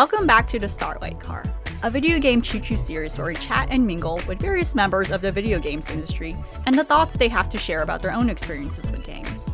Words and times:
Welcome 0.00 0.26
back 0.26 0.48
to 0.48 0.58
the 0.58 0.66
Starlight 0.66 1.20
Car, 1.20 1.44
a 1.82 1.90
video 1.90 2.18
game 2.18 2.40
choo 2.40 2.58
choo 2.58 2.78
series 2.78 3.18
where 3.18 3.26
we 3.26 3.34
chat 3.34 3.68
and 3.70 3.86
mingle 3.86 4.18
with 4.26 4.40
various 4.40 4.74
members 4.74 5.10
of 5.10 5.20
the 5.20 5.30
video 5.30 5.58
games 5.58 5.90
industry 5.90 6.34
and 6.64 6.74
the 6.74 6.84
thoughts 6.84 7.18
they 7.18 7.28
have 7.28 7.50
to 7.50 7.58
share 7.58 7.82
about 7.82 8.00
their 8.00 8.14
own 8.14 8.30
experiences 8.30 8.90
with 8.90 9.04
games. 9.04 9.46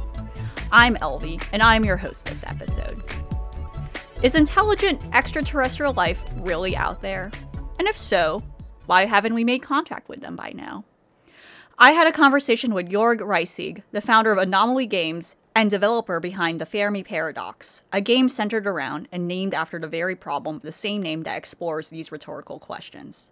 I'm 0.71 0.95
Elvie, 0.99 1.45
and 1.53 1.65
I'm 1.65 1.85
your 1.85 1.97
host 1.97 2.27
this 2.27 2.45
episode. 2.47 3.03
Is 4.23 4.37
intelligent 4.37 5.03
extraterrestrial 5.13 5.95
life 5.95 6.23
really 6.37 6.77
out 6.77 7.03
there? 7.03 7.33
And 7.81 7.89
if 7.89 7.99
so, 7.99 8.41
why 8.87 9.05
haven't 9.07 9.35
we 9.35 9.43
made 9.43 9.63
contact 9.63 10.09
with 10.09 10.21
them 10.21 10.37
by 10.37 10.53
now? 10.55 10.85
I 11.77 11.91
had 11.91 12.07
a 12.07 12.13
conversation 12.13 12.73
with 12.73 12.89
Jorg 12.89 13.19
Reisig, 13.19 13.83
the 13.91 14.01
founder 14.01 14.31
of 14.31 14.39
Anomaly 14.39 14.87
Games 14.87 15.35
and 15.57 15.71
developer 15.71 16.21
behind 16.21 16.61
the 16.61 16.67
Fermi 16.67 17.03
Paradox, 17.03 17.81
a 17.91 18.03
game 18.03 18.29
centered 18.29 18.67
around 18.67 19.09
and 19.11 19.27
named 19.27 19.55
after 19.55 19.79
the 19.79 19.89
very 19.89 20.15
problem 20.15 20.57
of 20.57 20.63
the 20.63 20.71
same 20.71 21.01
name 21.01 21.23
that 21.23 21.39
explores 21.39 21.89
these 21.89 22.13
rhetorical 22.13 22.59
questions. 22.59 23.31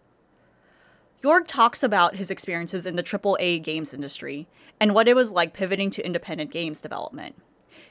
Jorg 1.22 1.46
talks 1.46 1.82
about 1.82 2.16
his 2.16 2.30
experiences 2.30 2.86
in 2.86 2.96
the 2.96 3.02
AAA 3.02 3.62
games 3.62 3.92
industry 3.92 4.46
and 4.80 4.94
what 4.94 5.06
it 5.06 5.14
was 5.14 5.32
like 5.32 5.52
pivoting 5.52 5.90
to 5.90 6.04
independent 6.04 6.50
games 6.50 6.80
development. 6.80 7.34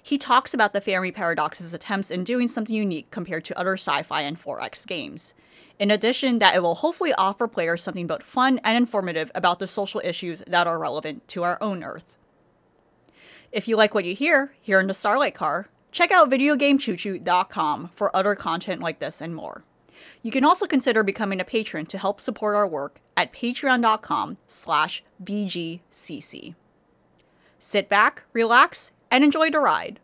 He 0.02 0.18
talks 0.18 0.52
about 0.52 0.73
the 0.73 0.81
Fermi 0.81 1.12
Paradox's 1.12 1.72
attempts 1.72 2.09
in 2.09 2.23
doing 2.23 2.47
something 2.47 2.75
unique 2.75 3.12
compared 3.12 3.45
to 3.45 3.58
other 3.58 3.73
sci 3.73 4.02
fi 4.02 4.22
and 4.22 4.42
4X 4.42 4.88
games. 4.88 5.36
In 5.78 5.92
addition, 5.92 6.40
that 6.40 6.56
it 6.56 6.64
will 6.64 6.75
hopefully 6.75 7.14
offer 7.14 7.47
players 7.47 7.84
something 7.84 8.08
both 8.08 8.23
fun 8.23 8.59
and 8.64 8.78
informative 8.78 9.31
about 9.36 9.59
the 9.59 9.68
social 9.68 10.02
issues 10.03 10.44
that 10.47 10.66
are 10.66 10.80
relevant 10.80 11.28
to 11.28 11.44
our 11.44 11.62
own 11.62 11.84
Earth. 11.84 12.16
If 13.54 13.68
you 13.68 13.76
like 13.76 13.94
what 13.94 14.04
you 14.04 14.16
hear 14.16 14.52
here 14.62 14.80
in 14.80 14.88
the 14.88 14.96
Starlight 14.96 15.36
Car, 15.36 15.68
check 15.92 16.09
out 16.09 16.28
videogamechoochoo.com 16.28 17.92
for 17.96 18.16
other 18.16 18.34
content 18.34 18.82
like 18.82 18.98
this 18.98 19.22
and 19.22 19.36
more. 19.36 19.64
You 20.23 20.32
can 20.32 20.44
also 20.44 20.66
consider 20.66 21.04
becoming 21.04 21.40
a 21.40 21.46
patron 21.46 21.86
to 21.86 22.00
help 22.00 22.20
support 22.20 22.56
our 22.56 22.68
work 22.68 23.00
at 23.16 23.31
patreon.com 23.31 24.38
slash 24.48 25.04
VGCC. 25.24 26.56
Sit 27.59 27.90
back, 27.90 28.24
relax, 28.34 28.92
and 29.12 29.24
enjoy 29.24 29.52
the 29.52 29.59
ride. 29.59 30.00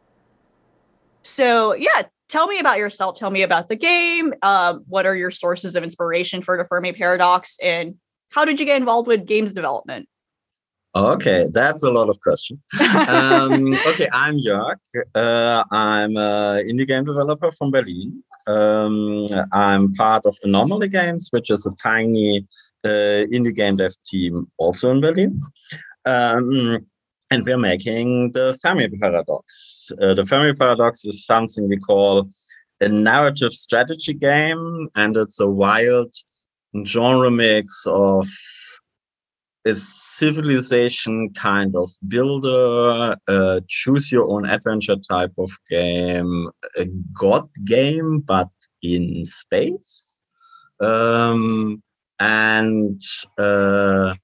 So, 1.24 1.74
yeah, 1.74 2.04
tell 2.28 2.46
me 2.46 2.60
about 2.60 2.78
yourself. 2.78 3.16
Tell 3.16 3.32
me 3.32 3.42
about 3.42 3.68
the 3.68 3.76
game. 3.76 4.32
Um, 4.44 4.86
what 4.88 5.08
are 5.08 5.16
your 5.16 5.32
sources 5.32 5.76
of 5.76 5.84
inspiration 5.84 6.44
for 6.44 6.56
the 6.56 6.66
Fermi 6.66 6.94
Paradox? 6.94 7.58
And 7.64 7.96
how 8.30 8.46
did 8.46 8.60
you 8.60 8.68
get 8.68 8.78
involved 8.78 9.08
with 9.08 9.26
games 9.26 9.54
development? 9.54 10.08
Okay, 10.96 11.48
that's 11.54 11.84
a 11.84 11.92
lot 11.92 12.10
of 12.10 12.20
questions. 12.22 12.64
um, 13.08 13.74
okay, 13.88 14.08
I'm 14.12 14.38
Jörg. 14.40 14.78
Uh, 15.14 15.64
I'm 15.72 16.18
an 16.18 16.68
indie 16.68 16.88
game 16.88 17.06
developer 17.06 17.52
from 17.52 17.70
Berlin. 17.70 18.24
Um, 18.48 19.28
I'm 19.54 19.94
part 19.94 20.26
of 20.26 20.36
Anomaly 20.44 20.88
Games, 20.88 21.30
which 21.30 21.52
is 21.52 21.68
a 21.68 21.76
tiny 21.76 22.48
uh, 22.84 23.28
indie 23.32 23.56
game 23.56 23.78
dev 23.78 23.94
team 24.04 24.48
also 24.58 24.90
in 24.90 25.02
Berlin. 25.02 25.40
Um, 26.06 26.88
and 27.30 27.46
we're 27.46 27.58
making 27.58 28.32
the 28.32 28.58
Fermi 28.60 28.88
Paradox. 28.90 29.92
Uh, 30.02 30.16
the 30.16 30.26
Fermi 30.26 30.54
Paradox 30.54 31.06
is 31.06 31.24
something 31.24 31.70
we 31.70 31.78
call 31.78 32.28
a 32.82 32.90
narrative 32.90 33.54
strategy 33.54 34.14
game, 34.14 34.88
and 34.96 35.16
it's 35.16 35.40
a 35.40 35.48
wild 35.48 36.12
genre 36.86 37.30
mix 37.30 37.84
of 37.88 38.28
a 39.66 39.76
civilization 39.76 41.32
kind 41.34 41.76
of 41.76 41.90
builder, 42.08 43.16
uh, 43.28 43.60
choose 43.68 44.12
your 44.12 44.30
own 44.30 44.46
adventure 44.46 44.96
type 45.10 45.34
of 45.38 45.52
game, 45.70 46.50
a 46.78 46.86
god 47.18 47.50
game, 47.66 48.20
but 48.20 48.50
in 48.82 49.26
space. 49.26 50.16
Um, 50.80 51.84
and 52.20 53.02
uh, 53.38 54.16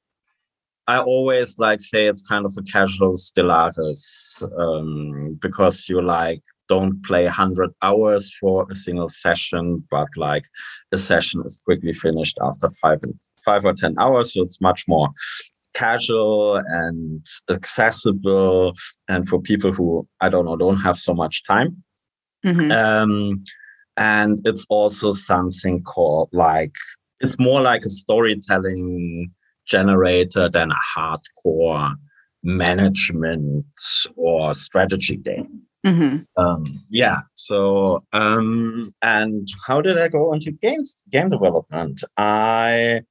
I 0.87 0.99
always 0.99 1.57
like 1.57 1.81
say 1.81 2.07
it's 2.07 2.21
kind 2.21 2.45
of 2.45 2.53
a 2.57 2.63
casual 2.63 3.13
Stellaris 3.13 4.43
um, 4.59 5.37
because 5.41 5.89
you 5.89 6.01
like 6.01 6.41
don't 6.69 7.03
play 7.05 7.25
100 7.25 7.71
hours 7.81 8.33
for 8.39 8.67
a 8.69 8.75
single 8.75 9.09
session, 9.09 9.83
but 9.89 10.07
like 10.15 10.45
a 10.91 10.97
session 10.97 11.41
is 11.45 11.59
quickly 11.63 11.93
finished 11.93 12.37
after 12.41 12.69
five 12.81 13.01
five 13.45 13.63
or 13.65 13.73
10 13.73 13.95
hours. 13.99 14.33
So 14.33 14.41
it's 14.41 14.59
much 14.59 14.85
more 14.87 15.09
casual 15.73 16.55
and 16.65 17.25
accessible. 17.49 18.73
And 19.07 19.27
for 19.27 19.39
people 19.41 19.71
who, 19.71 20.07
I 20.21 20.29
don't 20.29 20.45
know, 20.45 20.55
don't 20.55 20.77
have 20.77 20.97
so 20.97 21.13
much 21.13 21.43
time. 21.45 21.83
Mm-hmm. 22.45 22.71
Um, 22.71 23.43
and 23.97 24.39
it's 24.45 24.65
also 24.69 25.13
something 25.13 25.83
called 25.83 26.29
like, 26.33 26.73
it's 27.19 27.39
more 27.39 27.61
like 27.61 27.85
a 27.85 27.89
storytelling 27.89 29.31
generator 29.67 30.49
than 30.49 30.71
a 30.71 30.99
hardcore 30.99 31.95
management 32.43 33.65
or 34.15 34.53
strategy 34.53 35.17
game. 35.17 35.61
Mm-hmm. 35.85 36.43
Um, 36.43 36.83
yeah. 36.89 37.19
So, 37.33 38.03
um, 38.11 38.93
and 39.01 39.47
how 39.67 39.81
did 39.81 39.97
I 39.97 40.07
go 40.07 40.33
into 40.33 40.51
games 40.51 41.01
game 41.11 41.29
development? 41.29 42.03
I 42.17 43.01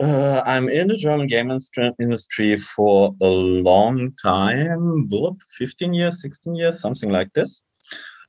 uh, 0.00 0.42
I'm 0.44 0.68
in 0.68 0.88
the 0.88 0.96
German 0.96 1.26
game 1.26 1.50
industry 1.50 2.56
for 2.56 3.14
a 3.22 3.26
long 3.26 4.12
time, 4.22 5.08
15 5.58 5.94
years, 5.94 6.20
16 6.20 6.54
years, 6.54 6.80
something 6.80 7.10
like 7.10 7.32
this. 7.32 7.62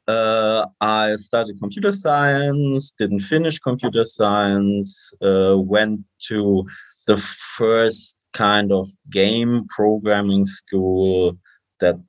Uh, 0.08 0.66
I 0.80 1.18
studied 1.18 1.60
computer 1.60 1.92
science, 1.92 2.94
didn't 2.98 3.20
finish 3.20 3.60
computer 3.60 4.06
science, 4.06 5.12
uh, 5.22 5.56
went 5.58 6.02
to 6.30 6.66
the 7.08 7.18
first 7.18 8.24
kind 8.32 8.72
of 8.72 8.88
game 9.10 9.66
programming 9.68 10.46
school 10.46 11.38
that 11.82 12.00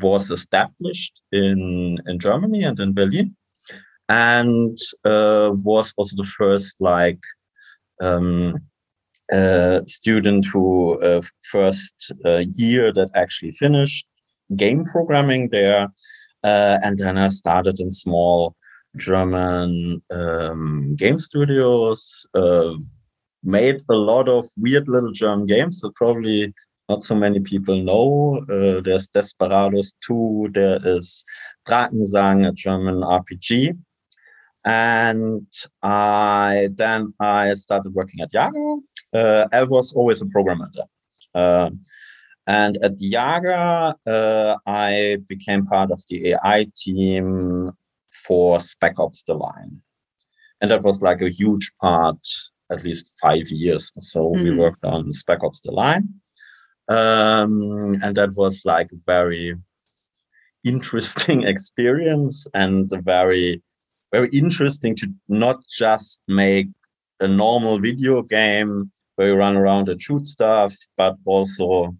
was 0.00 0.32
established 0.32 1.22
in, 1.30 1.98
in 2.06 2.18
Germany 2.18 2.64
and 2.64 2.80
in 2.80 2.92
Berlin, 2.92 3.36
and 4.08 4.76
uh, 5.04 5.52
was 5.64 5.94
also 5.96 6.16
the 6.16 6.24
first 6.24 6.80
like 6.80 7.20
um, 8.00 8.58
student 9.86 10.46
who 10.46 11.00
uh, 11.00 11.22
first 11.50 12.12
uh, 12.24 12.42
year 12.52 12.92
that 12.92 13.10
actually 13.14 13.52
finished 13.52 14.06
game 14.56 14.84
programming 14.84 15.48
there, 15.50 15.88
uh, 16.44 16.78
and 16.82 16.98
then 16.98 17.16
I 17.18 17.28
started 17.28 17.80
in 17.80 17.90
small 17.90 18.54
German 18.96 20.02
um, 20.10 20.94
game 20.96 21.18
studios. 21.18 22.26
Made 23.44 23.80
a 23.90 23.94
lot 23.94 24.28
of 24.28 24.46
weird 24.56 24.86
little 24.86 25.10
German 25.10 25.46
games 25.46 25.80
that 25.80 25.92
probably 25.96 26.54
not 26.88 27.02
so 27.02 27.16
many 27.16 27.40
people 27.40 27.76
know. 27.82 28.36
Uh, 28.48 28.80
there's 28.80 29.08
Desperados 29.08 29.94
2, 30.06 30.50
there 30.52 30.78
is 30.84 31.24
Drakensang, 31.66 32.46
a 32.46 32.52
German 32.52 33.00
RPG 33.00 33.76
and 34.64 35.46
I 35.82 36.68
then 36.72 37.12
I 37.18 37.54
started 37.54 37.94
working 37.94 38.20
at 38.20 38.32
Yager. 38.32 38.76
Uh, 39.12 39.46
I 39.52 39.62
was 39.64 39.92
always 39.92 40.22
a 40.22 40.26
programmer 40.26 40.70
there. 40.74 40.86
Uh, 41.34 41.70
and 42.46 42.76
at 42.82 42.94
Yager, 42.98 43.94
uh, 44.06 44.56
I 44.66 45.18
became 45.28 45.66
part 45.66 45.90
of 45.90 46.02
the 46.08 46.32
AI 46.32 46.66
team 46.76 47.72
for 48.26 48.58
Spec 48.58 48.98
Ops: 48.98 49.22
The 49.24 49.34
Line, 49.34 49.80
and 50.60 50.70
that 50.70 50.82
was 50.82 51.02
like 51.02 51.22
a 51.22 51.30
huge 51.30 51.70
part. 51.80 52.18
At 52.70 52.84
least 52.84 53.12
five 53.20 53.50
years 53.50 53.92
or 53.96 54.02
so, 54.02 54.20
mm-hmm. 54.30 54.44
we 54.44 54.56
worked 54.56 54.84
on 54.84 55.12
Spec 55.12 55.44
Ops: 55.44 55.60
The 55.60 55.72
Line, 55.72 56.08
um, 56.88 57.98
and 58.02 58.16
that 58.16 58.34
was 58.34 58.62
like 58.64 58.90
a 58.92 59.02
very 59.06 59.54
interesting 60.64 61.42
experience 61.52 62.46
and 62.54 62.90
very 63.04 63.62
very 64.12 64.28
interesting 64.32 64.94
to 64.94 65.06
not 65.28 65.58
just 65.68 66.22
make 66.28 66.68
a 67.20 67.26
normal 67.26 67.78
video 67.78 68.22
game 68.22 68.90
where 69.16 69.28
you 69.28 69.34
run 69.34 69.56
around 69.56 69.88
and 69.88 70.00
shoot 70.00 70.26
stuff, 70.26 70.74
but 70.96 71.16
also 71.24 71.94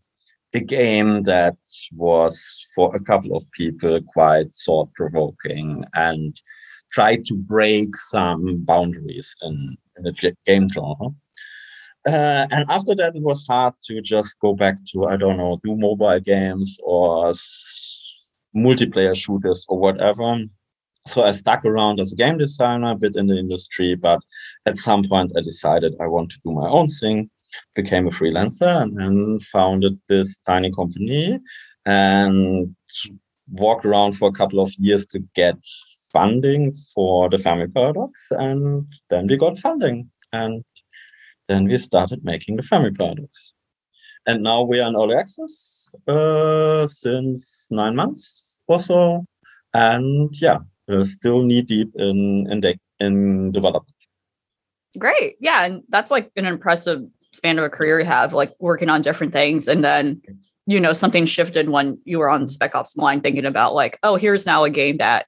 a 0.54 0.60
game 0.60 1.22
that 1.22 1.56
was 1.94 2.66
for 2.74 2.94
a 2.94 3.00
couple 3.00 3.34
of 3.36 3.50
people 3.52 4.00
quite 4.02 4.52
thought 4.54 4.92
provoking 4.94 5.84
and 5.94 6.40
tried 6.92 7.24
to 7.24 7.34
break 7.34 7.96
some 7.96 8.58
boundaries 8.64 9.34
in, 9.42 9.76
in 9.96 10.04
the 10.04 10.36
game 10.44 10.68
genre. 10.68 10.94
Uh, 12.06 12.46
and 12.50 12.68
after 12.68 12.94
that, 12.96 13.14
it 13.14 13.22
was 13.22 13.46
hard 13.46 13.74
to 13.84 14.00
just 14.02 14.38
go 14.40 14.54
back 14.54 14.76
to, 14.92 15.06
I 15.06 15.16
don't 15.16 15.36
know, 15.36 15.60
do 15.64 15.76
mobile 15.76 16.20
games 16.20 16.76
or 16.82 17.28
s- 17.28 18.28
multiplayer 18.54 19.16
shooters 19.16 19.64
or 19.68 19.78
whatever 19.78 20.36
so 21.06 21.24
I 21.24 21.32
stuck 21.32 21.64
around 21.64 22.00
as 22.00 22.12
a 22.12 22.16
game 22.16 22.38
designer, 22.38 22.92
a 22.92 22.96
bit 22.96 23.16
in 23.16 23.26
the 23.26 23.38
industry, 23.38 23.94
but 23.94 24.20
at 24.66 24.78
some 24.78 25.04
point 25.08 25.32
I 25.36 25.40
decided 25.40 25.94
I 26.00 26.06
want 26.06 26.30
to 26.30 26.40
do 26.44 26.52
my 26.52 26.68
own 26.68 26.88
thing, 26.88 27.30
became 27.74 28.06
a 28.06 28.10
freelancer, 28.10 28.82
and 28.82 28.96
then 28.96 29.40
founded 29.40 29.98
this 30.08 30.38
tiny 30.38 30.72
company 30.72 31.38
and 31.86 32.74
walked 33.50 33.84
around 33.84 34.12
for 34.12 34.28
a 34.28 34.32
couple 34.32 34.60
of 34.60 34.72
years 34.78 35.06
to 35.08 35.18
get 35.34 35.56
funding 36.12 36.70
for 36.94 37.28
the 37.28 37.38
Fermi 37.38 37.66
Paradox, 37.66 38.28
and 38.30 38.86
then 39.10 39.26
we 39.26 39.36
got 39.36 39.58
funding, 39.58 40.08
and 40.32 40.64
then 41.48 41.64
we 41.64 41.78
started 41.78 42.24
making 42.24 42.56
the 42.56 42.62
Fermi 42.62 42.90
Paradox. 42.90 43.54
And 44.26 44.44
now 44.44 44.62
we 44.62 44.78
are 44.78 44.88
in 44.88 44.94
early 44.94 45.16
access 45.16 45.90
uh, 46.06 46.86
since 46.86 47.66
nine 47.70 47.96
months 47.96 48.60
or 48.68 48.78
so, 48.78 49.26
and 49.74 50.32
yeah, 50.40 50.58
still 51.04 51.42
knee 51.42 51.62
deep 51.62 51.90
in 51.96 52.46
in, 52.50 52.60
de- 52.60 52.80
in 53.00 53.52
development. 53.52 53.94
Great, 54.98 55.36
yeah, 55.40 55.64
and 55.64 55.82
that's 55.88 56.10
like 56.10 56.30
an 56.36 56.44
impressive 56.44 57.02
span 57.32 57.58
of 57.58 57.64
a 57.64 57.70
career 57.70 58.00
you 58.00 58.06
have, 58.06 58.34
like 58.34 58.52
working 58.58 58.90
on 58.90 59.00
different 59.00 59.32
things, 59.32 59.68
and 59.68 59.84
then 59.84 60.20
you 60.66 60.78
know 60.78 60.92
something 60.92 61.26
shifted 61.26 61.68
when 61.68 61.98
you 62.04 62.18
were 62.18 62.30
on 62.30 62.48
spec 62.48 62.74
ops 62.74 62.96
line 62.96 63.20
thinking 63.20 63.44
about 63.44 63.74
like 63.74 63.98
oh 64.02 64.16
here's 64.16 64.46
now 64.46 64.64
a 64.64 64.70
game 64.70 64.98
that 64.98 65.26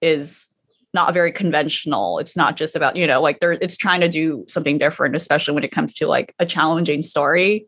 is 0.00 0.48
not 0.94 1.14
very 1.14 1.32
conventional 1.32 2.18
it's 2.18 2.36
not 2.36 2.56
just 2.56 2.76
about 2.76 2.96
you 2.96 3.06
know 3.06 3.20
like 3.20 3.40
there 3.40 3.52
it's 3.52 3.76
trying 3.76 4.00
to 4.00 4.08
do 4.08 4.44
something 4.48 4.78
different 4.78 5.16
especially 5.16 5.54
when 5.54 5.64
it 5.64 5.72
comes 5.72 5.94
to 5.94 6.06
like 6.06 6.34
a 6.38 6.46
challenging 6.46 7.02
story 7.02 7.66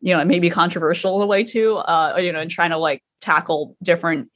you 0.00 0.12
know 0.12 0.20
it 0.20 0.26
may 0.26 0.38
be 0.38 0.50
controversial 0.50 1.16
in 1.16 1.22
a 1.22 1.26
way 1.26 1.42
too 1.44 1.76
uh 1.76 2.16
you 2.18 2.32
know 2.32 2.40
and 2.40 2.50
trying 2.50 2.70
to 2.70 2.78
like 2.78 3.02
tackle 3.20 3.76
different 3.82 4.28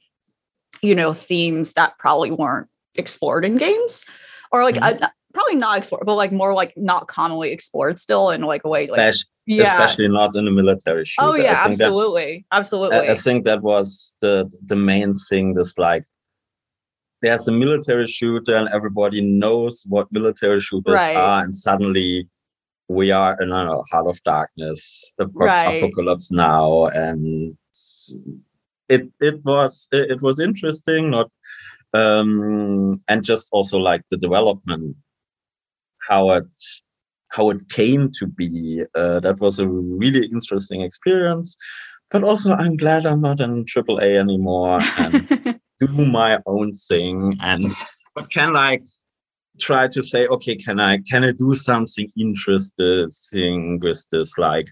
you 0.81 0.95
know 0.95 1.13
themes 1.13 1.73
that 1.73 1.97
probably 1.97 2.31
weren't 2.31 2.67
explored 2.95 3.45
in 3.45 3.57
games 3.57 4.05
or 4.51 4.63
like 4.63 4.75
mm-hmm. 4.75 5.03
uh, 5.03 5.07
probably 5.33 5.55
not 5.55 5.77
explored 5.77 6.05
but 6.05 6.15
like 6.15 6.31
more 6.31 6.53
like 6.53 6.73
not 6.75 7.07
commonly 7.07 7.51
explored 7.51 7.97
still 7.97 8.29
in 8.29 8.41
like 8.41 8.63
a 8.65 8.67
way 8.67 8.87
like 8.87 9.13
yeah. 9.45 9.63
especially 9.63 10.07
not 10.07 10.35
in 10.35 10.47
a 10.47 10.51
military 10.51 11.05
shooter. 11.05 11.27
Oh 11.27 11.35
yeah, 11.35 11.61
absolutely, 11.65 12.45
that, 12.51 12.57
absolutely. 12.57 12.97
I, 12.97 13.11
I, 13.11 13.15
think 13.15 13.45
that 13.45 13.61
was 13.61 14.15
the 14.21 14.49
the 14.65 14.75
main 14.75 15.13
thing. 15.15 15.53
This 15.53 15.77
like, 15.77 16.03
there's 17.21 17.47
a 17.47 17.51
military 17.51 18.07
shooter, 18.07 18.55
and 18.55 18.69
everybody 18.69 19.21
knows 19.21 19.83
what 19.87 20.11
military 20.11 20.61
shooters 20.61 20.93
right. 20.93 21.15
are, 21.15 21.43
and 21.43 21.55
suddenly 21.55 22.27
we 22.87 23.11
are 23.11 23.37
in 23.41 23.51
a 23.51 23.81
heart 23.83 24.07
of 24.07 24.21
darkness, 24.23 25.13
the 25.17 25.27
right. 25.33 25.83
apocalypse 25.83 26.31
now, 26.31 26.85
and 26.87 27.57
it 28.95 29.03
it 29.19 29.43
was 29.45 29.87
it, 29.91 30.21
was 30.21 30.39
interesting, 30.39 31.11
not 31.11 31.29
um 31.93 32.93
and 33.07 33.23
just 33.23 33.49
also 33.51 33.77
like 33.77 34.03
the 34.09 34.17
development 34.17 34.95
how 36.07 36.31
it 36.31 36.45
how 37.29 37.49
it 37.49 37.69
came 37.69 38.11
to 38.19 38.27
be. 38.27 38.83
Uh, 38.95 39.19
that 39.21 39.39
was 39.39 39.59
a 39.59 39.67
really 39.67 40.25
interesting 40.27 40.81
experience. 40.81 41.57
But 42.09 42.23
also, 42.23 42.51
I'm 42.51 42.75
glad 42.75 43.05
I'm 43.05 43.21
not 43.21 43.39
in 43.39 43.63
AAA 43.63 44.17
anymore 44.17 44.79
and 44.97 45.59
do 45.79 46.05
my 46.05 46.39
own 46.45 46.73
thing. 46.73 47.37
And 47.41 47.65
but 48.15 48.29
can 48.29 48.51
like 48.53 48.83
try 49.59 49.87
to 49.87 50.03
say, 50.03 50.27
okay, 50.27 50.55
can 50.55 50.79
I 50.79 50.99
can 51.09 51.23
I 51.23 51.31
do 51.31 51.55
something 51.55 52.11
interesting 52.17 53.79
with 53.79 54.05
this 54.11 54.37
like 54.37 54.69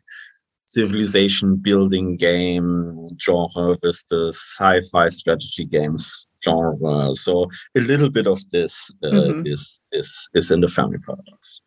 civilization 0.70 1.56
building 1.56 2.16
game 2.16 3.10
genre 3.20 3.76
with 3.82 4.04
the 4.10 4.30
sci-fi 4.30 5.10
strategy 5.10 5.66
games 5.66 6.28
genre? 6.44 7.14
So 7.16 7.48
a 7.76 7.82
little 7.82 8.10
bit 8.10 8.28
of 8.28 8.40
this 8.52 8.92
uh, 9.04 9.08
mm-hmm. 9.08 9.48
is 9.48 9.82
is 9.92 10.30
is 10.34 10.52
in 10.52 10.62
the 10.62 10.68
Fermi 10.68 10.98
Paradox. 11.00 11.62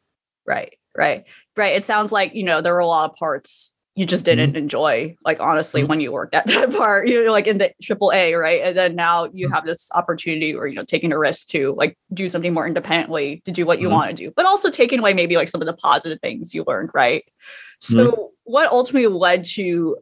Right 0.46 0.74
right 0.94 1.24
right 1.56 1.74
it 1.74 1.84
sounds 1.84 2.12
like 2.12 2.34
you 2.34 2.44
know 2.44 2.60
there 2.60 2.76
are 2.76 2.80
a 2.80 2.86
lot 2.86 3.10
of 3.10 3.16
parts 3.16 3.74
you 3.94 4.06
just 4.06 4.24
didn't 4.24 4.50
mm-hmm. 4.50 4.56
enjoy 4.56 5.16
like 5.24 5.38
honestly 5.40 5.82
mm-hmm. 5.82 5.90
when 5.90 6.00
you 6.00 6.12
worked 6.12 6.34
at 6.34 6.46
that 6.48 6.72
part 6.72 7.08
you 7.08 7.24
know 7.24 7.32
like 7.32 7.46
in 7.46 7.58
the 7.58 7.72
triple 7.82 8.12
a 8.12 8.34
right 8.34 8.62
and 8.62 8.76
then 8.76 8.94
now 8.94 9.24
you 9.32 9.46
mm-hmm. 9.46 9.54
have 9.54 9.66
this 9.66 9.90
opportunity 9.94 10.54
or 10.54 10.66
you 10.66 10.74
know 10.74 10.84
taking 10.84 11.12
a 11.12 11.18
risk 11.18 11.48
to 11.48 11.74
like 11.74 11.98
do 12.12 12.28
something 12.28 12.54
more 12.54 12.66
independently 12.66 13.42
to 13.44 13.52
do 13.52 13.66
what 13.66 13.80
you 13.80 13.88
mm-hmm. 13.88 13.96
want 13.96 14.10
to 14.10 14.16
do 14.16 14.32
but 14.34 14.46
also 14.46 14.70
taking 14.70 14.98
away 14.98 15.12
maybe 15.12 15.36
like 15.36 15.48
some 15.48 15.60
of 15.60 15.66
the 15.66 15.74
positive 15.74 16.20
things 16.20 16.54
you 16.54 16.64
learned 16.66 16.90
right 16.94 17.24
so 17.78 18.10
mm-hmm. 18.10 18.22
what 18.44 18.70
ultimately 18.72 19.08
led 19.08 19.44
to 19.44 19.96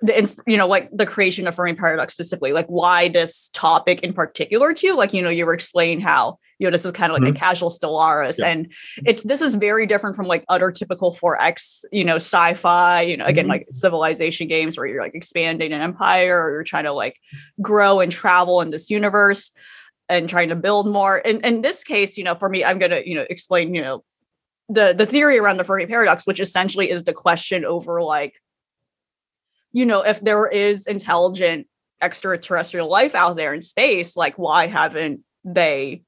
the 0.00 0.42
you 0.46 0.56
know 0.56 0.66
like 0.66 0.90
the 0.92 1.06
creation 1.06 1.46
of 1.46 1.54
Fermi 1.54 1.74
paradox 1.74 2.12
specifically 2.12 2.52
like 2.52 2.66
why 2.66 3.08
this 3.08 3.48
topic 3.52 4.00
in 4.00 4.12
particular 4.12 4.72
to 4.72 4.86
you 4.86 4.96
like 4.96 5.12
you 5.12 5.22
know 5.22 5.30
you 5.30 5.46
were 5.46 5.54
explaining 5.54 6.00
how 6.00 6.38
you 6.58 6.66
know 6.66 6.70
this 6.70 6.84
is 6.84 6.92
kind 6.92 7.10
of 7.10 7.14
like 7.14 7.26
mm-hmm. 7.26 7.36
a 7.36 7.38
casual 7.38 7.70
stellaris 7.70 8.38
yeah. 8.38 8.46
and 8.46 8.72
it's 9.06 9.22
this 9.22 9.40
is 9.40 9.54
very 9.54 9.86
different 9.86 10.16
from 10.16 10.26
like 10.26 10.44
other 10.48 10.70
typical 10.70 11.14
4x 11.14 11.84
you 11.92 12.04
know 12.04 12.16
sci-fi 12.16 13.02
you 13.02 13.16
know 13.16 13.24
again 13.24 13.44
mm-hmm. 13.44 13.52
like 13.52 13.66
civilization 13.70 14.48
games 14.48 14.76
where 14.76 14.86
you're 14.86 15.02
like 15.02 15.14
expanding 15.14 15.72
an 15.72 15.80
empire 15.80 16.42
or 16.42 16.52
you're 16.52 16.64
trying 16.64 16.84
to 16.84 16.92
like 16.92 17.16
grow 17.60 18.00
and 18.00 18.12
travel 18.12 18.60
in 18.60 18.70
this 18.70 18.90
universe 18.90 19.52
and 20.08 20.28
trying 20.28 20.48
to 20.48 20.56
build 20.56 20.86
more 20.86 21.20
and 21.24 21.44
in 21.44 21.62
this 21.62 21.84
case 21.84 22.16
you 22.16 22.24
know 22.24 22.34
for 22.34 22.48
me 22.48 22.64
i'm 22.64 22.78
going 22.78 22.90
to 22.90 23.08
you 23.08 23.14
know 23.14 23.26
explain 23.30 23.74
you 23.74 23.82
know 23.82 24.04
the 24.68 24.94
the 24.96 25.06
theory 25.06 25.38
around 25.38 25.58
the 25.58 25.64
Fermi 25.64 25.86
paradox 25.86 26.26
which 26.26 26.40
essentially 26.40 26.90
is 26.90 27.04
the 27.04 27.12
question 27.12 27.64
over 27.64 28.00
like 28.02 28.34
you 29.74 29.84
know, 29.84 30.02
if 30.02 30.20
there 30.20 30.46
is 30.46 30.86
intelligent 30.86 31.66
extraterrestrial 32.00 32.88
life 32.88 33.14
out 33.14 33.34
there 33.36 33.52
in 33.52 33.60
space, 33.60 34.16
like 34.16 34.38
why 34.38 34.68
haven't 34.68 35.20
they 35.44 36.02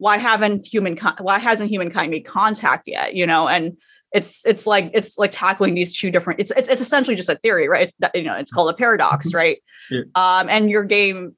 why 0.00 0.16
haven't 0.16 0.66
human 0.66 0.96
why 1.20 1.38
hasn't 1.38 1.70
humankind 1.70 2.10
made 2.10 2.24
contact 2.24 2.88
yet? 2.88 3.14
You 3.14 3.26
know, 3.26 3.46
and 3.46 3.76
it's 4.12 4.44
it's 4.44 4.66
like 4.66 4.90
it's 4.92 5.18
like 5.18 5.30
tackling 5.32 5.74
these 5.74 5.96
two 5.96 6.10
different 6.10 6.40
it's 6.40 6.50
it's, 6.56 6.68
it's 6.68 6.82
essentially 6.82 7.14
just 7.14 7.28
a 7.28 7.36
theory 7.36 7.68
right 7.68 7.94
that, 8.00 8.14
you 8.14 8.24
know 8.24 8.34
it's 8.34 8.50
called 8.50 8.68
a 8.68 8.74
paradox 8.74 9.28
mm-hmm. 9.28 9.36
right 9.36 9.62
yeah. 9.88 10.00
um 10.16 10.48
and 10.48 10.68
your 10.68 10.82
game 10.82 11.36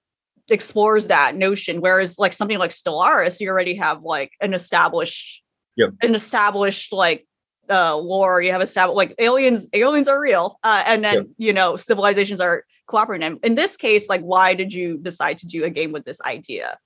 explores 0.49 1.09
that 1.09 1.37
notion 1.37 1.83
whereas 1.83 2.19
like 2.19 2.33
something 2.33 2.59
like 2.59 2.71
stellaris 2.71 3.41
you 3.41 3.49
already 3.51 3.75
have 3.75 4.03
like 4.03 4.33
an 4.41 4.55
established 4.55 5.43
yep. 5.77 5.91
an 6.01 6.15
established 6.15 6.95
like 6.95 7.27
uh, 7.71 7.97
lore, 7.97 8.43
you 8.43 8.51
have 8.51 8.61
established 8.61 8.97
like 8.97 9.15
aliens. 9.19 9.69
Aliens 9.73 10.09
are 10.09 10.21
real, 10.21 10.59
uh, 10.65 10.83
and 10.85 11.05
then 11.05 11.15
yep. 11.15 11.27
you 11.39 11.53
know 11.53 11.77
civilizations 11.77 12.41
are 12.41 12.65
cooperating. 12.87 13.27
And 13.27 13.39
in 13.45 13.55
this 13.55 13.77
case, 13.77 14.09
like, 14.09 14.21
why 14.21 14.55
did 14.55 14.75
you 14.75 14.99
decide 14.99 15.39
to 15.39 15.47
do 15.47 15.65
a 15.65 15.71
game 15.71 15.93
with 15.93 16.05
this 16.05 16.21
idea? 16.23 16.79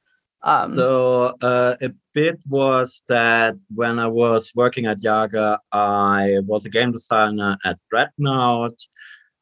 Um, 0.46 0.68
so 0.68 1.34
uh, 1.42 1.74
a 1.82 1.90
bit 2.14 2.38
was 2.48 3.02
that 3.08 3.56
when 3.74 3.98
I 3.98 4.06
was 4.06 4.52
working 4.54 4.86
at 4.86 5.02
Yager, 5.02 5.58
I 5.72 6.38
was 6.46 6.64
a 6.64 6.70
game 6.70 6.92
designer 6.92 7.58
at 7.64 7.78
Dreadnought. 7.90 8.80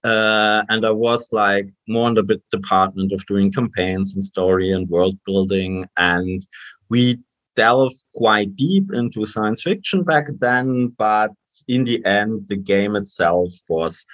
Uh, 0.03 0.63
and 0.71 0.85
I 0.85 0.91
was 0.91 1.29
like 1.31 1.69
more 1.89 2.09
in 2.09 2.15
the 2.15 2.23
bit 2.23 2.43
department 2.51 3.13
of 3.13 3.25
doing 3.27 3.53
campaigns 3.53 4.15
and 4.15 4.25
story 4.25 4.71
and 4.71 4.89
world 4.89 5.19
building. 5.27 5.87
And 5.99 6.47
we 6.89 7.19
delved 7.55 7.97
quite 8.15 8.57
deep 8.57 8.93
into 8.95 9.27
science 9.27 9.63
fiction 9.63 10.05
back 10.05 10.29
then, 10.41 10.89
but 10.99 11.33
in 11.69 11.85
the 11.85 12.05
end, 12.07 12.49
the 12.49 12.57
game 12.57 12.97
itself 12.97 13.53
was 13.69 14.07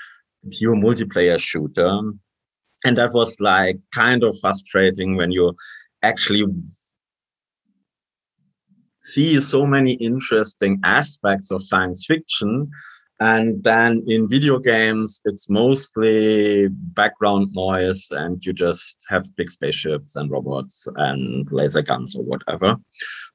pure 0.51 0.75
multiplayer 0.75 1.39
shooter. 1.39 2.01
And 2.85 2.99
that 2.99 3.13
was 3.13 3.41
like 3.41 3.79
kind 3.95 4.25
of 4.25 4.37
frustrating 4.41 5.17
when 5.17 5.31
you 5.31 5.55
actually 6.03 6.47
see 9.03 9.41
so 9.41 9.67
many 9.67 9.93
interesting 9.95 10.81
aspects 10.85 11.51
of 11.51 11.63
science 11.63 12.07
fiction. 12.07 12.71
And 13.23 13.63
then 13.63 14.03
in 14.07 14.31
video 14.31 14.59
games, 14.59 15.21
it's 15.27 15.51
mostly 15.51 16.69
background 16.71 17.49
noise, 17.53 18.09
and 18.11 18.43
you 18.45 18.55
just 18.55 18.99
have 19.09 19.37
big 19.37 19.51
spaceships 19.51 20.17
and 20.17 20.31
robots 20.31 20.89
and 20.97 21.47
laser 21.53 21.83
guns 21.83 22.17
or 22.17 22.25
whatever. 22.25 22.77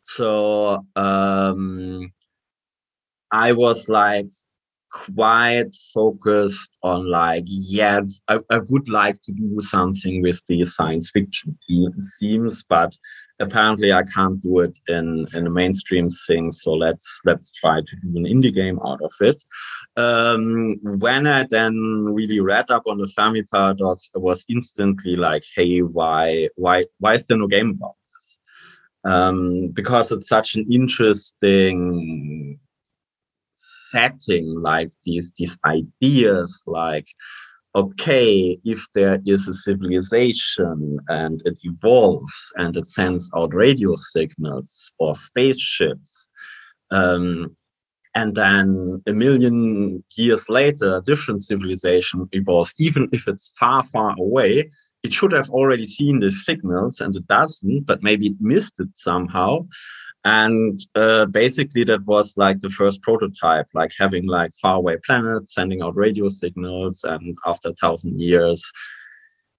So 0.01 0.85
um, 0.95 2.11
I 3.31 3.51
was 3.51 3.87
like 3.87 4.27
quite 4.91 5.75
focused 5.93 6.71
on 6.81 7.09
like, 7.09 7.43
yeah, 7.45 7.99
I, 8.27 8.39
I 8.49 8.61
would 8.69 8.89
like 8.89 9.21
to 9.23 9.31
do 9.33 9.61
something 9.61 10.21
with 10.21 10.41
the 10.47 10.65
science 10.65 11.11
fiction 11.11 11.57
themes, 12.19 12.63
but 12.67 12.95
apparently 13.39 13.91
I 13.91 14.03
can't 14.03 14.41
do 14.41 14.59
it 14.59 14.77
in 14.87 15.27
in 15.33 15.47
a 15.47 15.49
mainstream 15.49 16.09
thing. 16.09 16.51
So 16.51 16.73
let's 16.73 17.21
let's 17.25 17.51
try 17.51 17.81
to 17.81 17.95
do 18.03 18.17
an 18.17 18.25
indie 18.25 18.53
game 18.53 18.79
out 18.85 19.01
of 19.01 19.13
it. 19.21 19.43
Um, 19.97 20.77
when 20.83 21.27
I 21.27 21.43
then 21.49 22.05
really 22.05 22.39
read 22.39 22.71
up 22.71 22.83
on 22.87 22.97
the 22.97 23.07
Fermi 23.07 23.43
paradox, 23.43 24.09
I 24.15 24.19
was 24.19 24.45
instantly 24.49 25.15
like, 25.15 25.43
hey, 25.55 25.79
why 25.79 26.49
why 26.55 26.85
why 26.99 27.15
is 27.15 27.25
there 27.25 27.37
no 27.37 27.47
game 27.47 27.71
about? 27.71 27.95
This? 28.13 28.39
Um, 29.03 29.67
because 29.69 30.11
it's 30.11 30.29
such 30.29 30.55
an 30.55 30.65
interesting 30.71 32.59
setting 33.55 34.61
like 34.61 34.91
these 35.03 35.31
these 35.37 35.57
ideas 35.65 36.63
like 36.67 37.07
okay 37.75 38.57
if 38.63 38.85
there 38.93 39.19
is 39.25 39.47
a 39.47 39.53
civilization 39.53 40.97
and 41.09 41.41
it 41.45 41.57
evolves 41.63 42.51
and 42.55 42.77
it 42.77 42.87
sends 42.87 43.29
out 43.35 43.53
radio 43.53 43.95
signals 43.95 44.91
or 44.99 45.15
spaceships 45.15 46.29
um, 46.91 47.55
and 48.15 48.35
then 48.35 49.03
a 49.07 49.13
million 49.13 50.03
years 50.15 50.49
later 50.49 50.95
a 50.95 51.01
different 51.01 51.41
civilization 51.41 52.27
evolves 52.31 52.73
even 52.79 53.09
if 53.11 53.27
it's 53.27 53.51
far 53.59 53.83
far 53.85 54.15
away 54.17 54.69
it 55.05 55.13
should 55.13 55.33
have 55.33 55.51
already 55.51 55.85
seen 55.85 56.19
the 56.19 56.31
signals 56.31 56.99
and 56.99 57.15
it 57.15 57.27
doesn't, 57.27 57.85
but 57.85 58.01
maybe 58.01 58.27
it 58.29 58.37
missed 58.39 58.79
it 58.79 58.89
somehow. 58.93 59.67
And 60.25 60.79
uh, 60.95 61.27
basically, 61.27 61.83
that 61.83 62.03
was 62.05 62.35
like 62.35 62.59
the 62.59 62.69
first 62.69 63.03
prototype, 63.03 63.67
like 63.75 63.91
having 63.97 64.25
like 64.25 64.55
faraway 64.59 64.97
planets 65.05 65.53
sending 65.53 65.83
out 65.83 65.95
radio 65.95 66.29
signals. 66.29 67.03
And 67.03 67.37
after 67.45 67.69
a 67.69 67.73
thousand 67.73 68.19
years, 68.19 68.71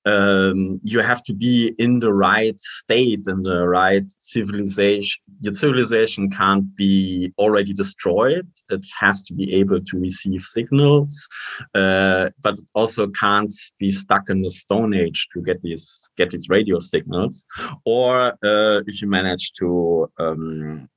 um, 0.07 0.81
you 0.85 1.01
have 1.01 1.23
to 1.25 1.35
be 1.35 1.75
in 1.79 1.99
the 1.99 2.15
right 2.15 2.59
state 2.61 3.27
and 3.27 3.45
the 3.45 3.67
right 3.67 4.05
civilization. 4.21 5.21
Your 5.41 5.55
civilization 5.55 6.31
can't 6.31 6.75
be 6.77 7.33
already 7.39 7.75
destroyed. 7.75 8.49
It 8.71 8.87
has 8.99 9.23
to 9.25 9.35
be 9.35 9.53
able 9.55 9.81
to 9.81 9.99
receive 9.99 10.45
signals, 10.45 11.29
uh, 11.75 12.31
but 12.41 12.57
also 12.75 13.09
can't 13.09 13.53
be 13.81 13.91
stuck 13.91 14.31
in 14.31 14.43
the 14.43 14.51
Stone 14.51 14.95
Age 14.95 15.27
to 15.35 15.43
get 15.43 15.61
these 15.63 16.09
get 16.17 16.31
these 16.31 16.49
radio 16.49 16.79
signals. 16.79 17.45
Or 17.85 18.33
uh, 18.45 18.83
if 18.87 19.03
you 19.03 19.09
manage 19.09 19.53
to 19.59 20.11
um, 20.19 20.89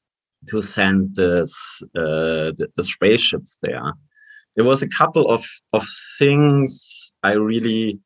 to 0.47 0.61
send 0.61 1.15
this, 1.15 1.81
uh, 1.97 2.53
the, 2.57 2.69
the 2.75 2.83
spaceships 2.83 3.57
there, 3.61 3.91
there 4.55 4.65
was 4.65 4.83
a 4.83 4.89
couple 4.89 5.29
of 5.31 5.43
of 5.73 5.85
things 6.19 7.11
I 7.23 7.31
really 7.31 7.99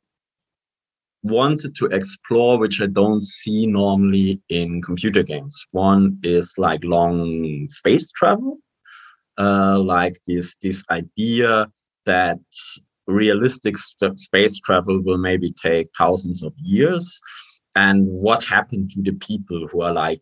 wanted 1.23 1.75
to 1.75 1.85
explore, 1.87 2.59
which 2.59 2.81
I 2.81 2.87
don't 2.87 3.23
see 3.23 3.65
normally 3.65 4.41
in 4.49 4.81
computer 4.81 5.23
games. 5.23 5.65
One 5.71 6.19
is 6.23 6.53
like 6.57 6.83
long 6.83 7.67
space 7.69 8.11
travel, 8.11 8.57
uh, 9.37 9.79
like 9.79 10.17
this 10.27 10.55
this 10.61 10.83
idea 10.91 11.67
that 12.05 12.39
realistic 13.07 13.77
st- 13.77 14.19
space 14.19 14.59
travel 14.59 15.01
will 15.03 15.17
maybe 15.17 15.53
take 15.61 15.87
thousands 15.97 16.43
of 16.43 16.53
years, 16.57 17.19
and 17.75 18.05
what 18.07 18.43
happened 18.43 18.91
to 18.91 19.01
the 19.01 19.13
people 19.13 19.67
who 19.69 19.81
are 19.81 19.93
like 19.93 20.21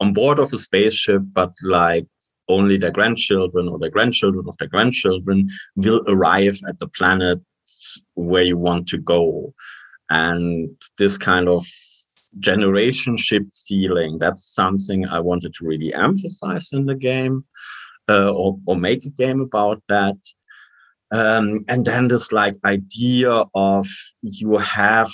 on 0.00 0.12
board 0.12 0.38
of 0.38 0.52
a 0.52 0.58
spaceship, 0.58 1.22
but 1.32 1.52
like 1.62 2.06
only 2.48 2.76
their 2.76 2.90
grandchildren 2.90 3.68
or 3.68 3.78
their 3.78 3.90
grandchildren 3.90 4.44
of 4.48 4.56
their 4.58 4.68
grandchildren 4.68 5.48
will 5.76 6.02
arrive 6.08 6.58
at 6.66 6.78
the 6.80 6.88
planet 6.88 7.38
where 8.14 8.42
you 8.42 8.56
want 8.56 8.88
to 8.88 8.98
go 8.98 9.54
and 10.10 10.70
this 10.98 11.16
kind 11.16 11.48
of 11.48 11.64
generationship 12.38 13.42
feeling 13.66 14.16
that's 14.18 14.54
something 14.54 15.04
i 15.06 15.18
wanted 15.18 15.52
to 15.52 15.64
really 15.64 15.92
emphasize 15.94 16.68
in 16.72 16.86
the 16.86 16.94
game 16.94 17.44
uh, 18.10 18.30
or, 18.30 18.58
or 18.66 18.76
make 18.76 19.04
a 19.04 19.10
game 19.10 19.40
about 19.40 19.82
that. 19.88 20.16
Um, 21.12 21.64
and 21.68 21.84
then 21.84 22.08
this 22.08 22.32
like 22.32 22.56
idea 22.64 23.44
of 23.54 23.88
you 24.22 24.56
have 24.58 25.10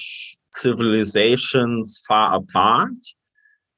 civilizations 0.54 2.02
far 2.08 2.36
apart 2.36 2.94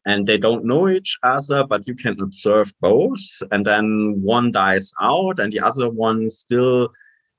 and 0.07 0.27
they 0.27 0.39
don't 0.39 0.65
know 0.65 0.89
each 0.89 1.17
other 1.23 1.65
but 1.65 1.87
you 1.87 1.95
can 1.95 2.21
observe 2.21 2.73
both. 2.81 3.25
And 3.51 3.67
then 3.67 4.21
one 4.23 4.51
dies 4.51 4.93
out 5.01 5.39
and 5.39 5.53
the 5.53 5.61
other 5.61 5.89
one 5.91 6.31
still 6.31 6.91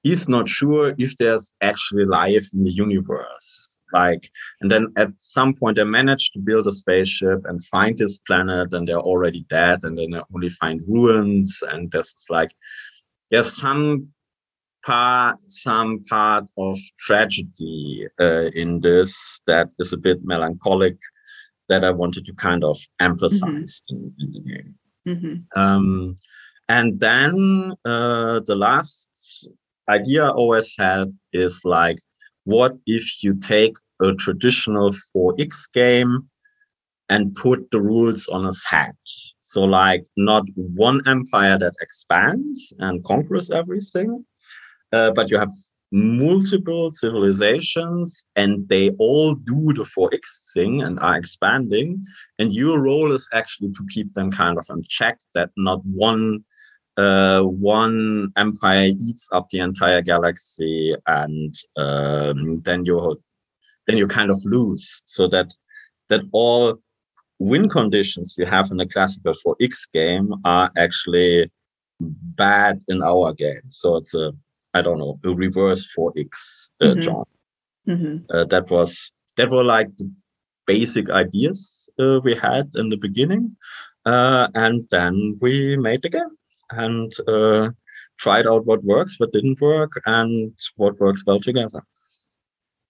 is 0.04 0.30
not 0.30 0.48
sure 0.48 0.96
if 0.98 1.18
there's 1.18 1.54
actually 1.62 2.06
life 2.06 2.48
in 2.54 2.64
the 2.64 2.72
universe 2.72 3.69
like 3.94 4.30
and 4.62 4.70
then 4.72 4.88
at 4.98 5.10
some 5.18 5.54
point 5.54 5.78
they 5.78 5.84
manage 5.84 6.32
to 6.32 6.40
build 6.40 6.68
a 6.68 6.72
spaceship 6.72 7.42
and 7.46 7.66
find 7.66 7.98
this 7.98 8.20
planet 8.20 8.74
and 8.74 8.88
they're 8.88 9.00
already 9.00 9.46
dead 9.50 9.80
and 9.84 9.98
then 9.98 10.12
they 10.12 10.22
only 10.34 10.50
find 10.50 10.82
ruins 10.88 11.64
and 11.72 11.92
this 11.92 12.08
is 12.08 12.26
like 12.30 12.52
there's 13.32 13.56
some 13.56 14.08
part 14.86 15.38
some 15.48 16.04
part 16.10 16.46
of 16.58 16.78
tragedy 17.00 18.08
uh, 18.20 18.50
in 18.56 18.80
this 18.80 19.42
that 19.48 19.70
is 19.80 19.94
a 19.94 19.98
bit 19.98 20.24
melancholic 20.24 20.98
that 21.68 21.84
i 21.84 21.92
wanted 21.92 22.26
to 22.26 22.34
kind 22.34 22.64
of 22.64 22.78
emphasize 23.00 23.82
mm-hmm. 23.92 23.96
in, 23.96 24.14
in, 24.20 24.32
the 24.34 24.40
game 24.40 24.76
mm-hmm. 25.08 25.60
um, 25.60 26.16
and 26.70 27.00
then 27.00 27.74
uh, 27.86 28.40
the 28.46 28.56
last 28.56 29.10
idea 29.90 30.26
i 30.26 30.30
always 30.30 30.74
had 30.78 31.14
is 31.34 31.62
like 31.66 31.98
what 32.50 32.74
if 32.88 33.24
you 33.24 33.36
take 33.36 33.76
a 34.02 34.14
traditional 34.14 34.92
4X 35.16 35.72
game 35.74 36.30
and 37.10 37.36
put 37.36 37.70
the 37.72 37.82
rules 37.82 38.28
on 38.28 38.46
its 38.48 38.66
head? 38.66 38.96
So, 39.42 39.62
like, 39.64 40.06
not 40.18 40.46
one 40.56 41.02
empire 41.08 41.58
that 41.60 41.74
expands 41.82 42.74
and 42.80 43.04
conquers 43.04 43.52
everything, 43.52 44.26
uh, 44.92 45.12
but 45.12 45.30
you 45.30 45.38
have 45.38 45.52
multiple 45.92 46.92
civilizations 46.92 48.26
and 48.36 48.68
they 48.70 48.92
all 49.00 49.34
do 49.36 49.74
the 49.74 49.84
4x 49.84 50.54
thing 50.54 50.84
and 50.84 51.00
are 51.00 51.18
expanding 51.18 52.04
and 52.38 52.54
your 52.54 52.80
role 52.80 53.12
is 53.12 53.28
actually 53.34 53.72
to 53.72 53.84
keep 53.90 54.14
them 54.14 54.30
kind 54.30 54.60
of 54.60 54.68
in 54.70 54.84
check 54.88 55.18
that 55.34 55.50
not 55.58 55.82
one 55.86 56.44
uh, 57.00 57.44
one 57.44 58.32
empire 58.36 58.92
eats 59.00 59.30
up 59.32 59.50
the 59.50 59.60
entire 59.60 60.02
galaxy, 60.02 60.96
and 61.08 61.56
um, 61.78 62.62
then 62.66 62.86
you 62.86 63.22
then 63.88 63.98
you 63.98 64.06
kind 64.06 64.30
of 64.30 64.40
lose. 64.44 65.04
So 65.06 65.28
that 65.30 65.54
that 66.10 66.22
all 66.34 66.78
win 67.40 67.70
conditions 67.70 68.36
you 68.38 68.46
have 68.46 68.70
in 68.72 68.80
a 68.82 68.88
classical 68.88 69.34
4x 69.34 69.90
game 69.94 70.34
are 70.44 70.70
actually 70.78 71.50
bad 72.02 72.82
in 72.90 73.02
our 73.02 73.34
game. 73.34 73.66
So 73.70 73.96
it's 73.96 74.14
a 74.14 74.34
I 74.74 74.82
don't 74.82 75.00
know 75.00 75.20
a 75.24 75.30
reverse 75.30 75.94
4x 75.98 76.70
uh, 76.82 76.86
mm-hmm. 76.86 77.92
Mm-hmm. 77.92 78.18
Uh, 78.30 78.44
that 78.46 78.70
was 78.70 79.12
that 79.38 79.50
were 79.50 79.64
like 79.64 79.90
the 79.98 80.12
basic 80.68 81.10
ideas 81.10 81.90
uh, 81.98 82.20
we 82.26 82.36
had 82.36 82.70
in 82.76 82.90
the 82.90 82.98
beginning, 82.98 83.56
uh, 84.06 84.50
and 84.54 84.86
then 84.92 85.38
we 85.42 85.78
made 85.78 86.02
the 86.02 86.10
game 86.10 86.36
and 86.72 87.12
uh, 87.28 87.72
tried 88.18 88.48
out 88.48 88.66
what 88.66 88.84
works, 88.84 89.20
what 89.20 89.32
didn't 89.32 89.62
work, 89.62 90.02
and 90.06 90.54
what 90.76 91.00
works 91.00 91.24
well 91.26 91.40
together. 91.40 91.82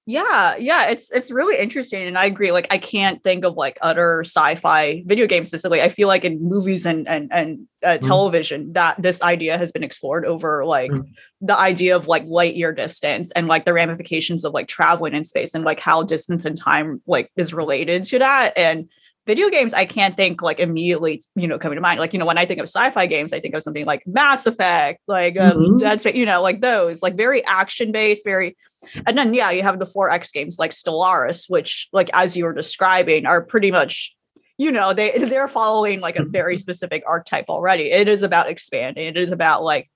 Yeah, 0.09 0.55
yeah, 0.57 0.89
it's 0.89 1.12
it's 1.12 1.29
really 1.29 1.55
interesting, 1.59 2.07
and 2.07 2.17
I 2.17 2.25
agree. 2.25 2.51
Like, 2.51 2.65
I 2.71 2.79
can't 2.79 3.24
think 3.24 3.45
of 3.45 3.55
like 3.55 3.77
utter 3.79 4.21
sci-fi 4.21 5.03
video 5.05 5.27
games 5.27 5.50
specifically. 5.50 5.83
I 5.83 5.89
feel 5.89 6.07
like 6.07 6.25
in 6.25 6.41
movies 6.41 6.88
and 6.88 7.07
and 7.07 7.31
and 7.31 7.67
uh, 7.83 7.89
mm. 7.89 8.01
television 8.01 8.74
that 8.74 9.00
this 9.00 9.21
idea 9.21 9.55
has 9.59 9.71
been 9.71 9.83
explored 9.83 10.25
over 10.25 10.65
like 10.65 10.89
mm. 10.89 11.05
the 11.41 11.55
idea 11.55 11.95
of 11.95 12.07
like 12.07 12.25
light 12.25 12.55
year 12.55 12.74
distance 12.74 13.31
and 13.33 13.48
like 13.48 13.65
the 13.65 13.74
ramifications 13.74 14.43
of 14.43 14.51
like 14.51 14.67
traveling 14.67 15.13
in 15.13 15.24
space 15.24 15.53
and 15.53 15.63
like 15.63 15.79
how 15.79 16.01
distance 16.01 16.43
and 16.43 16.57
time 16.57 17.03
like 17.05 17.31
is 17.36 17.53
related 17.53 18.03
to 18.05 18.17
that 18.17 18.57
and 18.57 18.89
video 19.29 19.50
games 19.50 19.74
i 19.75 19.86
can't 19.86 20.17
think 20.17 20.41
like 20.41 20.59
immediately 20.59 21.21
you 21.36 21.48
know 21.48 21.59
coming 21.59 21.75
to 21.75 21.81
mind. 21.81 22.00
Like 22.00 22.13
you 22.13 22.19
know 22.19 22.25
when 22.25 22.39
i 22.39 22.45
think 22.45 22.59
of 22.59 22.67
sci-fi 22.67 23.05
games 23.05 23.31
i 23.31 23.39
think 23.39 23.53
of 23.53 23.62
something 23.62 23.86
like 23.86 24.01
mass 24.07 24.48
effect 24.48 25.01
like 25.07 25.39
um, 25.39 25.57
mm-hmm. 25.57 25.77
dead 25.77 26.01
space 26.01 26.15
you 26.15 26.25
know 26.25 26.41
like 26.41 26.62
those 26.62 27.03
like 27.03 27.15
very 27.15 27.45
action 27.45 27.91
based 27.91 28.25
very 28.25 28.57
and 29.05 29.15
then 29.17 29.33
yeah 29.33 29.51
you 29.51 29.62
have 29.62 29.77
the 29.77 29.86
4x 29.86 30.33
games 30.33 30.57
like 30.57 30.71
stellaris 30.71 31.45
which 31.48 31.89
like 31.93 32.09
as 32.13 32.36
you 32.36 32.45
were 32.45 32.53
describing 32.53 33.25
are 33.27 33.41
pretty 33.41 33.71
much 33.71 34.15
you 34.59 34.71
know 34.71 34.93
they 34.93 35.17
they're 35.31 35.48
following 35.48 36.01
like 36.01 36.17
a 36.17 36.25
very 36.25 36.57
specific 36.65 37.03
archetype 37.07 37.50
already. 37.50 37.91
It 37.91 38.07
is 38.07 38.21
about 38.21 38.50
expanding. 38.50 39.07
It 39.07 39.17
is 39.17 39.31
about 39.31 39.63
like 39.63 39.89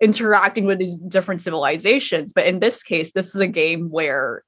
interacting 0.00 0.64
with 0.64 0.78
these 0.78 0.96
different 0.96 1.42
civilizations. 1.42 2.32
But 2.32 2.46
in 2.46 2.60
this 2.60 2.82
case 2.82 3.12
this 3.12 3.34
is 3.34 3.40
a 3.42 3.46
game 3.46 3.90
where 3.90 4.44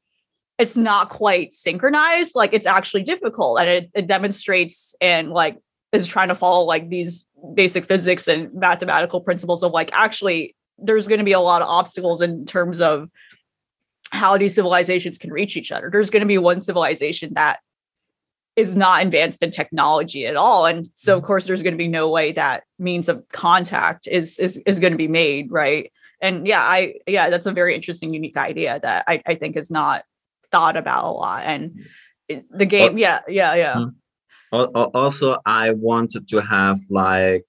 it's 0.62 0.76
not 0.76 1.08
quite 1.08 1.52
synchronized 1.52 2.36
like 2.36 2.52
it's 2.54 2.66
actually 2.66 3.02
difficult 3.02 3.58
and 3.58 3.68
it, 3.68 3.90
it 3.94 4.06
demonstrates 4.06 4.94
and 5.00 5.32
like 5.32 5.58
is 5.90 6.06
trying 6.06 6.28
to 6.28 6.36
follow 6.36 6.64
like 6.64 6.88
these 6.88 7.26
basic 7.54 7.84
physics 7.84 8.28
and 8.28 8.54
mathematical 8.54 9.20
principles 9.20 9.64
of 9.64 9.72
like 9.72 9.90
actually 9.92 10.54
there's 10.78 11.08
going 11.08 11.18
to 11.18 11.24
be 11.24 11.32
a 11.32 11.40
lot 11.40 11.62
of 11.62 11.68
obstacles 11.68 12.22
in 12.22 12.46
terms 12.46 12.80
of 12.80 13.10
how 14.12 14.38
these 14.38 14.54
civilizations 14.54 15.18
can 15.18 15.32
reach 15.32 15.56
each 15.56 15.72
other 15.72 15.90
there's 15.90 16.10
going 16.10 16.20
to 16.20 16.26
be 16.26 16.38
one 16.38 16.60
civilization 16.60 17.32
that 17.34 17.58
is 18.54 18.76
not 18.76 19.02
advanced 19.02 19.42
in 19.42 19.50
technology 19.50 20.28
at 20.28 20.36
all 20.36 20.64
and 20.64 20.88
so 20.94 21.14
of 21.14 21.18
mm-hmm. 21.18 21.26
course 21.26 21.44
there's 21.44 21.64
going 21.64 21.74
to 21.74 21.78
be 21.78 21.88
no 21.88 22.08
way 22.08 22.30
that 22.30 22.62
means 22.78 23.08
of 23.08 23.20
contact 23.32 24.06
is 24.06 24.38
is, 24.38 24.58
is 24.58 24.78
going 24.78 24.92
to 24.92 24.96
be 24.96 25.08
made 25.08 25.50
right 25.50 25.92
and 26.20 26.46
yeah 26.46 26.62
i 26.62 26.94
yeah 27.08 27.30
that's 27.30 27.46
a 27.46 27.52
very 27.52 27.74
interesting 27.74 28.14
unique 28.14 28.36
idea 28.36 28.78
that 28.80 29.02
i, 29.08 29.20
I 29.26 29.34
think 29.34 29.56
is 29.56 29.68
not 29.68 30.04
thought 30.52 30.76
about 30.76 31.04
a 31.04 31.10
lot 31.10 31.42
and 31.44 31.72
the 32.50 32.66
game 32.66 32.98
yeah 32.98 33.20
yeah 33.28 33.54
yeah 33.54 33.74
mm-hmm. 33.74 34.74
also 34.94 35.38
i 35.46 35.70
wanted 35.70 36.28
to 36.28 36.40
have 36.40 36.78
like 36.90 37.44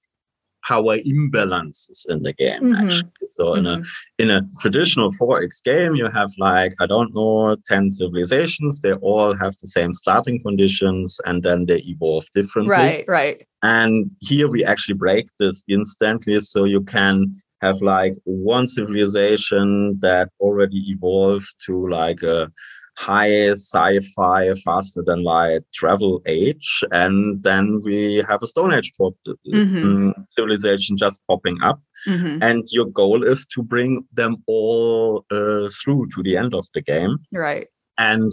power 0.66 0.98
imbalances 1.00 2.06
in 2.08 2.24
the 2.24 2.34
game 2.34 2.62
mm-hmm. 2.62 2.86
actually 2.86 3.10
so 3.26 3.56
mm-hmm. 3.56 3.60
in 3.60 3.68
a 3.68 3.84
in 4.20 4.30
a 4.32 4.48
traditional 4.62 5.12
4x 5.12 5.64
game 5.64 5.96
you 5.96 6.08
have 6.10 6.32
like 6.38 6.74
i 6.80 6.86
don't 6.86 7.14
know 7.14 7.56
10 7.68 7.90
civilizations 7.90 8.80
they 8.80 8.94
all 8.94 9.34
have 9.34 9.56
the 9.58 9.68
same 9.68 9.94
starting 9.94 10.42
conditions 10.42 11.20
and 11.26 11.44
then 11.44 11.66
they 11.66 11.80
evolve 11.80 12.26
differently 12.34 12.72
right 12.72 13.06
right 13.08 13.48
and 13.62 14.12
here 14.22 14.48
we 14.48 14.64
actually 14.64 14.96
break 14.96 15.28
this 15.38 15.64
instantly 15.68 16.40
so 16.40 16.64
you 16.64 16.82
can 16.82 17.34
have 17.62 17.82
like 17.82 18.14
one 18.26 18.68
civilization 18.68 19.98
that 20.02 20.30
already 20.40 20.80
evolved 20.92 21.54
to 21.66 21.88
like 21.90 22.22
a 22.22 22.52
high 22.96 23.52
sci-fi, 23.52 24.54
faster 24.66 25.02
than 25.06 25.24
light 25.24 25.62
travel 25.74 26.22
age, 26.26 26.84
and 26.92 27.42
then 27.44 27.80
we 27.84 28.24
have 28.30 28.44
a 28.44 28.48
Stone 28.48 28.74
Age 28.74 28.92
mm-hmm. 29.00 30.10
civilization 30.28 30.98
just 30.98 31.22
popping 31.28 31.58
up, 31.64 31.82
mm-hmm. 32.08 32.38
and 32.42 32.64
your 32.72 32.86
goal 32.86 33.24
is 33.24 33.48
to 33.48 33.64
bring 33.64 34.06
them 34.14 34.38
all 34.48 35.26
uh, 35.32 35.68
through 35.82 36.08
to 36.16 36.24
the 36.24 36.38
end 36.38 36.54
of 36.54 36.68
the 36.74 36.82
game. 36.82 37.18
Right. 37.32 37.68
And 37.98 38.32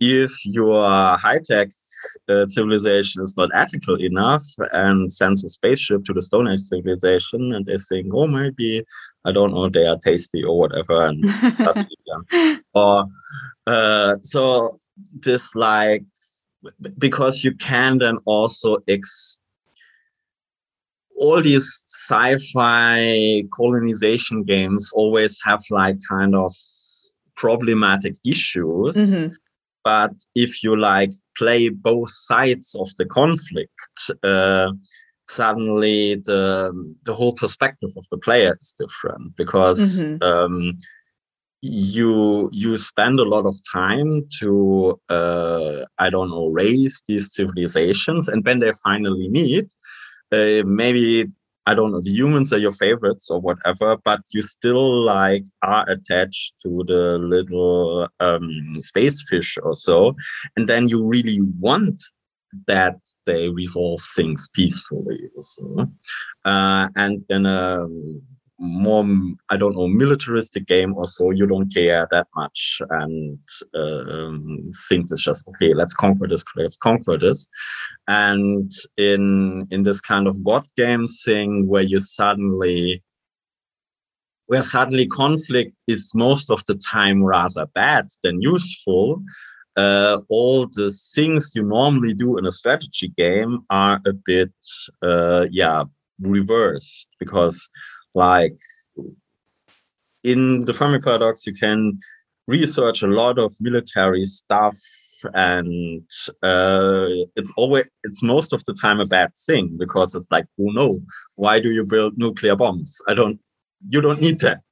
if 0.00 0.32
your 0.44 0.88
high 1.16 1.40
tech 1.44 1.68
uh, 2.28 2.46
civilization 2.46 3.22
is 3.22 3.34
not 3.36 3.50
ethical 3.54 3.96
enough 4.00 4.44
and 4.72 5.10
sends 5.10 5.44
a 5.44 5.48
spaceship 5.48 6.04
to 6.04 6.12
the 6.12 6.22
Stone 6.22 6.48
Age 6.48 6.60
civilization, 6.60 7.52
and 7.52 7.66
they 7.66 7.78
think, 7.78 8.08
oh, 8.12 8.26
maybe 8.26 8.84
I 9.26 9.32
don't 9.32 9.52
know, 9.52 9.68
they 9.68 9.86
are 9.86 9.98
tasty 9.98 10.42
or 10.42 10.58
whatever, 10.58 11.06
and 11.06 11.52
start 11.52 11.76
them. 12.06 12.62
Or 12.74 13.06
uh, 13.66 14.16
so 14.22 14.78
this 15.12 15.54
like 15.54 16.04
because 16.98 17.44
you 17.44 17.54
can 17.54 17.98
then 17.98 18.18
also 18.24 18.78
ex 18.88 19.40
all 21.18 21.40
these 21.40 21.84
sci-fi 21.88 23.42
colonization 23.52 24.44
games 24.44 24.92
always 24.94 25.38
have 25.42 25.62
like 25.70 25.96
kind 26.08 26.34
of 26.34 26.52
problematic 27.36 28.16
issues. 28.24 28.96
Mm-hmm. 28.96 29.32
But 29.84 30.12
if 30.34 30.62
you 30.62 30.78
like 30.78 31.12
play 31.38 31.68
both 31.68 32.10
sides 32.10 32.74
of 32.78 32.90
the 32.98 33.06
conflict, 33.06 34.10
uh, 34.22 34.72
suddenly 35.28 36.16
the 36.16 36.72
the 37.04 37.14
whole 37.14 37.32
perspective 37.32 37.90
of 37.96 38.06
the 38.10 38.18
player 38.18 38.56
is 38.60 38.74
different 38.78 39.36
because 39.36 40.04
mm-hmm. 40.04 40.22
um, 40.22 40.72
you 41.62 42.48
you 42.52 42.76
spend 42.78 43.18
a 43.20 43.24
lot 43.24 43.46
of 43.46 43.56
time 43.72 44.20
to 44.40 45.00
uh, 45.08 45.84
I 45.98 46.10
don't 46.10 46.30
know 46.30 46.48
raise 46.48 47.02
these 47.08 47.34
civilizations, 47.34 48.28
and 48.28 48.44
when 48.44 48.60
they 48.60 48.72
finally 48.84 49.28
meet, 49.28 49.72
uh, 50.32 50.62
maybe 50.64 51.26
I 51.68 51.74
don't 51.74 51.90
know, 51.90 52.00
the 52.00 52.12
humans 52.12 52.52
are 52.52 52.58
your 52.58 52.70
favorites 52.70 53.28
or 53.28 53.40
whatever, 53.40 53.96
but 54.04 54.20
you 54.32 54.40
still 54.40 55.04
like 55.04 55.44
are 55.62 55.84
attached 55.90 56.54
to 56.62 56.84
the 56.86 57.18
little 57.18 58.08
um, 58.20 58.76
space 58.80 59.28
fish 59.28 59.58
or 59.60 59.74
so. 59.74 60.14
And 60.56 60.68
then 60.68 60.88
you 60.88 61.04
really 61.04 61.40
want 61.58 62.00
that 62.66 62.96
they 63.24 63.48
resolve 63.50 64.02
things 64.14 64.48
peacefully. 64.54 65.30
So. 65.40 65.86
Uh, 66.44 66.88
and 66.96 67.24
in 67.28 67.46
a 67.46 67.86
more 68.58 69.04
i 69.50 69.56
don't 69.56 69.76
know 69.76 69.86
militaristic 69.86 70.66
game 70.66 70.94
or 70.94 71.06
so 71.06 71.30
you 71.30 71.46
don't 71.46 71.72
care 71.72 72.08
that 72.10 72.26
much 72.34 72.80
and 72.90 73.38
um, 73.74 74.70
think 74.88 75.06
it's 75.10 75.22
just 75.22 75.46
okay 75.46 75.74
let's 75.74 75.92
conquer 75.92 76.26
this 76.26 76.42
let's 76.56 76.76
conquer 76.78 77.18
this 77.18 77.48
and 78.08 78.70
in 78.96 79.66
in 79.70 79.82
this 79.82 80.00
kind 80.00 80.26
of 80.26 80.42
god 80.42 80.64
game 80.76 81.06
thing 81.24 81.66
where 81.66 81.82
you 81.82 82.00
suddenly 82.00 83.02
where 84.46 84.62
suddenly 84.62 85.06
conflict 85.06 85.74
is 85.86 86.12
most 86.14 86.50
of 86.50 86.64
the 86.66 86.76
time 86.76 87.22
rather 87.22 87.66
bad 87.74 88.06
than 88.22 88.40
useful 88.40 89.22
uh, 89.76 90.18
all 90.28 90.66
the 90.66 90.90
things 91.14 91.52
you 91.54 91.62
normally 91.62 92.14
do 92.14 92.38
in 92.38 92.46
a 92.46 92.52
strategy 92.52 93.08
game 93.16 93.60
are 93.70 94.00
a 94.06 94.12
bit 94.12 94.52
uh, 95.02 95.46
yeah 95.50 95.84
reversed 96.20 97.08
because 97.18 97.68
like 98.14 98.56
in 100.26 100.64
the 100.64 100.72
Fermi 100.72 100.98
paradox, 100.98 101.46
you 101.46 101.54
can 101.54 101.98
research 102.48 103.02
a 103.02 103.06
lot 103.06 103.38
of 103.38 103.52
military 103.60 104.24
stuff 104.24 104.76
and 105.34 106.08
uh, 106.42 107.08
it's 107.34 107.52
always 107.56 107.86
it's 108.04 108.22
most 108.22 108.52
of 108.52 108.64
the 108.66 108.74
time 108.74 109.00
a 109.00 109.06
bad 109.06 109.32
thing 109.46 109.74
because 109.78 110.14
it's 110.14 110.30
like 110.30 110.46
oh 110.60 110.70
no 110.80 111.00
why 111.36 111.58
do 111.58 111.72
you 111.72 111.84
build 111.84 112.12
nuclear 112.16 112.54
bombs? 112.54 112.98
I 113.08 113.14
don't 113.14 113.38
you 113.88 114.00
don't 114.00 114.20
need 114.20 114.40
that. 114.40 114.60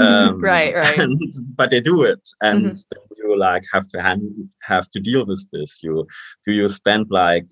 Um, 0.00 0.40
right. 0.40 0.74
right 0.74 0.98
and, 0.98 1.16
but 1.54 1.70
they 1.70 1.80
do 1.80 2.02
it 2.02 2.18
and 2.42 2.72
mm-hmm. 2.72 2.98
Like 3.36 3.64
have 3.72 3.86
to 3.88 4.00
hand, 4.00 4.22
have 4.62 4.88
to 4.90 5.00
deal 5.00 5.24
with 5.26 5.46
this 5.52 5.80
you 5.82 6.06
do 6.46 6.52
you 6.52 6.68
spend 6.68 7.06
like 7.10 7.46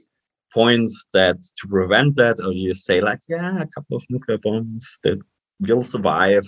points 0.53 1.07
that 1.13 1.37
to 1.59 1.67
prevent 1.69 2.17
that 2.17 2.39
or 2.41 2.53
you 2.53 2.75
say 2.75 3.01
like 3.01 3.21
yeah 3.29 3.59
a 3.59 3.67
couple 3.75 3.97
of 3.97 4.05
nuclear 4.11 4.39
bombs 4.39 4.99
that 5.03 5.19
will 5.63 5.83
survive 5.83 6.47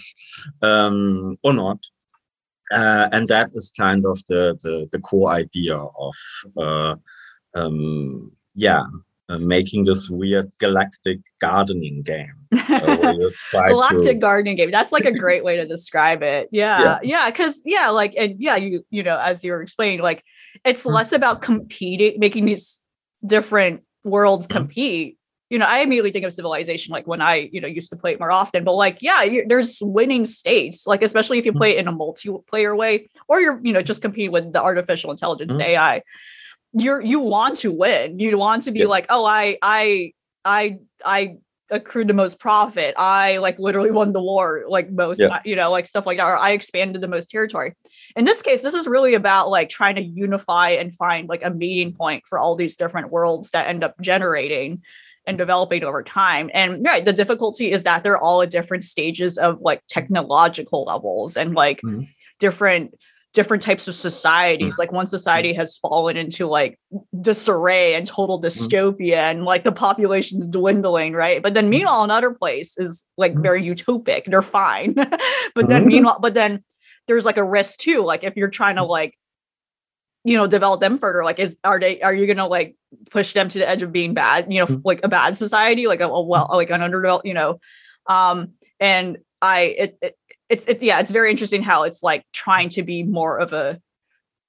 um, 0.63 1.37
or 1.43 1.53
not. 1.53 1.79
Uh, 2.73 3.09
and 3.13 3.29
that 3.29 3.51
is 3.55 3.73
kind 3.79 4.05
of 4.07 4.21
the, 4.29 4.57
the, 4.63 4.89
the 4.91 4.99
core 5.01 5.31
idea 5.31 5.77
of, 5.77 6.15
uh, 6.57 6.95
um, 7.55 8.33
yeah, 8.55 8.83
uh, 9.29 9.39
making 9.39 9.85
this 9.85 10.11
weird 10.11 10.51
galactic 10.59 11.21
gardening 11.41 12.03
game. 12.03 12.35
Uh, 12.53 13.15
galactic 13.53 14.03
to... 14.03 14.15
gardening 14.15 14.57
game. 14.57 14.71
That's 14.71 14.93
like 14.93 15.05
a 15.05 15.13
great 15.13 15.45
way 15.45 15.57
to 15.57 15.67
describe 15.67 16.23
it. 16.23 16.49
Yeah, 16.53 16.99
yeah, 17.03 17.31
because 17.31 17.63
yeah, 17.65 17.83
yeah, 17.83 17.89
like 17.91 18.15
and 18.17 18.37
yeah, 18.39 18.57
you 18.57 18.85
you 18.91 19.03
know, 19.03 19.19
as 19.19 19.43
you 19.45 19.53
were 19.53 19.63
explaining, 19.63 20.01
like 20.01 20.25
it's 20.65 20.83
mm-hmm. 20.83 20.95
less 20.95 21.13
about 21.13 21.43
competing, 21.43 22.19
making 22.19 22.45
these 22.45 22.83
different 23.25 23.83
worlds 24.05 24.47
mm-hmm. 24.47 24.59
compete, 24.59 25.19
you 25.51 25.59
know, 25.59 25.67
I 25.67 25.81
immediately 25.81 26.11
think 26.11 26.25
of 26.25 26.33
civilization 26.33 26.93
like 26.93 27.07
when 27.07 27.21
I, 27.21 27.49
you 27.53 27.61
know, 27.61 27.69
used 27.69 27.91
to 27.91 27.97
play 27.97 28.13
it 28.13 28.19
more 28.19 28.33
often. 28.33 28.65
But 28.65 28.75
like, 28.75 29.03
yeah, 29.03 29.25
there's 29.47 29.79
winning 29.81 30.25
states, 30.25 30.87
like 30.87 31.03
especially 31.03 31.39
if 31.39 31.45
you 31.45 31.53
mm-hmm. 31.53 31.59
play 31.59 31.77
it 31.77 31.79
in 31.79 31.89
a 31.89 31.93
multiplayer 31.93 32.77
way, 32.77 33.11
or 33.29 33.41
you're, 33.41 33.61
you 33.63 33.73
know, 33.73 33.83
just 33.83 34.03
competing 34.03 34.33
with 34.33 34.53
the 34.53 34.63
artificial 34.63 35.11
intelligence, 35.11 35.53
mm-hmm. 35.53 35.63
AI. 35.63 36.03
You're 36.75 37.01
you 37.01 37.21
want 37.21 37.59
to 37.59 37.71
win. 37.71 38.19
You 38.19 38.37
want 38.37 38.65
to 38.65 38.73
be 38.73 38.81
yeah. 38.81 38.87
like, 38.87 39.07
oh, 39.09 39.25
I, 39.25 39.59
I, 39.63 40.13
I, 40.45 40.79
I 41.05 41.37
accrued 41.71 42.09
the 42.09 42.15
most 42.15 42.39
profit. 42.39 42.95
I 42.97 43.39
like 43.39 43.59
literally 43.59 43.91
won 43.91 44.13
the 44.13 44.23
war, 44.23 44.65
like 44.69 44.91
most, 44.91 45.21
yeah. 45.21 45.41
you 45.45 45.57
know, 45.57 45.71
like 45.71 45.87
stuff 45.87 46.07
like 46.07 46.19
that. 46.19 46.27
Or 46.27 46.37
I 46.37 46.51
expanded 46.51 47.01
the 47.01 47.09
most 47.09 47.31
territory. 47.31 47.75
In 48.17 48.25
this 48.25 48.43
case, 48.43 48.63
this 48.63 48.75
is 48.75 48.87
really 48.87 49.15
about 49.15 49.51
like 49.51 49.69
trying 49.69 49.97
to 49.97 50.03
unify 50.03 50.71
and 50.71 50.95
find 50.95 51.29
like 51.29 51.45
a 51.45 51.51
meeting 51.51 51.93
point 51.93 52.25
for 52.27 52.39
all 52.39 52.55
these 52.55 52.77
different 52.77 53.11
worlds 53.11 53.51
that 53.51 53.67
end 53.67 53.83
up 53.83 53.95
generating 54.01 54.83
and 55.27 55.39
developing 55.39 55.85
over 55.85 56.03
time. 56.03 56.51
And 56.53 56.85
right, 56.85 57.05
the 57.05 57.13
difficulty 57.13 57.73
is 57.73 57.85
that 57.85 58.05
they're 58.05 58.19
all 58.19 58.43
at 58.43 58.51
different 58.51 58.85
stages 58.85 59.39
of 59.39 59.61
like 59.61 59.83
technological 59.89 60.85
levels 60.85 61.37
and 61.37 61.55
like 61.55 61.81
mm-hmm. 61.81 62.03
different 62.39 62.95
different 63.35 63.63
types 63.63 63.89
of 63.89 63.95
societies. 63.95 64.75
Mm-hmm. 64.75 64.81
Like 64.81 64.93
one 64.93 65.07
society 65.07 65.51
mm-hmm. 65.51 65.61
has 65.61 65.77
fallen 65.77 66.17
into 66.17 66.47
like 66.47 66.79
disarray 67.21 67.95
and 67.95 68.07
total 68.07 68.41
mm-hmm. 68.41 68.47
dystopia 68.47 68.97
mm-hmm. 68.97 69.39
and 69.39 69.45
like 69.45 69.65
the 69.65 69.73
population's 69.73 70.47
dwindling, 70.47 71.13
right? 71.13 71.43
But 71.43 71.53
then 71.53 71.65
mm-hmm. 71.65 71.71
meanwhile, 71.71 72.05
another 72.05 72.31
place 72.31 72.79
is 72.79 73.05
like 73.19 73.33
mm-hmm. 73.33 73.43
very 73.43 73.63
utopic. 73.63 74.25
They're 74.27 74.41
fine. 74.41 74.95
but 75.55 75.69
then 75.69 75.87
meanwhile, 75.87 76.19
but 76.21 76.33
then 76.33 76.65
there's 77.09 77.27
like 77.27 77.37
a 77.37 77.45
risk 77.45 77.81
too. 77.81 78.03
Like 78.03 78.25
if 78.25 78.37
you're 78.37 78.49
trying 78.49 78.77
to 78.77 78.85
like 78.85 79.19
you 80.25 80.39
know 80.39 80.47
develop 80.47 80.81
them 80.81 80.97
further 80.97 81.23
like 81.23 81.39
is 81.39 81.59
are 81.65 81.79
they 81.79 82.01
are 82.01 82.15
you 82.15 82.27
gonna 82.27 82.49
like 82.49 82.77
push 83.11 83.35
them 83.35 83.51
to 83.51 83.59
the 83.59 83.69
edge 83.69 83.83
of 83.83 83.93
being 83.93 84.15
bad 84.15 84.51
you 84.51 84.59
know 84.59 84.67
mm-hmm. 84.67 84.81
like 84.83 85.01
a 85.03 85.09
bad 85.09 85.37
society 85.37 85.87
like 85.87 86.01
a, 86.01 86.07
a 86.07 86.23
well 86.23 86.49
like 86.51 86.71
an 86.71 86.81
underdeveloped 86.81 87.27
you 87.27 87.35
know 87.35 87.61
um 88.07 88.53
and 88.81 89.19
i 89.43 89.61
it, 89.61 89.99
it 90.01 90.17
it's 90.49 90.67
it, 90.67 90.83
yeah 90.83 91.01
it's 91.01 91.11
very 91.11 91.31
interesting 91.31 91.63
how 91.63 91.85
it's 91.85 92.03
like 92.03 92.25
trying 92.33 92.69
to 92.69 92.83
be 92.83 93.03
more 93.03 93.39
of 93.39 93.53
a 93.53 93.79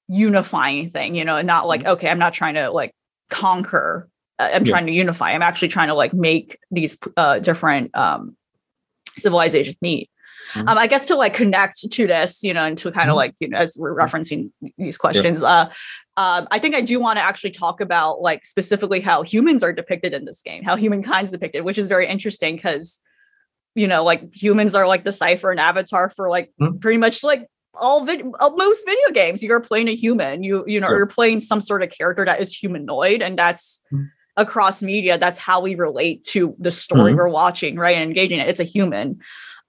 unifying 0.07 0.89
thing 0.89 1.15
you 1.15 1.25
know 1.25 1.35
and 1.37 1.47
not 1.47 1.67
like 1.67 1.81
mm-hmm. 1.81 1.91
okay 1.91 2.09
i'm 2.09 2.19
not 2.19 2.33
trying 2.33 2.53
to 2.53 2.69
like 2.69 2.93
conquer 3.29 4.07
uh, 4.39 4.49
i'm 4.53 4.65
yeah. 4.65 4.71
trying 4.71 4.85
to 4.85 4.91
unify 4.91 5.31
i'm 5.31 5.41
actually 5.41 5.67
trying 5.67 5.87
to 5.87 5.95
like 5.95 6.13
make 6.13 6.59
these 6.71 6.97
uh 7.17 7.39
different 7.39 7.95
um 7.95 8.35
civilizations 9.17 9.77
meet 9.81 10.09
Mm-hmm. 10.53 10.67
Um, 10.67 10.77
I 10.77 10.87
guess 10.87 11.05
to 11.07 11.15
like 11.15 11.33
connect 11.33 11.89
to 11.89 12.07
this, 12.07 12.43
you 12.43 12.53
know, 12.53 12.63
and 12.63 12.77
to 12.77 12.91
kind 12.91 13.09
of 13.09 13.13
mm-hmm. 13.13 13.17
like, 13.17 13.35
you 13.39 13.49
know, 13.49 13.57
as 13.57 13.77
we're 13.79 13.95
referencing 13.95 14.51
these 14.77 14.97
questions, 14.97 15.43
uh, 15.43 15.69
um, 16.17 16.47
I 16.51 16.59
think 16.59 16.75
I 16.75 16.81
do 16.81 16.99
want 16.99 17.17
to 17.17 17.23
actually 17.23 17.51
talk 17.51 17.81
about 17.81 18.21
like 18.21 18.45
specifically 18.45 19.01
how 19.01 19.23
humans 19.23 19.63
are 19.63 19.73
depicted 19.73 20.13
in 20.13 20.25
this 20.25 20.41
game, 20.41 20.63
how 20.63 20.75
humankind's 20.75 21.31
depicted, 21.31 21.65
which 21.65 21.77
is 21.77 21.87
very 21.87 22.07
interesting 22.07 22.55
because, 22.55 23.01
you 23.75 23.87
know, 23.87 24.03
like 24.03 24.33
humans 24.33 24.73
are 24.73 24.87
like 24.87 25.03
the 25.03 25.11
cipher 25.11 25.51
and 25.51 25.59
avatar 25.59 26.09
for 26.09 26.29
like 26.29 26.51
mm-hmm. 26.59 26.77
pretty 26.77 26.97
much 26.97 27.23
like 27.23 27.45
all 27.75 28.05
vid- 28.05 28.25
uh, 28.39 28.49
most 28.55 28.85
video 28.85 29.11
games. 29.11 29.43
You're 29.43 29.59
playing 29.59 29.89
a 29.89 29.95
human, 29.95 30.43
you 30.43 30.63
you 30.65 30.79
know, 30.79 30.87
sure. 30.87 30.97
you're 30.97 31.05
playing 31.05 31.41
some 31.41 31.61
sort 31.61 31.83
of 31.83 31.89
character 31.89 32.25
that 32.25 32.39
is 32.39 32.55
humanoid, 32.55 33.21
and 33.21 33.37
that's 33.37 33.81
mm-hmm. 33.93 34.05
across 34.37 34.81
media. 34.81 35.17
That's 35.17 35.37
how 35.37 35.59
we 35.59 35.75
relate 35.75 36.23
to 36.29 36.55
the 36.57 36.71
story 36.71 37.11
mm-hmm. 37.11 37.17
we're 37.17 37.29
watching, 37.29 37.75
right? 37.75 37.97
And 37.97 38.09
engaging 38.09 38.39
it. 38.39 38.47
It's 38.47 38.61
a 38.61 38.63
human. 38.63 39.15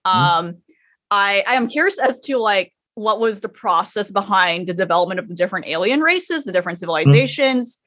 Mm-hmm. 0.06 0.18
Um, 0.18 0.56
I 1.10 1.42
I 1.46 1.54
am 1.54 1.68
curious 1.68 1.98
as 1.98 2.20
to 2.22 2.38
like 2.38 2.72
what 2.94 3.20
was 3.20 3.40
the 3.40 3.48
process 3.48 4.10
behind 4.10 4.68
the 4.68 4.74
development 4.74 5.20
of 5.20 5.28
the 5.28 5.34
different 5.34 5.66
alien 5.66 6.00
races, 6.00 6.44
the 6.44 6.52
different 6.52 6.76
mm-hmm. 6.76 6.80
civilizations. 6.80 7.80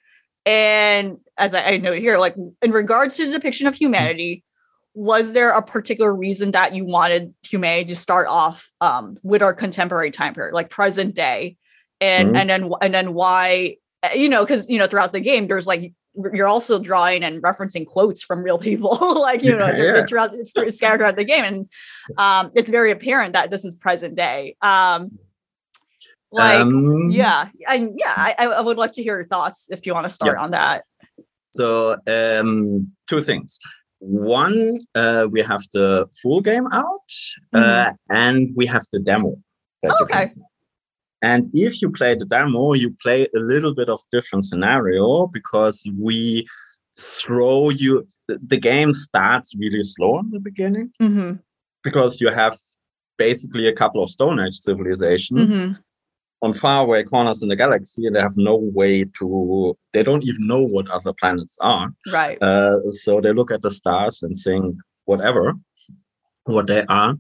And 0.45 1.17
as 1.38 1.53
I, 1.53 1.63
I 1.63 1.77
noted 1.77 2.01
here, 2.01 2.17
like 2.17 2.36
in 2.62 2.71
regards 2.71 3.17
to 3.17 3.25
the 3.25 3.32
depiction 3.34 3.67
of 3.67 3.75
humanity, 3.75 4.43
was 4.99 5.31
there 5.31 5.51
a 5.51 5.62
particular 5.62 6.13
reason 6.13 6.51
that 6.51 6.75
you 6.75 6.83
wanted 6.83 7.33
humanity 7.41 7.85
to 7.85 7.95
start 7.95 8.27
off 8.27 8.69
um, 8.81 9.17
with 9.23 9.41
our 9.41 9.53
contemporary 9.53 10.12
time 10.12 10.33
period, 10.33 10.53
like 10.53 10.69
present 10.69 11.15
day, 11.15 11.55
and 12.01 12.29
mm-hmm. 12.29 12.35
and 12.35 12.49
then 12.49 12.71
and 12.81 12.93
then 12.93 13.13
why 13.13 13.77
you 14.13 14.27
know 14.27 14.43
because 14.43 14.69
you 14.69 14.77
know 14.77 14.88
throughout 14.88 15.13
the 15.13 15.21
game 15.21 15.47
there's 15.47 15.65
like 15.65 15.93
you're 16.33 16.47
also 16.47 16.79
drawing 16.79 17.23
and 17.23 17.41
referencing 17.41 17.85
quotes 17.85 18.21
from 18.21 18.43
real 18.43 18.57
people 18.57 18.97
like 19.21 19.41
you 19.41 19.55
know 19.55 19.69
yeah. 19.69 20.05
throughout 20.05 20.33
it's 20.33 20.51
scattered 20.51 20.97
throughout 20.97 21.15
the 21.15 21.23
game 21.23 21.45
and 21.45 21.69
um 22.17 22.51
it's 22.55 22.69
very 22.69 22.91
apparent 22.91 23.33
that 23.33 23.51
this 23.51 23.63
is 23.63 23.75
present 23.75 24.15
day 24.15 24.55
um 24.62 25.17
like 26.31 26.59
um, 26.59 27.09
yeah 27.09 27.47
and 27.69 27.93
yeah 27.97 28.13
I, 28.15 28.35
I 28.38 28.62
would 28.62 28.77
like 28.77 28.91
to 28.93 29.03
hear 29.03 29.17
your 29.17 29.27
thoughts 29.27 29.67
if 29.69 29.85
you 29.85 29.93
want 29.93 30.05
to 30.05 30.09
start 30.09 30.38
yeah. 30.38 30.43
on 30.43 30.51
that 30.51 30.83
so 31.55 31.97
um 32.07 32.91
two 33.07 33.21
things 33.21 33.59
one 33.99 34.77
uh 34.95 35.27
we 35.29 35.41
have 35.41 35.62
the 35.73 36.07
full 36.21 36.39
game 36.41 36.67
out 36.71 37.12
uh, 37.53 37.59
mm-hmm. 37.59 38.15
and 38.15 38.49
we 38.55 38.65
have 38.65 38.83
the 38.93 38.99
demo 38.99 39.35
okay 40.01 40.31
and 41.21 41.49
if 41.53 41.81
you 41.81 41.91
play 41.91 42.15
the 42.15 42.25
demo, 42.25 42.73
you 42.73 42.95
play 43.01 43.27
a 43.35 43.39
little 43.39 43.75
bit 43.75 43.89
of 43.89 43.99
different 44.12 44.45
scenario 44.45 45.27
because 45.27 45.85
we 45.97 46.47
throw 46.97 47.69
you 47.69 48.05
the 48.27 48.57
game 48.57 48.93
starts 48.93 49.55
really 49.57 49.83
slow 49.83 50.19
in 50.19 50.31
the 50.31 50.39
beginning 50.39 50.91
mm-hmm. 51.01 51.33
because 51.83 52.19
you 52.19 52.29
have 52.29 52.57
basically 53.17 53.67
a 53.67 53.73
couple 53.73 54.03
of 54.03 54.09
Stone 54.09 54.39
Age 54.39 54.55
civilizations 54.55 55.53
mm-hmm. 55.53 55.73
On 56.41 56.54
faraway 56.54 57.04
corners 57.04 57.41
in 57.43 57.49
the 57.49 57.56
galaxy, 57.56 58.06
and 58.06 58.15
they 58.15 58.21
have 58.21 58.38
no 58.38 58.56
way 58.56 59.06
to. 59.19 59.78
They 59.93 60.04
don't 60.04 60.23
even 60.23 60.47
know 60.47 60.62
what 60.62 60.89
other 60.89 61.13
planets 61.13 61.58
are. 61.62 61.93
Right. 62.12 62.41
Uh, 62.41 62.80
so 62.91 63.19
they 63.21 63.34
look 63.34 63.52
at 63.52 63.62
the 63.62 63.71
stars 63.71 64.23
and 64.23 64.36
think 64.36 64.75
whatever 65.06 65.54
what 66.45 66.67
they 66.67 66.84
are. 66.89 67.15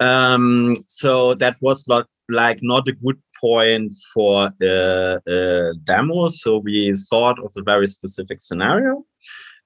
Um, 0.00 0.76
so 0.86 1.34
that 1.34 1.56
was 1.60 1.86
not 1.88 2.06
like 2.28 2.58
not 2.62 2.88
a 2.88 2.92
good 2.92 3.20
point 3.40 3.92
for 4.12 4.50
a, 4.62 5.20
a 5.26 5.74
demo. 5.84 6.28
So 6.30 6.58
we 6.58 6.94
thought 7.10 7.38
of 7.38 7.52
a 7.56 7.62
very 7.62 7.86
specific 7.86 8.40
scenario. 8.40 9.04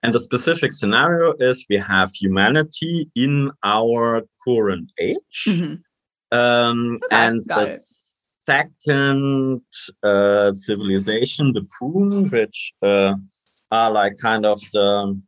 And 0.03 0.15
the 0.15 0.21
specific 0.21 0.73
scenario 0.73 1.35
is 1.41 1.67
we 1.69 1.77
have 1.79 2.13
humanity 2.13 3.11
in 3.15 3.51
our 3.65 4.23
current 4.47 4.93
age. 4.99 5.45
Mm-hmm. 5.47 5.75
Um, 6.39 6.99
okay, 7.05 7.17
and 7.17 7.45
the. 7.47 7.79
Second 8.49 9.61
uh, 10.03 10.53
civilization, 10.53 11.53
the 11.53 11.65
Prune, 11.75 12.29
which 12.31 12.73
uh, 12.83 13.15
are 13.71 13.91
like 14.01 14.15
kind 14.29 14.45
of 14.47 14.59
the, 14.73 15.21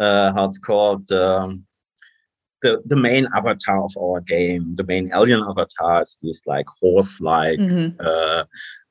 uh, 0.00 0.32
how 0.34 0.44
it's 0.46 0.58
called, 0.58 1.06
um, 1.12 1.64
the, 2.62 2.82
the 2.86 2.96
main 2.96 3.24
avatar 3.36 3.78
of 3.84 3.92
our 4.04 4.20
game, 4.20 4.74
the 4.74 4.88
main 4.92 5.06
alien 5.14 5.42
avatar 5.50 6.02
is 6.02 6.18
these 6.22 6.42
like 6.46 6.66
horse-like 6.80 7.60
mm-hmm. 7.60 7.94
uh, 8.00 8.44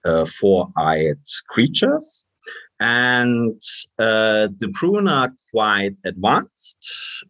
uh, 0.10 0.26
four-eyed 0.40 1.24
creatures. 1.50 2.26
And 2.80 3.60
uh, 4.00 4.48
the 4.62 4.72
Prune 4.76 5.08
are 5.10 5.32
quite 5.52 5.96
advanced. 6.06 6.86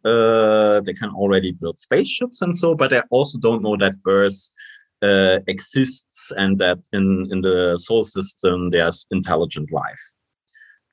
Uh, 0.06 0.82
they 0.82 0.94
can 0.94 1.10
already 1.22 1.52
build 1.54 1.80
spaceships 1.80 2.42
and 2.44 2.56
so, 2.62 2.76
but 2.76 2.90
they 2.92 3.02
also 3.10 3.40
don't 3.40 3.64
know 3.64 3.78
that 3.78 3.96
Earth 4.06 4.52
uh, 5.02 5.40
exists 5.48 6.32
and 6.38 6.58
that 6.60 6.80
in, 6.94 7.28
in 7.32 7.42
the 7.42 7.78
solar 7.78 8.04
system 8.04 8.70
there's 8.70 9.08
intelligent 9.12 9.72
life 9.72 10.06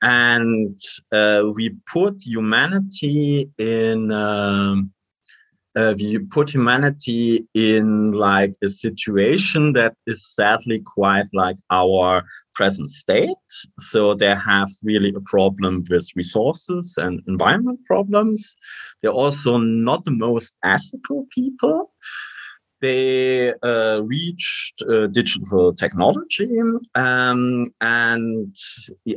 and 0.01 0.79
uh, 1.11 1.43
we 1.53 1.71
put 1.91 2.21
humanity 2.23 3.49
in 3.57 4.11
um, 4.11 4.91
uh, 5.75 5.93
we 5.97 6.19
put 6.19 6.49
humanity 6.49 7.45
in 7.53 8.11
like 8.13 8.53
a 8.63 8.69
situation 8.69 9.73
that 9.73 9.93
is 10.07 10.33
sadly 10.33 10.81
quite 10.85 11.25
like 11.33 11.57
our 11.69 12.23
present 12.53 12.89
state. 12.89 13.35
So 13.79 14.13
they 14.13 14.33
have 14.33 14.69
really 14.83 15.13
a 15.13 15.19
problem 15.19 15.83
with 15.89 16.07
resources 16.15 16.95
and 16.97 17.21
environment 17.27 17.79
problems. 17.85 18.55
They're 19.01 19.11
also 19.11 19.57
not 19.57 20.05
the 20.05 20.11
most 20.11 20.55
ethical 20.63 21.27
people. 21.31 21.91
They 22.85 23.53
uh, 23.71 24.01
reached 24.15 24.77
uh, 24.83 25.07
digital 25.07 25.73
technology, 25.73 26.51
um, 26.93 27.73
and 27.81 28.53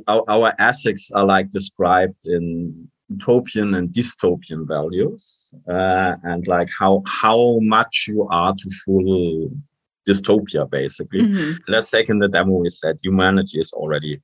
our, 0.06 0.22
our 0.28 0.50
ethics 0.58 1.10
are 1.10 1.26
like 1.34 1.50
described 1.50 2.20
in 2.24 2.88
utopian 3.08 3.74
and 3.74 3.88
dystopian 3.90 4.66
values 4.66 5.50
uh, 5.68 6.14
and 6.24 6.46
like 6.46 6.68
how 6.78 7.02
how 7.06 7.58
much 7.62 8.06
you 8.08 8.26
are 8.30 8.54
to 8.54 8.70
full 8.84 9.50
dystopia 10.08 10.68
basically 10.70 11.22
mm-hmm. 11.22 11.52
let's 11.68 11.90
take 11.90 12.08
in 12.08 12.18
the 12.18 12.28
demo 12.28 12.54
we 12.54 12.70
said 12.70 12.96
humanity 13.02 13.58
is 13.58 13.72
already 13.72 14.20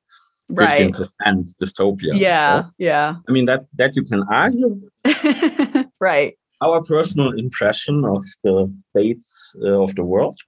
15% 0.52 1.08
right. 1.24 1.46
dystopia 1.60 2.12
yeah 2.12 2.54
right? 2.54 2.64
yeah 2.78 3.16
i 3.28 3.32
mean 3.32 3.46
that 3.46 3.64
that 3.74 3.96
you 3.96 4.04
can 4.04 4.22
argue 4.30 4.80
right 6.00 6.36
our 6.64 6.82
personal 6.94 7.30
impression 7.44 7.96
of 8.14 8.22
the 8.44 8.56
fates 8.92 9.54
uh, 9.64 9.82
of 9.84 9.94
the 9.94 10.04
world 10.04 10.38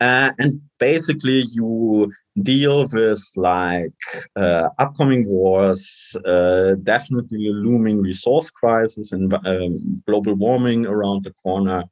uh, 0.00 0.32
and 0.38 0.60
basically 0.78 1.44
you 1.52 2.12
deal 2.42 2.86
with 2.92 3.22
like 3.36 3.92
uh, 4.36 4.68
upcoming 4.78 5.26
wars, 5.26 6.16
uh, 6.26 6.74
definitely 6.82 7.48
looming 7.50 8.02
resource 8.02 8.50
crisis 8.50 9.12
and 9.12 9.32
um, 9.46 10.02
global 10.06 10.34
warming 10.34 10.86
around 10.86 11.24
the 11.24 11.32
corner. 11.42 11.84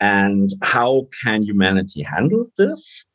And 0.00 0.50
how 0.62 1.06
can 1.22 1.44
humanity 1.44 2.02
handle 2.02 2.46
this? 2.56 3.06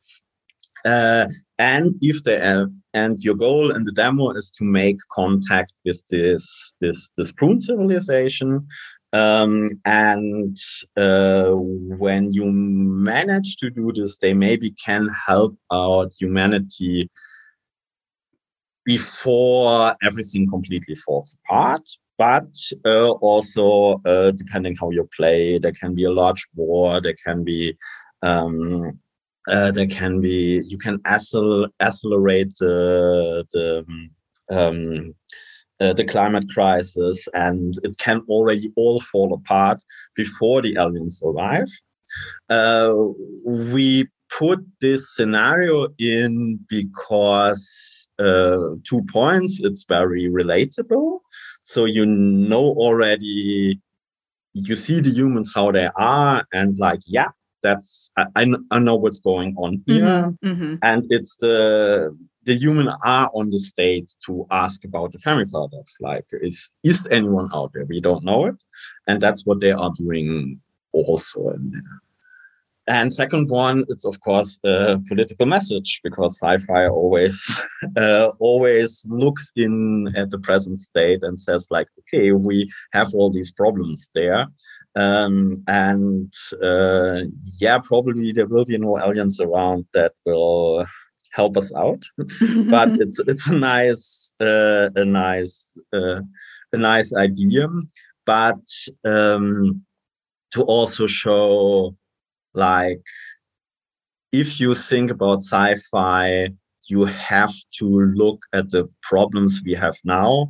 Uh, 0.84 1.26
and 1.58 1.94
if 2.00 2.24
they 2.24 2.38
have, 2.38 2.70
and 2.94 3.18
your 3.20 3.34
goal 3.34 3.72
in 3.72 3.84
the 3.84 3.92
demo 3.92 4.30
is 4.30 4.50
to 4.52 4.64
make 4.64 4.98
contact 5.12 5.72
with 5.84 6.02
this 6.06 6.74
this 6.80 7.10
this 7.16 7.32
prune 7.32 7.60
civilization 7.60 8.66
um, 9.12 9.70
and 9.84 10.56
uh, 10.96 11.50
when 11.52 12.32
you 12.32 12.44
manage 12.44 13.56
to 13.56 13.70
do 13.70 13.92
this, 13.94 14.18
they 14.18 14.34
maybe 14.34 14.70
can 14.72 15.08
help 15.26 15.56
out 15.72 16.12
humanity 16.18 17.10
before 18.84 19.94
everything 20.02 20.48
completely 20.48 20.94
falls 20.94 21.36
apart. 21.44 21.88
But 22.18 22.52
uh, 22.84 23.10
also, 23.10 24.00
uh, 24.04 24.32
depending 24.32 24.76
how 24.76 24.90
you 24.90 25.08
play, 25.16 25.58
there 25.58 25.72
can 25.72 25.94
be 25.94 26.04
a 26.04 26.10
large 26.10 26.46
war. 26.54 27.00
There 27.00 27.16
can 27.24 27.44
be 27.44 27.76
um, 28.22 28.98
uh, 29.46 29.70
there 29.70 29.86
can 29.86 30.20
be 30.20 30.62
you 30.66 30.76
can 30.76 30.98
accel- 30.98 31.68
accelerate 31.80 32.52
the 32.58 33.46
the 33.52 33.86
um, 34.50 35.14
uh, 35.80 35.92
the 35.92 36.04
climate 36.04 36.48
crisis, 36.50 37.28
and 37.34 37.74
it 37.82 37.98
can 37.98 38.22
already 38.28 38.72
all 38.76 39.00
fall 39.00 39.32
apart 39.34 39.80
before 40.14 40.62
the 40.62 40.76
aliens 40.78 41.22
arrive. 41.24 41.68
Uh, 42.48 42.94
we 43.44 44.08
put 44.30 44.64
this 44.80 45.14
scenario 45.14 45.88
in 45.98 46.58
because 46.68 48.08
uh, 48.18 48.74
two 48.84 49.02
points 49.10 49.60
it's 49.62 49.84
very 49.84 50.28
relatable 50.28 51.20
so 51.62 51.84
you 51.84 52.04
know 52.04 52.64
already 52.76 53.80
you 54.52 54.76
see 54.76 55.00
the 55.00 55.10
humans 55.10 55.52
how 55.54 55.70
they 55.70 55.88
are 55.96 56.44
and 56.52 56.78
like 56.78 57.00
yeah 57.06 57.28
that's 57.62 58.10
i, 58.16 58.46
I 58.70 58.78
know 58.78 58.96
what's 58.96 59.20
going 59.20 59.54
on 59.56 59.82
here 59.86 60.04
mm-hmm, 60.04 60.48
mm-hmm. 60.48 60.74
and 60.82 61.06
it's 61.10 61.36
the 61.36 62.16
the 62.48 62.56
human 62.56 62.88
are 63.04 63.30
on 63.34 63.50
the 63.50 63.60
state 63.60 64.10
to 64.24 64.46
ask 64.50 64.82
about 64.84 65.12
the 65.12 65.18
Fermi 65.18 65.44
paradox. 65.52 65.96
Like, 66.00 66.24
is 66.32 66.70
is 66.82 67.06
anyone 67.10 67.50
out 67.54 67.70
there? 67.74 67.84
We 67.84 68.00
don't 68.00 68.24
know 68.24 68.46
it, 68.46 68.56
and 69.06 69.20
that's 69.20 69.44
what 69.44 69.60
they 69.60 69.72
are 69.72 69.92
doing 69.96 70.58
also. 70.92 71.54
And 72.86 73.12
second 73.12 73.50
one, 73.50 73.84
it's 73.90 74.06
of 74.06 74.18
course 74.20 74.58
a 74.64 74.98
political 75.10 75.44
message 75.44 76.00
because 76.02 76.40
sci-fi 76.40 76.88
always 76.88 77.38
uh, 77.96 78.30
always 78.38 79.06
looks 79.10 79.52
in 79.54 80.08
at 80.16 80.30
the 80.30 80.38
present 80.38 80.80
state 80.80 81.22
and 81.22 81.38
says 81.38 81.66
like, 81.70 81.88
okay, 82.00 82.32
we 82.32 82.56
have 82.94 83.12
all 83.14 83.30
these 83.30 83.52
problems 83.52 84.08
there, 84.14 84.46
um, 84.96 85.62
and 85.68 86.32
uh, 86.62 87.20
yeah, 87.60 87.78
probably 87.78 88.32
there 88.32 88.46
will 88.46 88.64
be 88.64 88.78
no 88.78 88.98
aliens 88.98 89.38
around 89.38 89.84
that 89.92 90.12
will 90.24 90.86
help 91.40 91.56
us 91.56 91.70
out. 91.84 92.02
but 92.74 92.88
it's 93.04 93.18
it's 93.30 93.46
a 93.48 93.56
nice 93.56 94.34
uh, 94.40 94.88
a 95.02 95.04
nice 95.04 95.56
uh, 95.98 96.20
a 96.76 96.78
nice 96.90 97.10
idea. 97.14 97.64
But 98.26 98.64
um, 99.04 99.82
to 100.52 100.60
also 100.62 101.06
show 101.06 101.94
like 102.54 103.02
if 104.32 104.60
you 104.60 104.74
think 104.74 105.10
about 105.10 105.40
sci-fi, 105.40 106.48
you 106.90 107.04
have 107.04 107.54
to 107.78 107.86
look 108.22 108.40
at 108.52 108.70
the 108.70 108.84
problems 109.02 109.62
we 109.64 109.74
have 109.74 109.96
now 110.04 110.48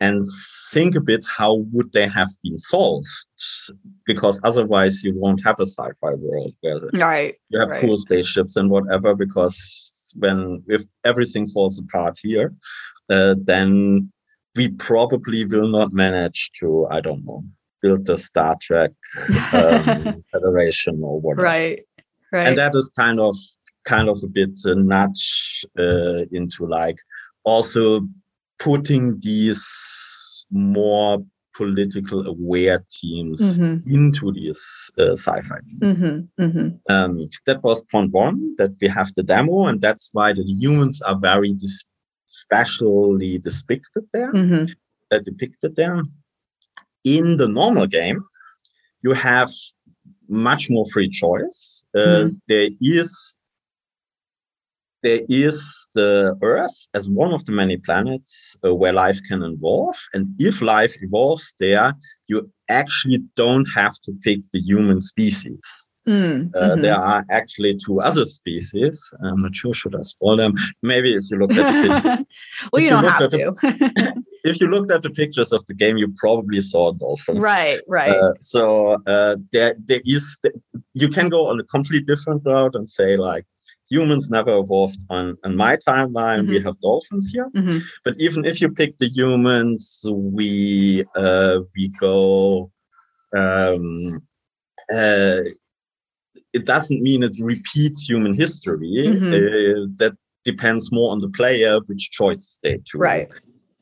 and 0.00 0.24
think 0.72 0.96
a 0.96 1.00
bit 1.00 1.24
how 1.38 1.54
would 1.72 1.92
they 1.92 2.06
have 2.06 2.28
been 2.42 2.58
solved 2.58 3.06
because 4.04 4.40
otherwise 4.42 5.02
you 5.04 5.12
won't 5.16 5.40
have 5.44 5.58
a 5.60 5.66
sci-fi 5.66 6.12
world 6.14 6.52
where 6.60 6.80
right 6.94 7.34
you 7.50 7.58
have 7.60 7.70
right. 7.70 7.80
cool 7.80 7.96
spaceships 7.96 8.56
and 8.56 8.70
whatever 8.70 9.14
because 9.14 9.93
when 10.14 10.62
if 10.68 10.84
everything 11.04 11.46
falls 11.48 11.78
apart 11.78 12.18
here, 12.22 12.54
uh, 13.10 13.34
then 13.38 14.12
we 14.56 14.68
probably 14.68 15.44
will 15.44 15.68
not 15.68 15.92
manage 15.92 16.50
to, 16.60 16.86
I 16.90 17.00
don't 17.00 17.24
know, 17.24 17.44
build 17.82 18.06
the 18.06 18.16
Star 18.16 18.56
Trek 18.60 18.92
um, 19.52 20.22
Federation 20.30 21.00
or 21.02 21.20
whatever. 21.20 21.42
Right. 21.42 21.82
Right. 22.32 22.48
And 22.48 22.58
that 22.58 22.74
is 22.74 22.90
kind 22.96 23.20
of 23.20 23.36
kind 23.84 24.08
of 24.08 24.22
a 24.22 24.26
bit 24.26 24.58
a 24.64 24.74
nudge 24.74 25.64
uh, 25.78 26.24
into 26.32 26.66
like 26.66 26.96
also 27.44 28.00
putting 28.58 29.20
these 29.20 30.44
more 30.50 31.24
political 31.54 32.26
aware 32.26 32.84
teams 32.90 33.58
mm-hmm. 33.58 33.88
into 33.92 34.32
this 34.32 34.90
uh, 34.98 35.12
sci-fi. 35.12 35.58
Mm-hmm. 35.78 36.42
Mm-hmm. 36.42 36.68
Um, 36.92 37.28
that 37.46 37.62
was 37.62 37.84
point 37.84 38.12
one 38.12 38.54
that 38.56 38.72
we 38.80 38.88
have 38.88 39.12
the 39.14 39.22
demo, 39.22 39.66
and 39.66 39.80
that's 39.80 40.10
why 40.12 40.32
the 40.32 40.44
humans 40.44 41.00
are 41.02 41.18
very 41.18 41.52
dis- 41.54 41.84
specially 42.28 43.38
depicted 43.38 44.04
there. 44.12 44.32
Mm-hmm. 44.32 44.72
Uh, 45.10 45.18
depicted 45.18 45.76
there. 45.76 46.02
In 47.04 47.36
the 47.36 47.48
normal 47.48 47.86
game, 47.86 48.24
you 49.02 49.12
have 49.12 49.50
much 50.28 50.70
more 50.70 50.86
free 50.92 51.10
choice. 51.10 51.84
Uh, 51.94 52.00
mm-hmm. 52.00 52.36
there 52.48 52.70
is 52.80 53.36
there 55.04 55.20
is 55.28 55.88
the 55.94 56.36
Earth 56.42 56.88
as 56.94 57.08
one 57.08 57.32
of 57.32 57.44
the 57.44 57.52
many 57.52 57.76
planets 57.76 58.56
uh, 58.64 58.74
where 58.74 58.92
life 58.92 59.20
can 59.28 59.42
evolve. 59.42 59.96
And 60.14 60.34
if 60.38 60.62
life 60.62 60.96
evolves 61.02 61.54
there, 61.60 61.92
you 62.26 62.50
actually 62.70 63.18
don't 63.36 63.68
have 63.74 63.94
to 64.06 64.12
pick 64.22 64.40
the 64.50 64.60
human 64.60 65.02
species. 65.02 65.90
Mm, 66.08 66.54
uh, 66.54 66.60
mm-hmm. 66.60 66.80
There 66.80 66.96
are 66.96 67.24
actually 67.30 67.76
two 67.76 68.00
other 68.00 68.26
species. 68.26 69.10
I'm 69.22 69.40
not 69.40 69.54
sure 69.54 69.72
should 69.72 69.94
I 69.94 70.02
spoil 70.02 70.36
them. 70.36 70.54
Maybe 70.82 71.14
if 71.14 71.24
you 71.30 71.38
look 71.38 71.52
at 71.52 71.72
the 71.72 71.88
picture. 71.88 72.24
well, 72.72 72.80
you, 72.80 72.84
you 72.86 72.90
don't 72.90 73.04
have 73.04 73.20
to. 73.20 73.28
The, 73.28 74.24
if 74.44 74.60
you 74.60 74.68
looked 74.68 74.92
at 74.92 75.02
the 75.02 75.10
pictures 75.10 75.52
of 75.52 75.64
the 75.66 75.74
game, 75.74 75.96
you 75.96 76.12
probably 76.16 76.60
saw 76.60 76.90
a 76.90 76.94
dolphin. 76.94 77.40
Right, 77.40 77.80
right. 77.88 78.10
Uh, 78.10 78.34
so 78.40 78.98
uh, 79.06 79.36
there, 79.52 79.76
there 79.84 80.02
is. 80.04 80.40
You 80.92 81.08
can 81.08 81.28
go 81.30 81.48
on 81.48 81.60
a 81.60 81.64
completely 81.64 82.04
different 82.04 82.42
route 82.44 82.74
and 82.74 82.88
say 82.88 83.16
like, 83.16 83.46
humans 83.94 84.30
never 84.30 84.52
evolved 84.62 85.00
on, 85.16 85.36
on 85.44 85.52
my 85.56 85.74
timeline. 85.76 86.42
Mm-hmm. 86.42 86.54
We 86.54 86.60
have 86.66 86.80
dolphins 86.80 87.26
here. 87.32 87.48
Mm-hmm. 87.56 87.78
But 88.04 88.14
even 88.26 88.44
if 88.44 88.60
you 88.60 88.68
pick 88.80 88.92
the 88.98 89.10
humans, 89.20 89.82
we 90.04 91.04
uh, 91.24 91.56
we 91.74 91.84
go. 92.06 92.70
Um, 93.42 94.22
uh, 94.98 95.40
it 96.58 96.64
doesn't 96.72 97.02
mean 97.08 97.22
it 97.22 97.36
repeats 97.52 98.08
human 98.08 98.34
history. 98.44 98.94
Mm-hmm. 98.96 99.32
Uh, 99.38 99.86
that 100.00 100.14
depends 100.44 100.92
more 100.92 101.10
on 101.12 101.20
the 101.20 101.32
player 101.40 101.74
which 101.86 102.10
choices 102.10 102.58
they 102.62 102.76
choose 102.86 103.00
Right. 103.10 103.28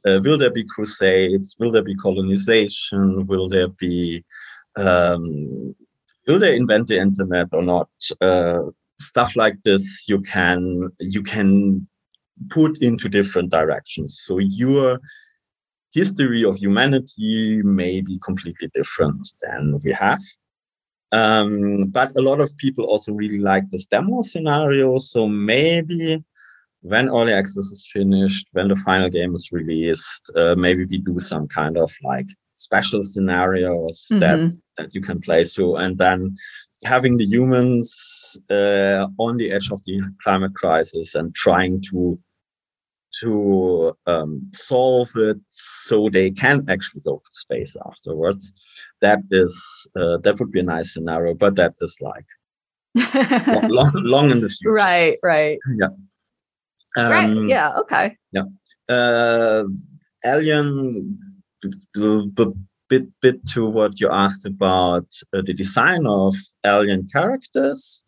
Uh, 0.07 0.19
will 0.25 0.39
there 0.39 0.51
be 0.51 0.65
crusades? 0.65 1.57
Will 1.59 1.73
there 1.75 1.89
be 1.93 1.95
colonization? 1.95 3.27
Will 3.27 3.49
there 3.49 3.69
be 3.69 4.25
um, 4.77 5.75
will 6.27 6.39
they 6.39 6.57
invent 6.57 6.89
the 6.89 6.99
internet 6.99 7.49
or 7.53 7.63
not? 7.63 7.89
Uh, 8.21 8.63
stuff 9.03 9.37
like 9.37 9.57
this 9.65 10.05
you 10.09 10.21
can 10.21 10.91
you 11.01 11.23
can 11.23 11.87
put 12.51 12.79
into 12.79 13.09
different 13.09 13.51
directions. 13.51 14.21
So 14.25 14.39
your 14.39 15.01
history 15.93 16.45
of 16.45 16.57
humanity 16.57 17.63
may 17.63 18.01
be 18.01 18.19
completely 18.19 18.69
different 18.75 19.29
than 19.43 19.79
we 19.85 19.93
have. 19.93 20.21
Um, 21.13 21.89
but 21.89 22.17
a 22.17 22.23
lot 22.23 22.41
of 22.41 22.57
people 22.57 22.85
also 22.85 23.13
really 23.13 23.39
like 23.39 23.69
this 23.71 23.87
demo 23.87 24.23
scenario. 24.23 24.97
So 24.99 25.29
maybe 25.29 26.25
when 26.81 27.11
early 27.11 27.33
access 27.33 27.67
is 27.67 27.89
finished 27.93 28.47
when 28.53 28.69
the 28.69 28.77
final 28.77 29.09
game 29.09 29.35
is 29.37 29.53
released 29.53 30.29
uh, 30.35 30.57
maybe 30.57 30.85
we 30.85 30.99
do 30.99 31.17
some 31.17 31.47
kind 31.47 31.79
of 31.79 31.93
like 32.03 32.27
special 32.55 33.05
scenarios 33.05 34.09
mm-hmm. 34.13 34.19
that 34.19 34.57
that 34.79 34.95
you 34.95 35.01
can 35.01 35.21
play 35.21 35.45
through. 35.45 35.77
And 35.77 35.99
then 35.99 36.37
having 36.85 37.17
the 37.17 37.27
humans 37.27 38.39
uh, 38.51 39.07
on 39.19 39.37
the 39.37 39.53
edge 39.53 39.71
of 39.71 39.83
the 39.85 40.01
climate 40.23 40.55
crisis 40.55 41.15
and 41.15 41.35
trying 41.35 41.83
to 41.91 42.19
to 43.21 43.95
um, 44.07 44.41
solve 44.55 45.11
it 45.17 45.37
so 45.51 46.09
they 46.11 46.31
can 46.31 46.65
actually 46.71 47.03
go 47.03 47.17
to 47.17 47.31
space 47.33 47.77
afterwards. 47.87 48.55
That 49.01 49.21
is 49.31 49.87
uh, 49.97 50.19
that 50.19 50.39
would 50.41 50.51
be 50.51 50.61
a 50.61 50.65
nice 50.65 50.95
scenario, 50.95 51.35
but 51.35 51.57
that 51.57 51.75
is 51.81 51.99
like 52.01 52.25
long, 53.47 53.69
long, 53.69 53.93
long, 53.97 54.31
in 54.31 54.41
the 54.41 54.49
future. 54.49 54.73
Right, 54.73 55.19
right. 55.23 55.59
Yeah. 55.79 55.89
Um, 56.97 57.11
right. 57.11 57.49
Yeah. 57.49 57.77
Okay. 57.79 58.17
Yeah. 58.33 58.45
Uh, 58.89 59.65
Alien 60.25 61.19
bit 62.93 63.07
bit 63.25 63.39
to 63.55 63.61
what 63.77 63.93
you 64.01 64.09
asked 64.25 64.45
about 64.55 65.09
uh, 65.33 65.41
the 65.47 65.55
design 65.55 66.05
of 66.07 66.35
alien 66.75 67.03
characters. 67.17 68.03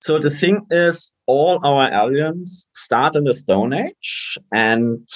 So 0.00 0.18
the 0.18 0.30
thing 0.30 0.56
is, 0.70 0.96
all 1.26 1.54
our 1.70 1.86
aliens 2.02 2.68
start 2.74 3.14
in 3.14 3.24
the 3.24 3.34
Stone 3.34 3.72
Age 3.74 4.38
and 4.52 5.06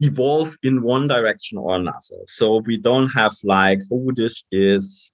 evolve 0.00 0.52
in 0.62 0.82
one 0.82 1.06
direction 1.08 1.58
or 1.58 1.76
another. 1.76 2.20
So 2.26 2.46
we 2.66 2.76
don't 2.76 3.10
have 3.20 3.34
like, 3.44 3.80
oh, 3.92 4.10
this 4.16 4.42
is 4.50 5.12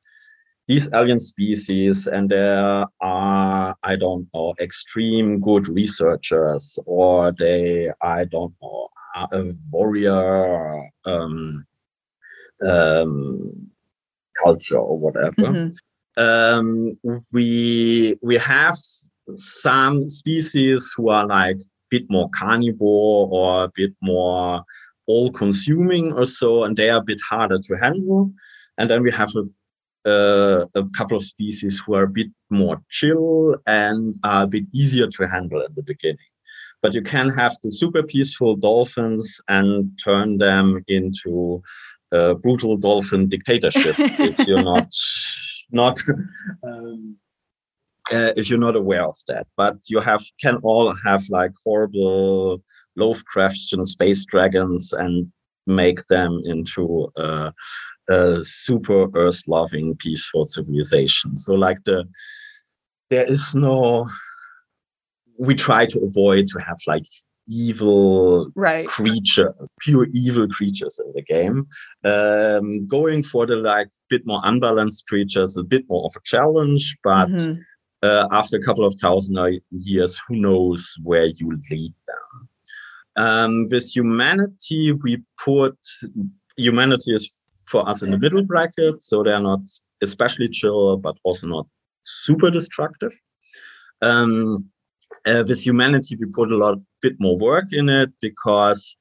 these 0.66 0.88
alien 0.94 1.20
species, 1.20 2.06
and 2.06 2.30
there 2.30 2.86
are, 3.00 3.76
I 3.82 3.96
don't 3.96 4.26
know, 4.32 4.54
extreme 4.60 5.40
good 5.40 5.68
researchers, 5.68 6.78
or 6.86 7.32
they, 7.32 7.90
I 8.00 8.24
don't 8.24 8.54
know, 8.62 8.88
a 9.14 9.52
warrior 9.70 10.90
um, 11.04 11.64
um, 12.66 13.70
culture 14.42 14.78
or 14.78 14.98
whatever. 14.98 15.32
Mm-hmm. 15.36 16.22
Um, 16.22 16.98
we 17.32 18.16
we 18.22 18.36
have 18.36 18.76
some 19.36 20.08
species 20.08 20.92
who 20.96 21.08
are 21.08 21.26
like 21.26 21.56
a 21.56 21.64
bit 21.88 22.04
more 22.10 22.28
carnivore 22.30 23.28
or 23.30 23.64
a 23.64 23.70
bit 23.74 23.92
more 24.02 24.64
all-consuming 25.06 26.12
or 26.12 26.26
so, 26.26 26.64
and 26.64 26.76
they 26.76 26.90
are 26.90 27.00
a 27.00 27.04
bit 27.04 27.20
harder 27.28 27.58
to 27.58 27.74
handle. 27.74 28.32
And 28.78 28.88
then 28.90 29.02
we 29.02 29.10
have 29.10 29.34
a 29.36 29.44
uh, 30.06 30.64
a 30.74 30.84
couple 30.96 31.16
of 31.16 31.24
species 31.24 31.82
who 31.84 31.94
are 31.94 32.04
a 32.04 32.08
bit 32.08 32.28
more 32.48 32.82
chill 32.88 33.56
and 33.66 34.14
are 34.24 34.44
a 34.44 34.46
bit 34.46 34.64
easier 34.72 35.06
to 35.06 35.28
handle 35.28 35.60
in 35.60 35.74
the 35.74 35.82
beginning 35.82 36.29
but 36.82 36.94
you 36.94 37.02
can 37.02 37.28
have 37.30 37.56
the 37.62 37.70
super 37.70 38.02
peaceful 38.02 38.56
dolphins 38.56 39.40
and 39.48 39.90
turn 40.02 40.38
them 40.38 40.82
into 40.88 41.62
a 42.12 42.34
brutal 42.34 42.76
dolphin 42.76 43.28
dictatorship 43.28 43.94
if 43.98 44.46
you're 44.46 44.62
not 44.62 44.92
not 45.72 46.00
um, 46.64 47.16
uh, 48.12 48.32
if 48.36 48.50
you're 48.50 48.58
not 48.58 48.76
aware 48.76 49.06
of 49.06 49.16
that. 49.28 49.46
But 49.56 49.76
you 49.88 50.00
have 50.00 50.24
can 50.40 50.56
all 50.62 50.94
have 51.04 51.22
like 51.28 51.52
horrible 51.64 52.62
Lovecraftian 52.98 53.86
space 53.86 54.24
dragons 54.24 54.92
and 54.92 55.30
make 55.66 56.06
them 56.08 56.40
into 56.44 57.10
a, 57.16 57.52
a 58.08 58.44
super 58.44 59.06
Earth 59.14 59.42
loving 59.46 59.96
peaceful 59.96 60.44
civilization. 60.44 61.36
So 61.36 61.54
like 61.54 61.84
the 61.84 62.04
there 63.10 63.24
is 63.24 63.54
no 63.54 64.08
we 65.40 65.54
try 65.54 65.86
to 65.86 65.98
avoid 66.00 66.46
to 66.48 66.58
have 66.58 66.76
like 66.86 67.06
evil 67.48 68.50
right. 68.54 68.86
creature, 68.88 69.54
pure 69.80 70.06
evil 70.12 70.46
creatures 70.48 71.00
in 71.04 71.12
the 71.14 71.22
game. 71.22 71.62
Um, 72.04 72.86
going 72.86 73.22
for 73.22 73.46
the 73.46 73.56
like 73.56 73.88
bit 74.10 74.26
more 74.26 74.40
unbalanced 74.44 75.06
creatures, 75.08 75.56
a 75.56 75.64
bit 75.64 75.84
more 75.88 76.04
of 76.04 76.12
a 76.14 76.20
challenge, 76.24 76.94
but 77.02 77.28
mm-hmm. 77.28 77.60
uh, 78.02 78.28
after 78.30 78.58
a 78.58 78.62
couple 78.62 78.84
of 78.84 78.94
thousand 79.00 79.60
years, 79.70 80.20
who 80.28 80.36
knows 80.36 80.94
where 81.02 81.26
you 81.26 81.58
lead 81.70 81.94
them. 82.06 82.48
Um, 83.16 83.66
with 83.70 83.96
humanity, 83.96 84.92
we 84.92 85.22
put 85.42 85.78
humanity 86.56 87.14
is 87.14 87.32
for 87.66 87.88
us 87.88 88.02
in 88.02 88.10
the 88.10 88.18
middle 88.18 88.42
bracket, 88.42 89.02
so 89.02 89.22
they're 89.22 89.40
not 89.40 89.60
especially 90.02 90.48
chill, 90.48 90.98
but 90.98 91.16
also 91.24 91.46
not 91.46 91.66
super 92.02 92.50
destructive. 92.50 93.12
Um, 94.02 94.70
uh, 95.26 95.44
with 95.46 95.64
humanity, 95.64 96.16
we 96.16 96.26
put 96.26 96.52
a 96.52 96.56
lot 96.56 96.78
bit 97.02 97.14
more 97.18 97.36
work 97.36 97.72
in 97.72 97.88
it 97.88 98.10
because 98.20 98.96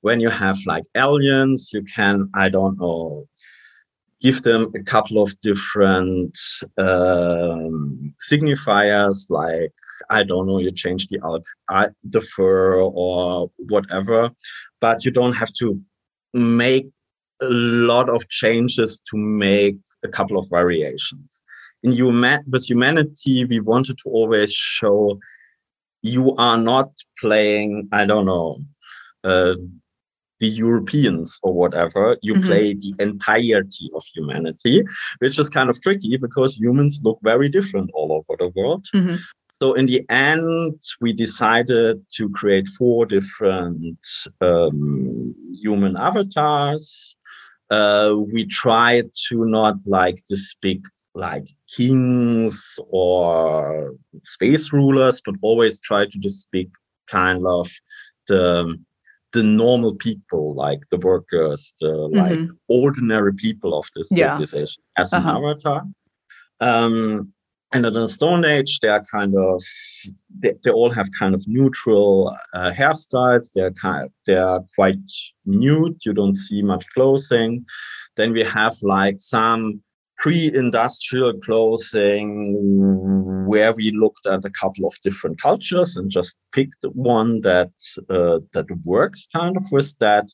when 0.00 0.20
you 0.20 0.28
have 0.28 0.58
like 0.66 0.84
aliens, 0.96 1.70
you 1.72 1.84
can 1.94 2.28
I 2.34 2.48
don't 2.48 2.78
know 2.78 3.26
give 4.20 4.42
them 4.42 4.72
a 4.74 4.82
couple 4.82 5.22
of 5.22 5.38
different 5.40 6.36
um, 6.78 8.14
signifiers 8.30 9.28
like 9.28 9.72
I 10.08 10.22
don't 10.22 10.46
know 10.46 10.58
you 10.58 10.72
change 10.72 11.08
the 11.08 11.18
alk 11.18 11.44
the 12.02 12.20
fur 12.20 12.80
or 12.80 13.50
whatever, 13.68 14.30
but 14.80 15.04
you 15.04 15.10
don't 15.10 15.34
have 15.34 15.52
to 15.60 15.80
make 16.32 16.88
a 17.42 17.50
lot 17.90 18.08
of 18.08 18.28
changes 18.28 19.02
to 19.10 19.16
make 19.16 19.76
a 20.04 20.08
couple 20.08 20.38
of 20.38 20.48
variations. 20.50 21.42
In 21.82 21.92
human 21.92 22.42
with 22.46 22.64
humanity, 22.68 23.44
we 23.44 23.60
wanted 23.60 23.98
to 23.98 24.08
always 24.08 24.52
show 24.52 25.18
you 26.04 26.36
are 26.36 26.58
not 26.58 26.90
playing, 27.18 27.88
I 27.90 28.04
don't 28.04 28.26
know, 28.26 28.58
uh, 29.24 29.54
the 30.38 30.46
Europeans 30.46 31.40
or 31.42 31.54
whatever. 31.54 32.16
You 32.20 32.34
mm-hmm. 32.34 32.46
play 32.46 32.74
the 32.74 32.94
entirety 32.98 33.90
of 33.94 34.04
humanity, 34.14 34.82
which 35.20 35.38
is 35.38 35.48
kind 35.48 35.70
of 35.70 35.80
tricky 35.80 36.18
because 36.18 36.58
humans 36.58 37.00
look 37.02 37.18
very 37.22 37.48
different 37.48 37.90
all 37.94 38.12
over 38.12 38.36
the 38.38 38.52
world. 38.54 38.84
Mm-hmm. 38.94 39.16
So 39.50 39.72
in 39.72 39.86
the 39.86 40.04
end, 40.10 40.78
we 41.00 41.14
decided 41.14 42.04
to 42.16 42.28
create 42.30 42.68
four 42.68 43.06
different 43.06 43.98
um, 44.42 45.34
human 45.52 45.96
avatars. 45.96 47.16
Uh, 47.70 48.16
we 48.18 48.44
tried 48.44 49.08
to 49.28 49.46
not 49.46 49.76
like 49.86 50.22
depict 50.28 50.90
like 51.14 51.46
kings 51.76 52.78
or 52.88 53.94
space 54.24 54.72
rulers, 54.72 55.20
but 55.24 55.34
always 55.42 55.80
try 55.80 56.04
to 56.06 56.18
depict 56.18 56.76
kind 57.06 57.46
of 57.46 57.70
the 58.28 58.78
the 59.32 59.42
normal 59.42 59.94
people, 59.96 60.54
like 60.54 60.78
the 60.90 60.96
workers, 60.98 61.74
the 61.80 61.88
mm-hmm. 61.88 62.16
like 62.16 62.48
ordinary 62.68 63.34
people 63.34 63.76
of 63.76 63.86
this 63.96 64.08
yeah. 64.10 64.34
civilization 64.34 64.82
as 64.96 65.12
uh-huh. 65.12 65.28
an 65.28 65.36
avatar. 65.36 65.82
Um, 66.60 67.32
and 67.72 67.84
in 67.84 67.92
the 67.92 68.08
Stone 68.08 68.44
Age, 68.44 68.78
they 68.80 68.88
are 68.88 69.04
kind 69.10 69.34
of 69.36 69.60
they, 70.38 70.54
they 70.62 70.70
all 70.70 70.90
have 70.90 71.08
kind 71.18 71.34
of 71.34 71.42
neutral 71.48 72.36
uh, 72.54 72.70
hairstyles. 72.70 73.50
They're 73.52 73.72
kind 73.72 74.04
of, 74.04 74.12
they 74.26 74.36
are 74.36 74.64
quite 74.76 74.98
nude. 75.44 75.96
You 76.04 76.12
don't 76.14 76.36
see 76.36 76.62
much 76.62 76.86
clothing. 76.94 77.66
Then 78.16 78.32
we 78.32 78.44
have 78.44 78.76
like 78.82 79.16
some 79.18 79.82
pre-industrial 80.24 81.34
clothing 81.40 82.56
where 83.46 83.74
we 83.74 83.90
looked 83.90 84.26
at 84.26 84.42
a 84.42 84.54
couple 84.62 84.86
of 84.86 84.94
different 85.02 85.38
cultures 85.38 85.96
and 85.96 86.10
just 86.10 86.38
picked 86.50 86.82
one 86.94 87.42
that 87.42 87.72
uh, 88.08 88.38
that 88.54 88.66
works 88.84 89.28
kind 89.36 89.54
of 89.58 89.64
with 89.70 89.94
that 89.98 90.24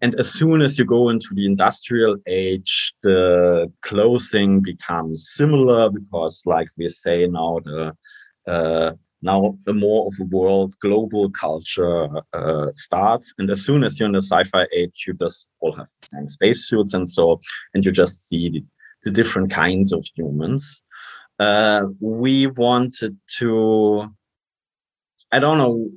and 0.00 0.14
as 0.14 0.32
soon 0.32 0.62
as 0.62 0.78
you 0.78 0.86
go 0.86 1.10
into 1.10 1.34
the 1.34 1.44
industrial 1.44 2.16
age, 2.26 2.94
the 3.02 3.70
clothing 3.82 4.62
becomes 4.62 5.28
similar 5.28 5.90
because, 5.90 6.40
like 6.46 6.68
we 6.78 6.88
say 6.88 7.26
now, 7.26 7.58
the 7.62 7.94
uh, 8.46 8.92
now 9.20 9.58
a 9.66 9.74
more 9.74 10.06
of 10.06 10.14
a 10.18 10.24
world 10.24 10.74
global 10.80 11.28
culture 11.30 12.08
uh, 12.32 12.68
starts. 12.74 13.34
And 13.36 13.50
as 13.50 13.66
soon 13.66 13.84
as 13.84 14.00
you're 14.00 14.06
in 14.06 14.12
the 14.12 14.22
sci-fi 14.22 14.66
age, 14.74 15.04
you 15.06 15.12
just 15.12 15.48
all 15.60 15.76
have 15.76 15.88
the 16.00 16.08
same 16.10 16.28
spacesuits 16.28 16.94
and 16.94 17.10
so, 17.10 17.40
and 17.74 17.84
you 17.84 17.92
just 17.92 18.28
see 18.28 18.64
the, 19.06 19.10
different 19.10 19.50
kinds 19.50 19.92
of 19.92 20.04
humans. 20.14 20.82
Uh, 21.38 21.84
we 22.00 22.46
wanted 22.46 23.16
to, 23.38 24.10
I 25.32 25.38
don't 25.38 25.58
know, 25.58 25.90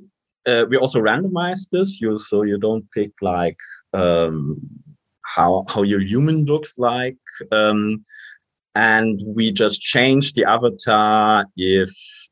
uh, 0.46 0.64
we 0.68 0.76
also 0.76 1.00
randomized 1.00 1.68
this. 1.70 2.00
You 2.00 2.16
so 2.18 2.42
you 2.42 2.58
don't 2.58 2.84
pick 2.92 3.12
like 3.20 3.58
um, 3.92 4.58
how 5.22 5.64
how 5.68 5.82
your 5.82 6.00
human 6.00 6.44
looks 6.44 6.78
like. 6.78 7.18
Um, 7.52 8.04
and 8.74 9.20
we 9.26 9.52
just 9.52 9.80
change 9.80 10.32
the 10.32 10.44
avatar 10.44 11.44
if 11.56 11.90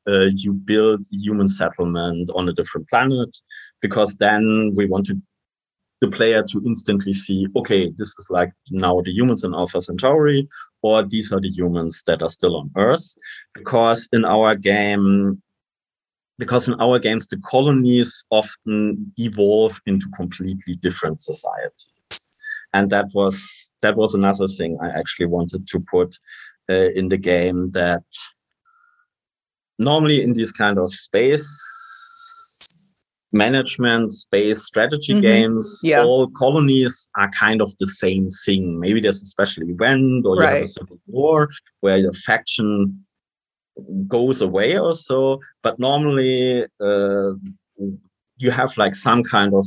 uh, 0.08 0.28
you 0.34 0.52
build 0.52 1.04
human 1.10 1.48
settlement 1.48 2.30
on 2.34 2.48
a 2.48 2.52
different 2.52 2.88
planet 2.88 3.36
because 3.80 4.14
then 4.16 4.72
we 4.76 4.86
want 4.86 5.08
the 6.00 6.08
player 6.08 6.42
to 6.44 6.62
instantly 6.64 7.12
see 7.12 7.46
okay 7.56 7.90
this 7.98 8.08
is 8.08 8.26
like 8.30 8.52
now 8.70 9.00
the 9.04 9.10
humans 9.10 9.42
in 9.42 9.52
alpha 9.54 9.80
centauri 9.80 10.46
or 10.82 11.02
these 11.02 11.32
are 11.32 11.40
the 11.40 11.50
humans 11.50 12.02
that 12.06 12.22
are 12.22 12.30
still 12.30 12.56
on 12.56 12.70
earth. 12.76 13.14
Because 13.54 14.08
in 14.12 14.24
our 14.24 14.54
game 14.54 15.42
because 16.38 16.68
in 16.68 16.80
our 16.80 17.00
games 17.00 17.26
the 17.26 17.38
colonies 17.38 18.24
often 18.30 19.12
evolve 19.16 19.80
into 19.86 20.08
completely 20.16 20.76
different 20.76 21.20
societies. 21.20 22.28
And 22.72 22.90
that 22.90 23.06
was 23.12 23.68
that 23.80 23.96
was 23.96 24.14
another 24.14 24.48
thing 24.48 24.78
i 24.82 24.88
actually 24.88 25.26
wanted 25.26 25.66
to 25.68 25.80
put 25.80 26.18
uh, 26.70 26.90
in 26.94 27.08
the 27.08 27.16
game 27.16 27.70
that 27.70 28.04
normally 29.78 30.22
in 30.22 30.32
these 30.32 30.52
kind 30.52 30.78
of 30.78 30.92
space 30.92 31.48
management 33.32 34.12
space 34.12 34.64
strategy 34.64 35.12
mm-hmm. 35.12 35.22
games 35.22 35.80
yeah. 35.82 36.02
all 36.02 36.28
colonies 36.28 37.08
are 37.16 37.30
kind 37.30 37.60
of 37.60 37.76
the 37.78 37.86
same 37.86 38.28
thing 38.44 38.80
maybe 38.80 39.00
there's 39.00 39.22
a 39.22 39.26
special 39.26 39.62
event 39.64 40.24
or 40.24 40.36
you 40.36 40.42
have 40.42 40.62
a 40.62 40.66
civil 40.66 40.98
war 41.06 41.48
where 41.80 42.00
the 42.02 42.12
faction 42.12 43.04
goes 44.06 44.40
away 44.40 44.78
or 44.78 44.94
so 44.94 45.38
but 45.62 45.78
normally 45.78 46.64
uh, 46.80 47.32
you 48.38 48.50
have 48.50 48.76
like 48.76 48.94
some 48.94 49.22
kind 49.22 49.54
of 49.54 49.66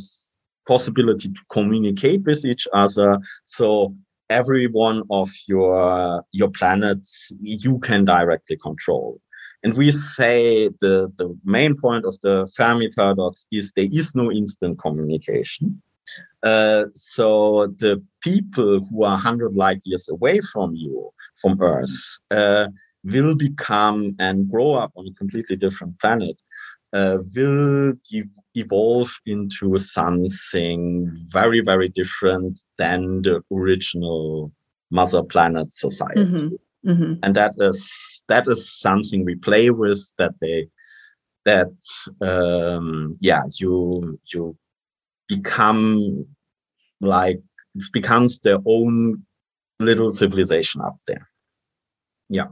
possibility 0.67 1.29
to 1.29 1.41
communicate 1.49 2.21
with 2.25 2.43
each 2.45 2.67
other 2.73 3.19
so 3.45 3.93
every 4.29 4.67
one 4.67 5.03
of 5.11 5.29
your 5.47 6.23
your 6.31 6.49
planets 6.49 7.31
you 7.41 7.77
can 7.79 8.05
directly 8.05 8.57
control 8.57 9.19
and 9.63 9.75
we 9.75 9.91
say 9.91 10.69
the 10.79 11.11
the 11.17 11.37
main 11.43 11.75
point 11.75 12.05
of 12.05 12.17
the 12.21 12.51
fermi 12.55 12.89
paradox 12.89 13.47
is 13.51 13.71
there 13.73 13.89
is 13.91 14.15
no 14.15 14.31
instant 14.31 14.79
communication 14.79 15.81
uh, 16.43 16.85
so 16.93 17.67
the 17.77 18.03
people 18.21 18.85
who 18.85 19.03
are 19.03 19.11
100 19.11 19.53
light 19.53 19.79
years 19.85 20.09
away 20.09 20.39
from 20.41 20.75
you 20.75 21.09
from 21.41 21.61
earth 21.61 22.19
uh, 22.31 22.67
will 23.03 23.35
become 23.35 24.15
and 24.19 24.49
grow 24.49 24.73
up 24.73 24.91
on 24.95 25.07
a 25.07 25.13
completely 25.13 25.55
different 25.55 25.97
planet 25.99 26.35
uh, 26.93 27.19
will 27.35 27.93
evolve 28.55 29.11
into 29.25 29.77
something 29.77 31.09
very 31.29 31.61
very 31.61 31.89
different 31.89 32.59
than 32.77 33.21
the 33.21 33.41
original 33.53 34.51
mother 34.89 35.23
planet 35.23 35.73
society 35.73 36.23
mm-hmm. 36.23 36.55
Mm-hmm. 36.85 37.13
and 37.21 37.35
that 37.35 37.53
is 37.57 38.23
that 38.27 38.47
is 38.47 38.67
something 38.67 39.23
we 39.23 39.35
play 39.35 39.69
with 39.69 40.01
that 40.17 40.33
they 40.41 40.67
that 41.45 41.69
um 42.21 43.13
yeah 43.19 43.43
you 43.59 44.19
you 44.33 44.57
become 45.27 46.25
like 46.99 47.39
it 47.75 47.83
becomes 47.93 48.39
their 48.39 48.57
own 48.65 49.23
little 49.79 50.11
civilization 50.11 50.81
up 50.81 50.97
there 51.05 51.29
yeah 52.29 52.47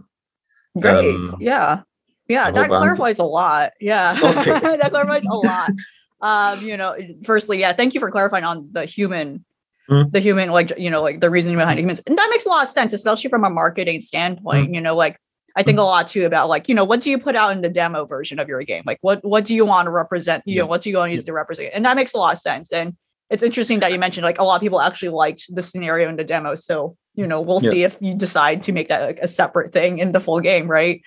Great. 0.80 1.16
Um, 1.16 1.38
yeah. 1.40 1.82
Yeah. 2.28 2.52
That 2.52 2.68
clarifies 2.68 3.20
a 3.20 3.24
lot. 3.24 3.72
Yeah. 3.80 4.18
Okay. 4.22 4.60
that 4.78 4.92
clarifies 4.92 5.26
a 5.26 5.36
lot. 5.36 5.72
Um, 6.22 6.60
you 6.66 6.76
know, 6.76 6.98
firstly, 7.24 7.60
yeah, 7.60 7.72
thank 7.72 7.94
you 7.94 8.02
for 8.02 8.12
clarifying 8.12 8.44
on 8.44 8.68
the 8.74 8.84
human, 8.84 9.46
mm. 9.90 10.12
the 10.12 10.20
human, 10.20 10.50
like, 10.50 10.72
you 10.78 10.90
know, 10.90 11.02
like 11.02 11.20
the 11.20 11.30
reasoning 11.30 11.58
behind 11.58 11.80
humans. 11.80 12.02
And 12.06 12.18
that 12.18 12.28
makes 12.30 12.46
a 12.46 12.50
lot 12.50 12.64
of 12.64 12.70
sense, 12.70 12.94
especially 12.94 13.30
from 13.30 13.44
a 13.44 13.50
marketing 13.50 14.02
standpoint. 14.02 14.70
Mm. 14.70 14.76
You 14.76 14.82
know, 14.82 14.96
like 14.96 15.20
I 15.56 15.64
think 15.64 15.80
a 15.80 15.84
lot 15.84 16.08
too 16.08 16.26
about 16.26 16.50
like, 16.50 16.70
you 16.70 16.76
know, 16.76 16.84
what 16.84 17.02
do 17.02 17.10
you 17.10 17.18
put 17.18 17.36
out 17.36 17.52
in 17.52 17.62
the 17.62 17.70
demo 17.70 18.06
version 18.06 18.40
of 18.40 18.48
your 18.48 18.62
game? 18.64 18.84
Like 18.86 19.00
what 19.02 19.24
what 19.26 19.46
do 19.46 19.56
you 19.56 19.66
want 19.66 19.88
to 19.88 19.92
represent? 19.92 20.44
You 20.46 20.56
yeah. 20.56 20.62
know, 20.62 20.68
what 20.68 20.82
do 20.82 20.90
you 20.90 20.98
want 20.98 21.10
to 21.10 21.14
use 21.14 21.24
yeah. 21.24 21.28
to 21.28 21.34
represent? 21.34 21.72
And 21.74 21.86
that 21.86 21.96
makes 21.96 22.14
a 22.14 22.18
lot 22.18 22.34
of 22.34 22.40
sense. 22.40 22.72
And 22.72 22.96
it's 23.30 23.44
interesting 23.44 23.80
that 23.80 23.92
you 23.92 24.00
mentioned 24.00 24.26
like 24.26 24.40
a 24.40 24.44
lot 24.44 24.56
of 24.56 24.62
people 24.62 24.82
actually 24.82 25.10
liked 25.10 25.46
the 25.54 25.62
scenario 25.62 26.10
in 26.10 26.16
the 26.16 26.24
demo. 26.24 26.56
So 26.56 26.96
you 27.20 27.28
know 27.28 27.42
we'll 27.42 27.62
yeah. 27.62 27.70
see 27.70 27.84
if 27.84 27.98
you 28.00 28.16
decide 28.16 28.64
to 28.64 28.72
make 28.72 28.88
that 28.88 29.02
like 29.02 29.20
a 29.20 29.28
separate 29.28 29.74
thing 29.74 30.00
in 30.00 30.14
the 30.14 30.22
full 30.22 30.40
game 30.40 30.68
right 30.68 31.02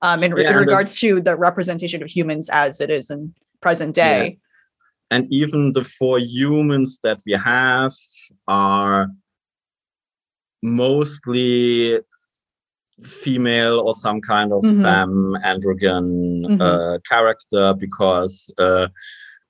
um 0.00 0.22
in, 0.24 0.36
in 0.38 0.56
regards 0.56 0.92
the, 0.94 1.08
to 1.08 1.20
the 1.20 1.36
representation 1.36 2.02
of 2.02 2.08
humans 2.08 2.48
as 2.48 2.80
it 2.80 2.90
is 2.90 3.10
in 3.10 3.34
present 3.60 3.94
day 3.94 4.38
and 5.10 5.26
even 5.30 5.72
the 5.72 5.84
four 5.84 6.18
humans 6.18 6.98
that 7.02 7.18
we 7.26 7.32
have 7.32 7.92
are 8.46 9.08
mostly 10.62 11.98
female 13.02 13.80
or 13.80 13.94
some 13.94 14.20
kind 14.20 14.52
of 14.52 14.62
mm-hmm. 14.62 14.82
femme 14.82 15.36
androgen 15.44 16.44
mm-hmm. 16.44 16.60
uh, 16.60 16.98
character 17.08 17.72
because 17.74 18.50
uh, 18.58 18.88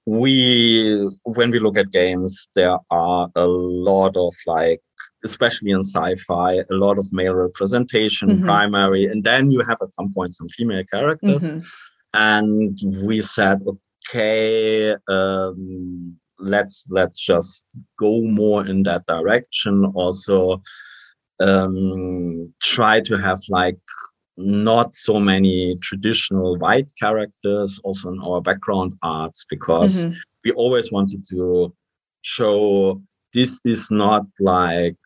we 0.05 1.09
when 1.25 1.51
we 1.51 1.59
look 1.59 1.79
at 1.79 1.91
games 1.91 2.51
there 2.55 2.77
are 2.91 3.31
a 3.37 3.47
lot 3.47 4.15
of 4.17 4.35
like 4.47 4.81
especially 5.25 5.71
in 5.71 5.81
sci-fi, 5.81 6.55
a 6.55 6.65
lot 6.71 6.99
of 6.99 7.13
male 7.13 7.35
representation, 7.35 8.29
mm-hmm. 8.29 8.45
primary, 8.45 9.07
and 9.07 9.25
then 9.25 9.51
you 9.51 9.61
have 9.61 9.79
at 9.83 9.93
some 9.95 10.13
point 10.13 10.35
some 10.35 10.49
female 10.49 10.85
characters. 10.85 11.43
Mm-hmm. 11.43 11.59
And 12.15 12.79
we 13.03 13.23
said, 13.23 13.63
okay, 14.09 14.95
um, 15.09 16.17
let's 16.39 16.87
let's 16.91 17.19
just 17.19 17.65
go 17.99 18.23
more 18.23 18.67
in 18.67 18.83
that 18.85 19.07
direction. 19.07 19.85
Also, 19.95 20.63
um, 21.41 22.53
try 22.63 23.01
to 23.01 23.17
have 23.17 23.41
like 23.49 23.79
not 24.37 24.95
so 24.95 25.19
many 25.19 25.77
traditional 25.83 26.57
white 26.59 26.89
characters 27.01 27.81
also 27.83 28.11
in 28.11 28.21
our 28.21 28.41
background 28.41 28.95
arts 29.03 29.45
because 29.51 30.07
mm-hmm. 30.07 30.15
we 30.45 30.53
always 30.53 30.93
wanted 30.93 31.25
to 31.29 31.75
show 32.23 33.03
this 33.35 33.61
is 33.65 33.91
not 33.91 34.23
like 34.39 34.97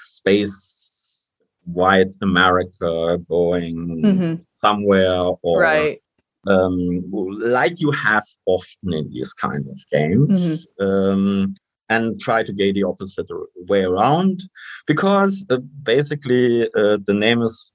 space 0.00 1.30
white 1.64 2.14
America 2.20 3.18
going 3.30 4.02
mm-hmm. 4.04 4.34
somewhere 4.60 5.30
or 5.42 5.60
right. 5.60 6.01
Um, 6.46 7.02
like 7.40 7.80
you 7.80 7.90
have 7.92 8.24
often 8.46 8.92
in 8.92 9.10
these 9.10 9.32
kind 9.32 9.66
of 9.68 9.78
games. 9.90 10.66
Mm-hmm. 10.80 10.84
Um, 10.84 11.54
and 11.88 12.18
try 12.20 12.42
to 12.42 12.52
get 12.54 12.74
the 12.74 12.84
opposite 12.84 13.26
way 13.68 13.82
around 13.82 14.40
because 14.86 15.44
uh, 15.50 15.58
basically 15.82 16.62
uh, 16.74 16.96
the 17.04 17.12
name 17.12 17.42
is 17.42 17.72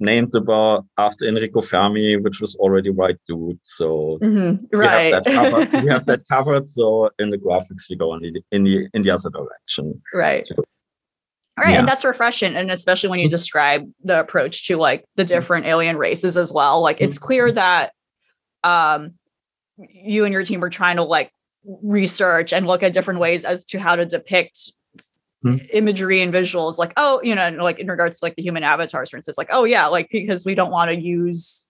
named 0.00 0.34
about 0.34 0.84
after 0.96 1.26
Enrico 1.26 1.60
Fermi, 1.60 2.16
which 2.16 2.40
was 2.40 2.54
already 2.56 2.90
white 2.90 3.18
dude. 3.26 3.58
So 3.62 4.18
mm-hmm. 4.22 4.64
we 4.76 4.86
have 4.86 5.24
that 5.24 5.24
covered. 5.24 5.82
we 5.82 5.90
have 5.90 6.06
that 6.06 6.22
covered. 6.30 6.68
So 6.68 7.10
in 7.18 7.30
the 7.30 7.38
graphics, 7.38 7.88
we 7.90 7.96
go 7.96 8.14
in 8.14 8.20
the 8.22 8.42
in 8.52 8.64
the 8.64 8.88
in 8.94 9.02
the 9.02 9.10
other 9.10 9.30
direction. 9.30 10.00
Right. 10.14 10.46
So, 10.46 10.56
all 11.58 11.64
right, 11.64 11.72
yeah. 11.72 11.80
and 11.80 11.88
that's 11.88 12.04
refreshing, 12.04 12.54
and 12.54 12.70
especially 12.70 13.08
when 13.08 13.18
you 13.18 13.28
describe 13.28 13.90
the 14.04 14.20
approach 14.20 14.68
to 14.68 14.76
like 14.76 15.04
the 15.16 15.24
different 15.24 15.66
alien 15.66 15.96
races 15.96 16.36
as 16.36 16.52
well. 16.52 16.80
Like 16.80 17.00
it's 17.00 17.18
clear 17.18 17.50
that 17.50 17.92
um 18.62 19.14
you 19.76 20.24
and 20.24 20.32
your 20.32 20.44
team 20.44 20.62
are 20.62 20.70
trying 20.70 20.96
to 20.96 21.02
like 21.02 21.32
research 21.82 22.52
and 22.52 22.66
look 22.66 22.82
at 22.82 22.92
different 22.92 23.18
ways 23.18 23.44
as 23.44 23.64
to 23.64 23.78
how 23.78 23.96
to 23.96 24.06
depict 24.06 24.72
hmm. 25.42 25.56
imagery 25.72 26.20
and 26.20 26.32
visuals 26.32 26.78
like 26.78 26.92
oh 26.96 27.20
you 27.22 27.34
know 27.34 27.50
like 27.60 27.78
in 27.78 27.88
regards 27.88 28.18
to 28.18 28.24
like 28.24 28.36
the 28.36 28.42
human 28.42 28.62
avatars 28.62 29.10
for 29.10 29.16
instance 29.16 29.36
like 29.36 29.50
oh 29.50 29.64
yeah 29.64 29.86
like 29.86 30.08
because 30.10 30.44
we 30.44 30.54
don't 30.54 30.70
want 30.70 30.90
to 30.90 30.96
use 30.96 31.66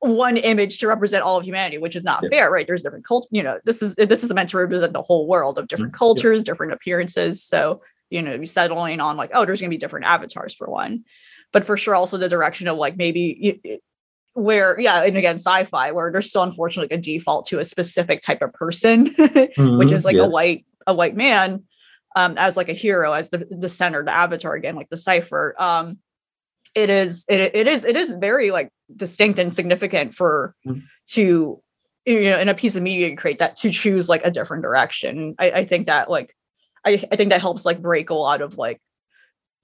one 0.00 0.36
image 0.36 0.78
to 0.78 0.88
represent 0.88 1.22
all 1.22 1.38
of 1.38 1.44
humanity 1.44 1.78
which 1.78 1.94
is 1.94 2.04
not 2.04 2.22
yeah. 2.24 2.28
fair 2.28 2.50
right 2.50 2.66
there's 2.66 2.82
different 2.82 3.06
culture 3.06 3.28
you 3.30 3.42
know 3.42 3.58
this 3.64 3.80
is 3.82 3.94
this 3.94 4.24
is 4.24 4.32
meant 4.34 4.48
to 4.48 4.58
represent 4.58 4.92
the 4.92 5.02
whole 5.02 5.26
world 5.26 5.58
of 5.58 5.68
different 5.68 5.92
mm-hmm. 5.92 5.98
cultures 5.98 6.40
yeah. 6.40 6.44
different 6.44 6.72
appearances 6.72 7.42
so 7.42 7.80
you 8.12 8.22
know 8.22 8.36
be 8.38 8.46
settling 8.46 9.00
on 9.00 9.16
like 9.16 9.30
oh 9.34 9.44
there's 9.44 9.60
going 9.60 9.70
to 9.70 9.74
be 9.74 9.78
different 9.78 10.06
avatars 10.06 10.54
for 10.54 10.68
one 10.68 11.04
but 11.52 11.64
for 11.64 11.76
sure 11.76 11.94
also 11.94 12.18
the 12.18 12.28
direction 12.28 12.68
of 12.68 12.76
like 12.76 12.96
maybe 12.96 13.60
where 14.34 14.78
yeah 14.78 15.02
and 15.02 15.16
again 15.16 15.36
sci-fi 15.36 15.92
where 15.92 16.12
there's 16.12 16.28
still 16.28 16.42
unfortunately 16.42 16.92
like 16.92 16.98
a 16.98 17.02
default 17.02 17.46
to 17.46 17.58
a 17.58 17.64
specific 17.64 18.20
type 18.20 18.42
of 18.42 18.52
person 18.52 19.14
mm-hmm, 19.14 19.78
which 19.78 19.92
is 19.92 20.04
like 20.04 20.16
yes. 20.16 20.30
a 20.30 20.32
white 20.32 20.66
a 20.86 20.94
white 20.94 21.16
man 21.16 21.62
um 22.16 22.34
as 22.36 22.56
like 22.56 22.68
a 22.68 22.74
hero 22.74 23.12
as 23.12 23.30
the 23.30 23.46
the 23.50 23.68
center 23.68 24.04
the 24.04 24.14
avatar 24.14 24.54
again 24.54 24.76
like 24.76 24.88
the 24.90 24.96
cipher 24.96 25.54
um 25.58 25.98
it 26.74 26.90
is 26.90 27.24
it, 27.28 27.54
it 27.54 27.66
is 27.66 27.84
it 27.84 27.96
is 27.96 28.14
very 28.14 28.50
like 28.50 28.70
distinct 28.94 29.38
and 29.38 29.52
significant 29.52 30.14
for 30.14 30.54
mm-hmm. 30.66 30.80
to 31.06 31.62
you 32.06 32.22
know 32.22 32.38
in 32.38 32.48
a 32.48 32.54
piece 32.54 32.76
of 32.76 32.82
media 32.82 33.10
to 33.10 33.16
create 33.16 33.38
that 33.38 33.56
to 33.56 33.70
choose 33.70 34.08
like 34.08 34.24
a 34.24 34.30
different 34.30 34.62
direction 34.62 35.34
I, 35.38 35.50
I 35.50 35.64
think 35.64 35.86
that 35.86 36.10
like 36.10 36.34
I, 36.84 37.02
I 37.10 37.16
think 37.16 37.30
that 37.30 37.40
helps 37.40 37.64
like 37.64 37.80
break 37.80 38.10
a 38.10 38.14
lot 38.14 38.42
of 38.42 38.58
like 38.58 38.80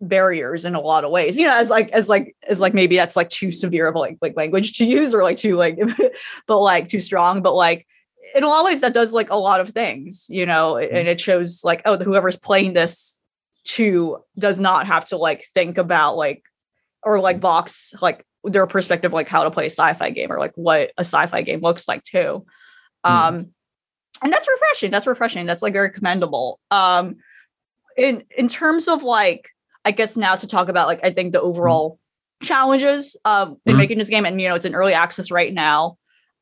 barriers 0.00 0.64
in 0.64 0.74
a 0.74 0.80
lot 0.80 1.04
of 1.04 1.10
ways 1.10 1.38
you 1.38 1.46
know 1.46 1.56
as 1.56 1.70
like 1.70 1.90
as 1.90 2.08
like 2.08 2.36
as 2.46 2.60
like 2.60 2.72
maybe 2.72 2.96
that's 2.96 3.16
like 3.16 3.28
too 3.30 3.50
severe 3.50 3.88
of 3.88 3.96
like 3.96 4.16
like 4.22 4.36
language 4.36 4.76
to 4.76 4.84
use 4.84 5.12
or 5.12 5.24
like 5.24 5.36
too 5.36 5.56
like 5.56 5.76
but 6.46 6.60
like 6.60 6.86
too 6.86 7.00
strong 7.00 7.42
but 7.42 7.54
like 7.54 7.86
in 8.34 8.44
a 8.44 8.46
lot 8.46 8.60
of 8.60 8.66
ways 8.66 8.80
that 8.80 8.94
does 8.94 9.12
like 9.12 9.30
a 9.30 9.36
lot 9.36 9.60
of 9.60 9.70
things 9.70 10.26
you 10.28 10.46
know 10.46 10.74
mm-hmm. 10.74 10.94
and 10.94 11.08
it 11.08 11.20
shows 11.20 11.64
like 11.64 11.82
oh 11.84 11.96
whoever's 11.98 12.36
playing 12.36 12.74
this 12.74 13.18
to 13.64 14.18
does 14.38 14.60
not 14.60 14.86
have 14.86 15.04
to 15.04 15.16
like 15.16 15.44
think 15.52 15.78
about 15.78 16.16
like 16.16 16.44
or 17.02 17.18
like 17.20 17.40
box 17.40 17.92
like 18.00 18.24
their 18.44 18.66
perspective 18.68 19.12
like 19.12 19.28
how 19.28 19.42
to 19.42 19.50
play 19.50 19.64
a 19.64 19.70
sci-fi 19.70 20.10
game 20.10 20.30
or 20.30 20.38
like 20.38 20.52
what 20.54 20.92
a 20.96 21.00
sci-fi 21.00 21.42
game 21.42 21.60
looks 21.60 21.88
like 21.88 22.04
too 22.04 22.46
mm. 23.04 23.10
um 23.10 23.48
and 24.22 24.32
that's 24.32 24.48
refreshing 24.48 24.90
that's 24.90 25.06
refreshing 25.06 25.46
that's 25.46 25.62
like 25.62 25.72
very 25.72 25.90
commendable 25.90 26.58
um 26.70 27.16
in 27.96 28.24
in 28.36 28.48
terms 28.48 28.88
of 28.88 29.02
like 29.02 29.50
I 29.84 29.90
guess 29.90 30.16
now 30.16 30.36
to 30.36 30.46
talk 30.46 30.68
about 30.68 30.86
like 30.86 31.00
I 31.02 31.10
think 31.10 31.32
the 31.32 31.40
overall 31.40 31.92
mm-hmm. 31.92 32.46
challenges 32.46 33.16
um, 33.24 33.56
in 33.64 33.72
mm-hmm. 33.72 33.78
making 33.78 33.98
this 33.98 34.08
game, 34.08 34.26
and 34.26 34.40
you 34.40 34.48
know 34.48 34.54
it's 34.54 34.66
in 34.66 34.74
early 34.74 34.94
access 34.94 35.30
right 35.30 35.52
now. 35.52 35.98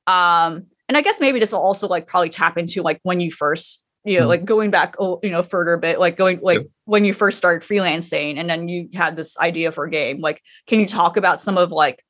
Um, 0.07 0.67
and 0.89 0.97
I 0.97 1.01
guess 1.01 1.21
maybe 1.21 1.41
this 1.41 1.53
will 1.53 1.61
also 1.61 1.89
like 1.89 2.07
probably 2.07 2.29
tap 2.29 2.59
into 2.59 2.83
like 2.83 3.01
when 3.03 3.21
you 3.21 3.31
first 3.31 3.83
you 4.05 4.15
know 4.15 4.23
mm-hmm. 4.23 4.29
like 4.29 4.45
going 4.45 4.71
back 4.71 4.97
oh, 4.99 5.19
you 5.23 5.31
know 5.31 5.43
further 5.43 5.73
a 5.73 5.79
bit 5.79 5.99
like 5.99 6.17
going 6.17 6.41
like 6.43 6.59
yep. 6.59 6.67
when 6.85 7.05
you 7.05 7.13
first 7.13 7.39
started 7.39 7.67
freelancing 7.67 8.39
and 8.39 8.49
then 8.49 8.69
you 8.69 8.89
had 8.95 9.17
this 9.17 9.37
idea 9.39 9.73
for 9.73 9.85
a 9.85 9.91
game 9.91 10.21
like 10.21 10.41
can 10.69 10.79
you 10.79 10.87
talk 10.87 11.17
about 11.17 11.41
some 11.41 11.59
of 11.59 11.73
like 11.73 12.05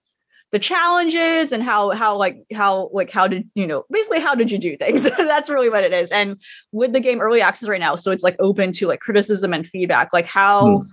the 0.53 0.59
challenges 0.59 1.53
and 1.53 1.63
how 1.63 1.91
how 1.91 2.17
like 2.17 2.45
how 2.55 2.89
like 2.93 3.11
how 3.11 3.27
did 3.27 3.49
you 3.55 3.67
know 3.67 3.85
basically 3.91 4.21
how 4.21 4.35
did 4.35 4.51
you 4.51 4.59
do 4.59 4.77
things? 4.77 5.03
That's 5.19 5.51
really 5.51 5.69
what 5.69 5.85
it 5.85 5.93
is. 5.93 6.11
And 6.11 6.41
with 6.73 6.93
the 6.93 7.01
game 7.01 7.21
early 7.21 7.41
access 7.41 7.69
right 7.69 7.81
now 7.81 7.97
so 7.97 8.11
it's 8.11 8.23
like 8.23 8.37
open 8.39 8.73
to 8.73 8.87
like 8.87 9.01
criticism 9.01 9.53
and 9.53 9.67
feedback 9.67 10.13
like 10.13 10.27
how 10.27 10.65
mm 10.65 10.87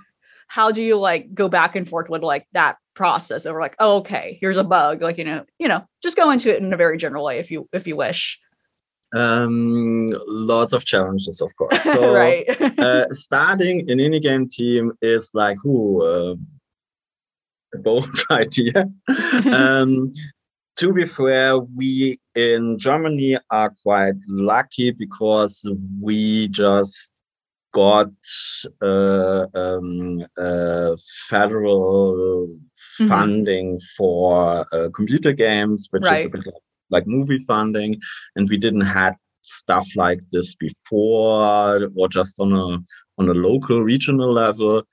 how 0.54 0.72
do 0.72 0.84
you 0.84 1.00
like 1.00 1.34
go 1.34 1.50
back 1.50 1.76
and 1.76 1.90
forth 1.90 2.10
with 2.10 2.22
like 2.22 2.46
that 2.52 2.78
process 2.94 3.48
of 3.48 3.56
like 3.56 3.76
oh, 3.80 3.98
okay 3.98 4.38
here's 4.40 4.58
a 4.58 4.64
bug 4.64 5.02
like 5.02 5.18
you 5.18 5.24
know 5.24 5.44
you 5.58 5.68
know 5.68 5.84
just 6.04 6.16
go 6.16 6.30
into 6.30 6.54
it 6.54 6.62
in 6.62 6.72
a 6.72 6.78
very 6.78 6.96
general 6.96 7.26
way 7.26 7.40
if 7.40 7.50
you 7.50 7.68
if 7.74 7.88
you 7.88 7.96
wish. 7.96 8.40
Um 9.16 10.14
lots 10.28 10.74
of 10.74 10.86
challenges 10.86 11.42
of 11.42 11.56
course. 11.56 11.84
So 11.94 12.14
right. 12.14 12.46
uh, 12.80 13.06
starting 13.12 13.90
an 13.90 13.98
indie 13.98 14.22
game 14.22 14.48
team 14.48 14.92
is 15.02 15.32
like 15.34 15.58
who 15.64 16.04
uh, 16.04 16.36
a 17.74 17.78
bold 17.80 18.18
idea 18.32 18.90
um 19.54 20.12
to 20.76 20.92
be 20.92 21.06
fair, 21.06 21.60
we 21.60 22.20
in 22.36 22.78
Germany 22.78 23.38
are 23.52 23.74
quite 23.84 24.16
lucky 24.28 24.92
because 24.92 25.70
we 26.02 26.48
just 26.48 27.12
got 27.74 28.10
uh, 28.82 29.46
um, 29.56 30.26
uh, 30.38 30.96
federal 31.30 32.48
mm-hmm. 32.48 33.08
funding 33.08 33.80
for 33.98 34.66
uh, 34.72 34.90
computer 34.94 35.34
games, 35.34 35.88
which 35.92 36.04
right. 36.04 36.20
is 36.20 36.26
a 36.26 36.30
bit 36.30 36.46
like, 36.46 36.56
like, 36.90 37.08
movie 37.08 37.40
funding, 37.40 38.00
and 38.36 38.50
we 38.50 38.58
didn't 38.58 38.82
have 38.82 39.16
stuff 39.42 39.88
like 39.96 40.22
this 40.32 40.56
before, 40.56 41.90
or 41.96 42.08
just 42.08 42.40
on 42.40 42.54
a 42.54 42.80
on 43.20 43.30
a 43.30 43.34
local 43.34 43.82
regional 43.82 44.32
level. 44.32 44.84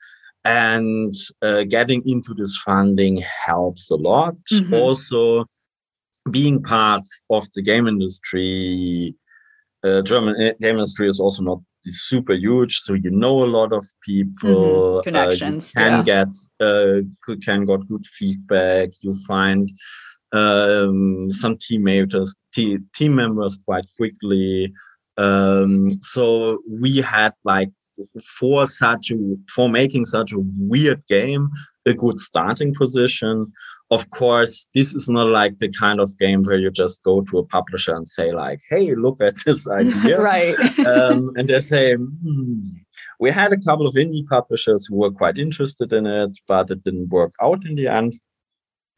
And 0.44 1.14
uh, 1.42 1.64
getting 1.64 2.02
into 2.06 2.32
this 2.34 2.56
funding 2.56 3.18
helps 3.18 3.90
a 3.90 3.96
lot. 3.96 4.36
Mm-hmm. 4.52 4.72
Also, 4.74 5.44
being 6.30 6.62
part 6.62 7.04
of 7.30 7.46
the 7.54 7.62
game 7.62 7.86
industry 7.86 9.14
uh, 9.82 10.02
German 10.02 10.34
uh, 10.36 10.52
game 10.60 10.76
industry 10.76 11.08
is 11.08 11.20
also 11.20 11.42
not 11.42 11.60
super 11.86 12.34
huge, 12.34 12.80
so 12.80 12.94
you 12.94 13.10
know 13.10 13.42
a 13.42 13.46
lot 13.46 13.72
of 13.72 13.84
people. 14.04 15.00
Mm-hmm. 15.00 15.02
Connections 15.04 15.72
uh, 15.76 15.80
can 15.80 15.92
yeah. 15.92 16.02
get 16.02 16.28
uh, 16.60 17.00
can 17.42 17.64
get 17.64 17.88
good 17.88 18.06
feedback. 18.06 18.90
You 19.00 19.14
find 19.26 19.70
um, 20.32 21.30
some 21.30 21.56
teammates, 21.56 22.36
t- 22.52 22.78
team 22.94 23.14
members 23.14 23.58
quite 23.64 23.86
quickly. 23.96 24.72
Um, 25.16 25.98
so 26.02 26.58
we 26.68 26.98
had 26.98 27.32
like 27.44 27.70
for 28.38 28.66
such 28.66 29.10
a 29.10 29.16
for 29.54 29.68
making 29.68 30.06
such 30.06 30.32
a 30.32 30.38
weird 30.58 31.04
game 31.06 31.48
a 31.86 31.94
good 31.94 32.20
starting 32.20 32.74
position 32.74 33.52
of 33.90 34.08
course, 34.10 34.68
this 34.72 34.94
is 34.94 35.08
not 35.08 35.26
like 35.26 35.58
the 35.58 35.68
kind 35.68 35.98
of 36.00 36.16
game 36.16 36.44
where 36.44 36.58
you 36.58 36.70
just 36.70 37.02
go 37.02 37.22
to 37.22 37.38
a 37.38 37.46
publisher 37.46 37.94
and 37.94 38.06
say, 38.06 38.32
like, 38.32 38.60
hey, 38.70 38.94
look 38.94 39.20
at 39.20 39.34
this 39.44 39.66
idea. 39.80 40.20
right. 40.20 40.56
um, 40.86 41.32
and 41.36 41.48
they 41.48 41.60
say, 41.60 41.94
hmm. 41.94 42.60
we 43.18 43.30
had 43.30 43.52
a 43.52 43.58
couple 43.58 43.86
of 43.86 43.94
indie 43.94 44.26
publishers 44.26 44.86
who 44.86 44.96
were 44.96 45.10
quite 45.10 45.38
interested 45.38 45.92
in 45.92 46.06
it, 46.06 46.38
but 46.46 46.70
it 46.70 46.84
didn't 46.84 47.08
work 47.08 47.32
out 47.42 47.66
in 47.66 47.74
the 47.74 47.88
end. 47.88 48.14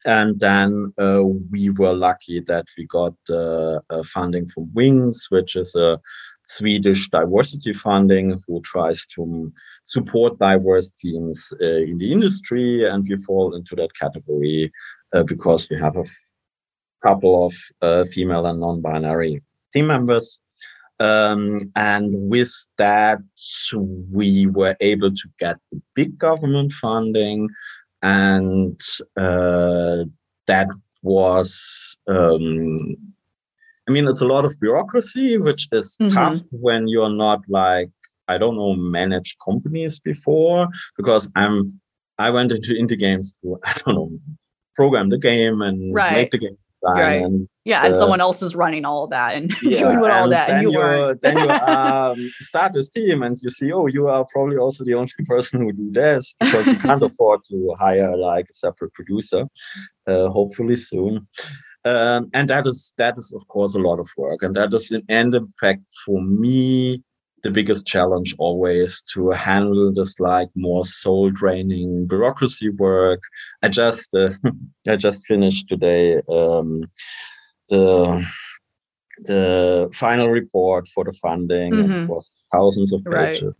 And 0.05 0.39
then 0.39 0.93
uh, 0.99 1.23
we 1.49 1.69
were 1.69 1.93
lucky 1.93 2.41
that 2.41 2.65
we 2.77 2.85
got 2.85 3.15
uh, 3.29 3.79
funding 4.03 4.47
from 4.47 4.69
Wings, 4.73 5.27
which 5.29 5.55
is 5.55 5.75
a 5.75 5.97
Swedish 6.45 7.09
diversity 7.09 7.73
funding 7.73 8.41
who 8.47 8.61
tries 8.61 9.07
to 9.15 9.51
support 9.85 10.39
diverse 10.39 10.91
teams 10.91 11.53
uh, 11.61 11.65
in 11.65 11.97
the 11.97 12.11
industry, 12.11 12.85
and 12.87 13.05
we 13.07 13.15
fall 13.17 13.55
into 13.55 13.75
that 13.75 13.95
category 13.95 14.71
uh, 15.13 15.23
because 15.23 15.69
we 15.69 15.77
have 15.77 15.95
a 15.95 16.05
couple 17.01 17.45
of 17.45 17.53
uh, 17.81 18.03
female 18.05 18.45
and 18.45 18.59
non-binary 18.59 19.41
team 19.71 19.87
members. 19.87 20.41
Um, 20.99 21.71
and 21.75 22.13
with 22.29 22.53
that, 22.77 23.19
we 24.11 24.47
were 24.47 24.75
able 24.79 25.09
to 25.09 25.29
get 25.39 25.57
the 25.71 25.81
big 25.95 26.17
government 26.17 26.71
funding, 26.71 27.49
and 28.01 28.79
uh, 29.17 30.03
that 30.47 30.67
was 31.01 31.97
um, 32.07 32.95
I 33.87 33.91
mean, 33.91 34.07
it's 34.07 34.21
a 34.21 34.27
lot 34.27 34.45
of 34.45 34.59
bureaucracy, 34.59 35.37
which 35.37 35.67
is 35.71 35.97
mm-hmm. 36.01 36.15
tough 36.15 36.41
when 36.51 36.87
you're 36.87 37.09
not 37.09 37.41
like 37.47 37.89
I 38.27 38.37
don't 38.37 38.55
know 38.55 38.75
manage 38.75 39.35
companies 39.43 39.99
before 39.99 40.67
because 40.97 41.31
I'm 41.35 41.79
I 42.17 42.29
went 42.29 42.51
into 42.51 42.73
indie 42.73 42.97
games 42.97 43.35
to 43.43 43.59
I 43.65 43.73
don't 43.85 43.95
know 43.95 44.11
program 44.75 45.09
the 45.09 45.19
game 45.19 45.61
and 45.61 45.93
right. 45.93 46.13
make 46.13 46.31
the 46.31 46.37
game 46.39 46.57
right. 46.83 47.21
and 47.21 47.47
yeah, 47.65 47.85
and 47.85 47.93
uh, 47.93 47.97
someone 47.97 48.19
else 48.19 48.43
is 48.43 48.55
running 48.55 48.83
all 48.83 49.05
of 49.05 49.09
that 49.11 49.35
and 49.35 49.53
yeah, 49.61 49.79
doing 49.79 50.11
all 50.11 50.27
that, 50.27 50.49
and 50.49 50.63
you, 50.63 50.81
you 50.81 51.15
then 51.21 51.37
you 51.37 51.49
um, 51.49 52.31
start 52.41 52.73
this 52.73 52.89
team, 52.89 53.23
and 53.23 53.37
you 53.41 53.49
see, 53.49 53.71
oh, 53.71 53.87
you 53.87 54.07
are 54.07 54.25
probably 54.31 54.57
also 54.57 54.83
the 54.83 54.93
only 54.93 55.09
person 55.25 55.61
who 55.61 55.71
do 55.71 55.91
this 55.91 56.35
because 56.41 56.67
you 56.67 56.77
can't 56.77 57.01
afford 57.01 57.39
to 57.49 57.73
hire 57.79 58.15
like 58.17 58.47
a 58.51 58.53
separate 58.53 58.93
producer. 58.93 59.45
Uh, 60.07 60.27
hopefully 60.27 60.75
soon. 60.75 61.25
Um, 61.85 62.29
and 62.33 62.49
that 62.49 62.65
is 62.65 62.93
that 62.97 63.17
is 63.17 63.33
of 63.33 63.47
course 63.47 63.75
a 63.75 63.79
lot 63.79 63.99
of 63.99 64.09
work 64.17 64.41
and 64.41 64.55
that 64.55 64.73
is 64.73 64.91
in 64.91 65.03
end 65.09 65.35
in 65.35 65.47
fact 65.59 65.81
for 66.05 66.21
me 66.21 67.01
the 67.43 67.51
biggest 67.51 67.85
challenge 67.85 68.33
always 68.39 69.03
to 69.13 69.29
handle 69.31 69.91
this 69.91 70.19
like 70.19 70.49
more 70.55 70.85
soul 70.85 71.29
draining 71.29 72.07
bureaucracy 72.07 72.69
work 72.69 73.21
i 73.63 73.67
just 73.67 74.15
uh, 74.15 74.29
i 74.87 74.95
just 74.95 75.25
finished 75.27 75.67
today 75.67 76.21
um, 76.29 76.83
the 77.69 78.25
the 79.25 79.89
final 79.93 80.29
report 80.29 80.87
for 80.87 81.03
the 81.03 81.13
funding 81.13 81.73
mm-hmm. 81.73 81.91
it 81.91 82.07
was 82.07 82.41
thousands 82.51 82.93
of 82.93 83.03
pages 83.05 83.55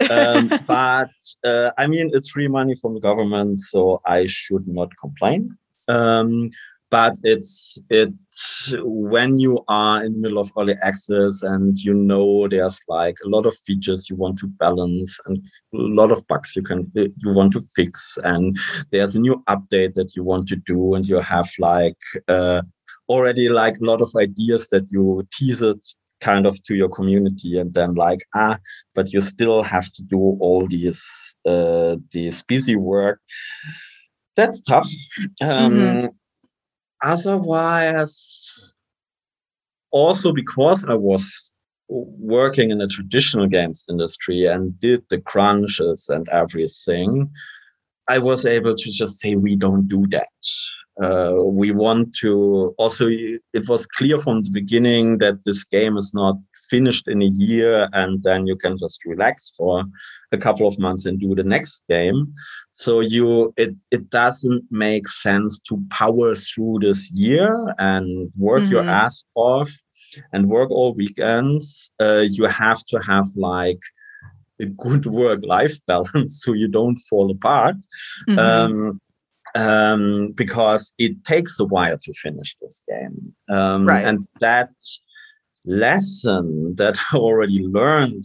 right. 0.00 0.10
um, 0.10 0.50
but 0.66 1.10
uh, 1.44 1.70
I 1.78 1.86
mean, 1.86 2.10
it's 2.12 2.30
free 2.30 2.48
money 2.48 2.74
from 2.80 2.94
the 2.94 3.00
government, 3.00 3.58
so 3.60 4.00
I 4.06 4.26
should 4.26 4.66
not 4.66 4.90
complain. 5.00 5.56
Um, 5.88 6.50
but 6.90 7.14
it's 7.24 7.78
it's 7.90 8.74
when 8.78 9.38
you 9.38 9.64
are 9.68 10.04
in 10.04 10.12
the 10.12 10.18
middle 10.18 10.38
of 10.38 10.52
early 10.56 10.76
access 10.82 11.42
and 11.42 11.78
you 11.78 11.94
know 11.94 12.46
there's 12.48 12.80
like 12.88 13.16
a 13.24 13.28
lot 13.28 13.46
of 13.46 13.56
features 13.58 14.08
you 14.08 14.16
want 14.16 14.38
to 14.38 14.46
balance 14.46 15.18
and 15.26 15.38
a 15.74 15.78
lot 15.78 16.10
of 16.12 16.26
bugs 16.28 16.54
you 16.54 16.62
can 16.62 16.90
you 16.94 17.32
want 17.32 17.52
to 17.52 17.60
fix 17.74 18.18
and 18.24 18.56
there's 18.92 19.16
a 19.16 19.20
new 19.20 19.42
update 19.48 19.94
that 19.94 20.14
you 20.14 20.22
want 20.22 20.46
to 20.46 20.56
do 20.56 20.94
and 20.94 21.06
you 21.06 21.16
have 21.16 21.50
like 21.58 21.98
uh, 22.28 22.62
already 23.08 23.48
like 23.48 23.76
a 23.78 23.84
lot 23.84 24.00
of 24.00 24.10
ideas 24.16 24.68
that 24.68 24.86
you 24.90 25.26
tease 25.32 25.62
it 25.62 25.78
kind 26.20 26.46
of 26.46 26.60
to 26.62 26.74
your 26.74 26.88
community 26.88 27.58
and 27.58 27.74
then 27.74 27.94
like 27.94 28.20
ah 28.34 28.56
but 28.94 29.12
you 29.12 29.20
still 29.20 29.62
have 29.62 29.92
to 29.92 30.02
do 30.02 30.18
all 30.40 30.66
these 30.66 31.34
uh 31.46 31.96
this 32.12 32.42
busy 32.42 32.76
work. 32.76 33.20
That's 34.36 34.62
tough. 34.62 34.88
Um 35.40 35.72
mm-hmm 35.72 36.06
otherwise, 37.02 38.72
also 39.90 40.32
because 40.32 40.84
I 40.86 40.94
was 40.94 41.54
working 41.88 42.70
in 42.70 42.78
the 42.78 42.88
traditional 42.88 43.46
games 43.46 43.84
industry 43.88 44.46
and 44.46 44.78
did 44.80 45.04
the 45.08 45.20
crunches 45.20 46.08
and 46.08 46.28
everything, 46.30 47.30
I 48.08 48.18
was 48.18 48.46
able 48.46 48.74
to 48.76 48.90
just 48.90 49.20
say, 49.20 49.34
we 49.34 49.56
don't 49.56 49.88
do 49.88 50.06
that. 50.08 50.28
Uh, 51.02 51.42
we 51.44 51.72
want 51.72 52.14
to 52.16 52.74
also, 52.78 53.06
it 53.08 53.68
was 53.68 53.86
clear 53.86 54.18
from 54.18 54.40
the 54.40 54.50
beginning 54.50 55.18
that 55.18 55.44
this 55.44 55.64
game 55.64 55.96
is 55.96 56.12
not 56.14 56.36
finished 56.70 57.08
in 57.08 57.22
a 57.22 57.26
year 57.26 57.88
and 57.92 58.22
then 58.22 58.46
you 58.46 58.56
can 58.56 58.78
just 58.78 59.04
relax 59.04 59.52
for 59.56 59.84
a 60.32 60.38
couple 60.38 60.66
of 60.66 60.78
months 60.78 61.06
and 61.06 61.20
do 61.20 61.34
the 61.34 61.42
next 61.42 61.82
game 61.88 62.32
so 62.72 63.00
you 63.00 63.52
it 63.56 63.74
it 63.90 64.10
doesn't 64.10 64.64
make 64.70 65.08
sense 65.08 65.60
to 65.60 65.82
power 65.90 66.34
through 66.34 66.78
this 66.80 67.10
year 67.12 67.74
and 67.78 68.30
work 68.36 68.62
mm-hmm. 68.62 68.72
your 68.72 68.82
ass 68.82 69.24
off 69.34 69.70
and 70.32 70.48
work 70.48 70.70
all 70.70 70.94
weekends 70.94 71.92
uh, 72.00 72.24
you 72.28 72.44
have 72.44 72.84
to 72.86 72.98
have 72.98 73.26
like 73.36 73.80
a 74.60 74.66
good 74.66 75.06
work 75.06 75.40
life 75.44 75.78
balance 75.86 76.42
so 76.42 76.52
you 76.52 76.68
don't 76.68 76.98
fall 77.08 77.30
apart 77.30 77.76
mm-hmm. 78.28 78.38
um, 78.38 79.00
um, 79.54 80.32
because 80.32 80.94
it 80.98 81.24
takes 81.24 81.58
a 81.60 81.64
while 81.64 81.98
to 81.98 82.12
finish 82.12 82.56
this 82.60 82.82
game 82.88 83.34
um, 83.48 83.86
right. 83.86 84.04
and 84.04 84.26
that 84.40 84.70
lesson 85.66 86.74
that 86.76 86.96
I 87.12 87.16
already 87.16 87.60
learned 87.66 88.24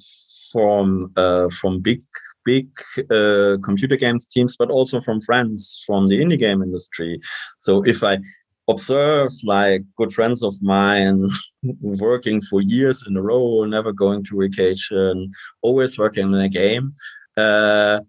from 0.51 1.11
uh, 1.15 1.49
from 1.49 1.79
big 1.79 2.01
big 2.43 2.69
uh, 3.09 3.57
computer 3.63 3.95
games 3.95 4.25
teams, 4.25 4.57
but 4.57 4.71
also 4.71 4.99
from 4.99 5.21
friends 5.21 5.83
from 5.85 6.07
the 6.07 6.19
indie 6.19 6.39
game 6.39 6.61
industry. 6.61 7.19
So 7.59 7.83
if 7.83 8.03
I 8.03 8.19
observe 8.67 9.31
like 9.43 9.83
good 9.97 10.13
friends 10.13 10.43
of 10.43 10.53
mine 10.61 11.29
working 11.81 12.41
for 12.41 12.61
years 12.61 13.03
in 13.07 13.17
a 13.17 13.21
row, 13.21 13.65
never 13.65 13.91
going 13.91 14.23
to 14.25 14.39
vacation, 14.39 15.31
always 15.61 15.97
working 15.97 16.27
in 16.33 16.35
a 16.35 16.49
game. 16.49 16.93
Uh, 17.37 17.99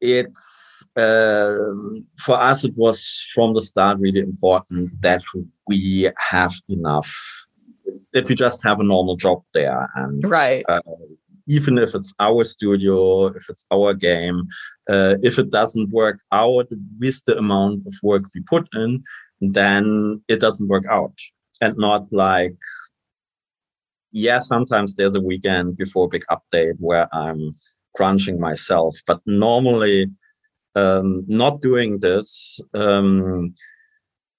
it's 0.00 0.84
uh, 0.96 1.54
for 2.18 2.36
us 2.40 2.64
it 2.64 2.76
was 2.76 3.24
from 3.32 3.54
the 3.54 3.60
start 3.60 3.98
really 4.00 4.18
important 4.18 4.90
that 5.00 5.22
we 5.68 6.10
have 6.18 6.52
enough 6.68 7.14
that 8.12 8.28
we 8.28 8.34
just 8.34 8.62
have 8.62 8.80
a 8.80 8.84
normal 8.84 9.16
job 9.16 9.42
there 9.54 9.88
and 9.96 10.22
right. 10.28 10.64
uh, 10.68 10.80
even 11.48 11.78
if 11.78 11.94
it's 11.94 12.14
our 12.20 12.44
studio 12.44 13.26
if 13.26 13.48
it's 13.48 13.66
our 13.72 13.94
game 13.94 14.46
uh, 14.90 15.16
if 15.22 15.38
it 15.38 15.50
doesn't 15.50 15.90
work 15.90 16.20
out 16.32 16.66
with 16.98 17.24
the 17.26 17.36
amount 17.38 17.86
of 17.86 17.94
work 18.02 18.24
we 18.34 18.40
put 18.42 18.68
in 18.74 19.02
then 19.40 20.22
it 20.28 20.40
doesn't 20.40 20.68
work 20.68 20.84
out. 20.88 21.14
And 21.60 21.76
not 21.76 22.12
like 22.12 22.56
yeah 24.12 24.38
sometimes 24.40 24.94
there's 24.94 25.14
a 25.14 25.20
weekend 25.20 25.76
before 25.76 26.06
a 26.06 26.08
big 26.08 26.24
update 26.30 26.74
where 26.78 27.08
i'm 27.14 27.52
crunching 27.96 28.38
myself 28.38 28.94
but 29.06 29.20
normally 29.26 30.06
um, 30.74 31.20
not 31.28 31.60
doing 31.60 31.98
this 31.98 32.60
um, 32.74 33.54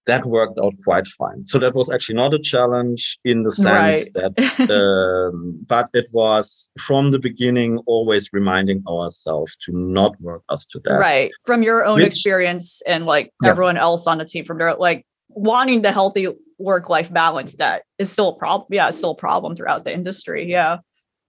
that 0.06 0.26
worked 0.26 0.60
out 0.60 0.74
quite 0.84 1.08
fine. 1.08 1.46
So 1.46 1.58
that 1.60 1.76
was 1.76 1.90
actually 1.90 2.16
not 2.16 2.34
a 2.34 2.40
challenge 2.40 3.18
in 3.24 3.44
the 3.44 3.52
sense 3.52 4.10
right. 4.16 4.34
that, 4.36 4.70
um, 5.34 5.60
but 5.68 5.90
it 5.94 6.10
was 6.12 6.70
from 6.80 7.12
the 7.12 7.20
beginning 7.20 7.80
always 7.86 8.30
reminding 8.34 8.84
ourselves 8.88 9.56
to 9.66 9.72
not 9.72 10.20
work 10.22 10.44
us 10.50 10.66
to 10.68 10.80
death. 10.80 11.00
Right. 11.00 11.32
From 11.46 11.64
your 11.64 11.86
own 11.86 11.98
Which, 11.98 12.08
experience 12.08 12.82
and 12.86 13.06
like 13.06 13.32
yeah. 13.42 13.50
everyone 13.50 13.78
else 13.78 14.08
on 14.08 14.18
the 14.18 14.26
team, 14.26 14.46
from 14.46 14.58
their 14.58 14.76
like 14.76 15.06
wanting 15.30 15.82
the 15.82 15.92
healthy 15.92 16.28
work 16.58 16.90
life 16.90 17.12
balance 17.12 17.56
that 17.56 17.84
is 17.98 18.12
still 18.12 18.30
a 18.30 18.38
problem. 18.38 18.68
Yeah, 18.72 18.90
it's 18.90 18.98
still 18.98 19.12
a 19.12 19.16
problem 19.16 19.56
throughout 19.56 19.86
the 19.86 19.94
industry. 19.94 20.50
Yeah 20.50 20.80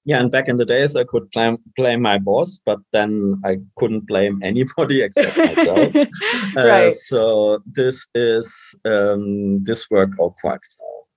yeah, 0.05 0.21
and 0.21 0.31
back 0.31 0.49
in 0.49 0.59
the 0.59 0.67
days, 0.67 0.97
I 0.97 1.05
could 1.05 1.31
blame, 1.31 1.57
blame 1.77 2.03
my 2.03 2.19
boss, 2.19 2.61
but 2.65 2.79
then 2.93 3.37
I 3.45 3.59
couldn't 3.77 4.07
blame 4.07 4.41
anybody 4.43 5.03
except 5.07 5.37
myself. 5.37 5.95
Uh, 6.57 6.67
right. 6.67 6.87
Uh, 6.87 6.91
so 6.91 7.63
this 7.67 8.07
is 8.15 8.75
um, 8.85 9.63
this 9.65 9.91
worked 9.91 10.15
out 10.23 10.35
quite 10.41 10.61
well. 10.79 11.09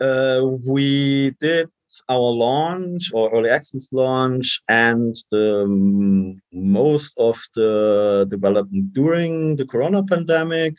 Uh, 0.00 0.56
we 0.68 1.30
did 1.40 1.68
our 2.08 2.18
launch 2.18 3.10
or 3.12 3.30
early 3.32 3.50
access 3.50 3.92
launch 3.92 4.60
and 4.68 5.14
the 5.30 5.62
um, 5.62 6.40
most 6.52 7.14
of 7.18 7.38
the 7.54 8.26
development 8.28 8.92
during 8.92 9.54
the 9.56 9.64
corona 9.64 10.02
pandemic 10.02 10.74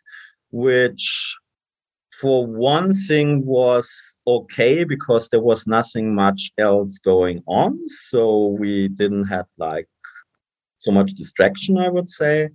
which 0.52 1.36
for 2.20 2.45
one 2.45 2.93
thing 2.93 3.45
was 3.45 4.16
okay 4.28 4.84
because 4.84 5.30
there 5.30 5.41
was 5.41 5.68
nothing 5.68 6.16
much 6.16 6.51
else 6.57 6.99
going 6.99 7.43
on. 7.47 7.80
So 7.88 8.47
we 8.59 8.88
didn't 8.89 9.26
have 9.26 9.47
like 9.57 9.88
so 10.76 10.91
much 10.91 11.13
distraction 11.13 11.78
i 11.78 11.89
would 11.89 12.09
say. 12.09 12.49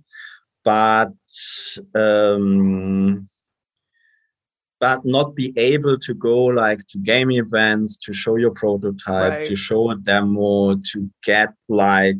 But 0.63 1.13
um 1.95 3.27
but 4.79 5.05
not 5.05 5.35
be 5.35 5.53
able 5.57 5.97
to 5.99 6.13
go 6.13 6.45
like 6.45 6.79
to 6.87 6.97
game 6.97 7.31
events 7.31 7.97
to 7.99 8.13
show 8.13 8.35
your 8.35 8.51
prototype 8.51 9.31
right. 9.31 9.47
to 9.47 9.55
show 9.55 9.91
a 9.91 9.95
demo 9.95 10.75
to 10.75 11.09
get 11.23 11.53
like 11.69 12.17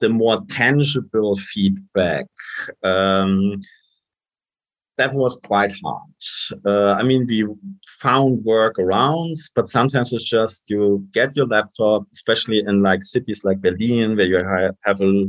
the 0.00 0.08
more 0.08 0.44
tangible 0.48 1.36
feedback. 1.36 2.26
Um 2.82 3.62
that 4.96 5.12
was 5.12 5.40
quite 5.44 5.74
hard. 5.82 6.62
Uh, 6.66 6.92
I 6.92 7.02
mean, 7.02 7.26
we 7.26 7.46
found 8.00 8.44
workarounds, 8.44 9.50
but 9.54 9.68
sometimes 9.68 10.12
it's 10.12 10.22
just 10.22 10.64
you 10.68 11.06
get 11.12 11.36
your 11.36 11.46
laptop, 11.46 12.04
especially 12.12 12.62
in 12.66 12.82
like 12.82 13.02
cities 13.02 13.44
like 13.44 13.60
Berlin, 13.60 14.16
where 14.16 14.26
you 14.26 14.72
have 14.84 15.00
a 15.00 15.26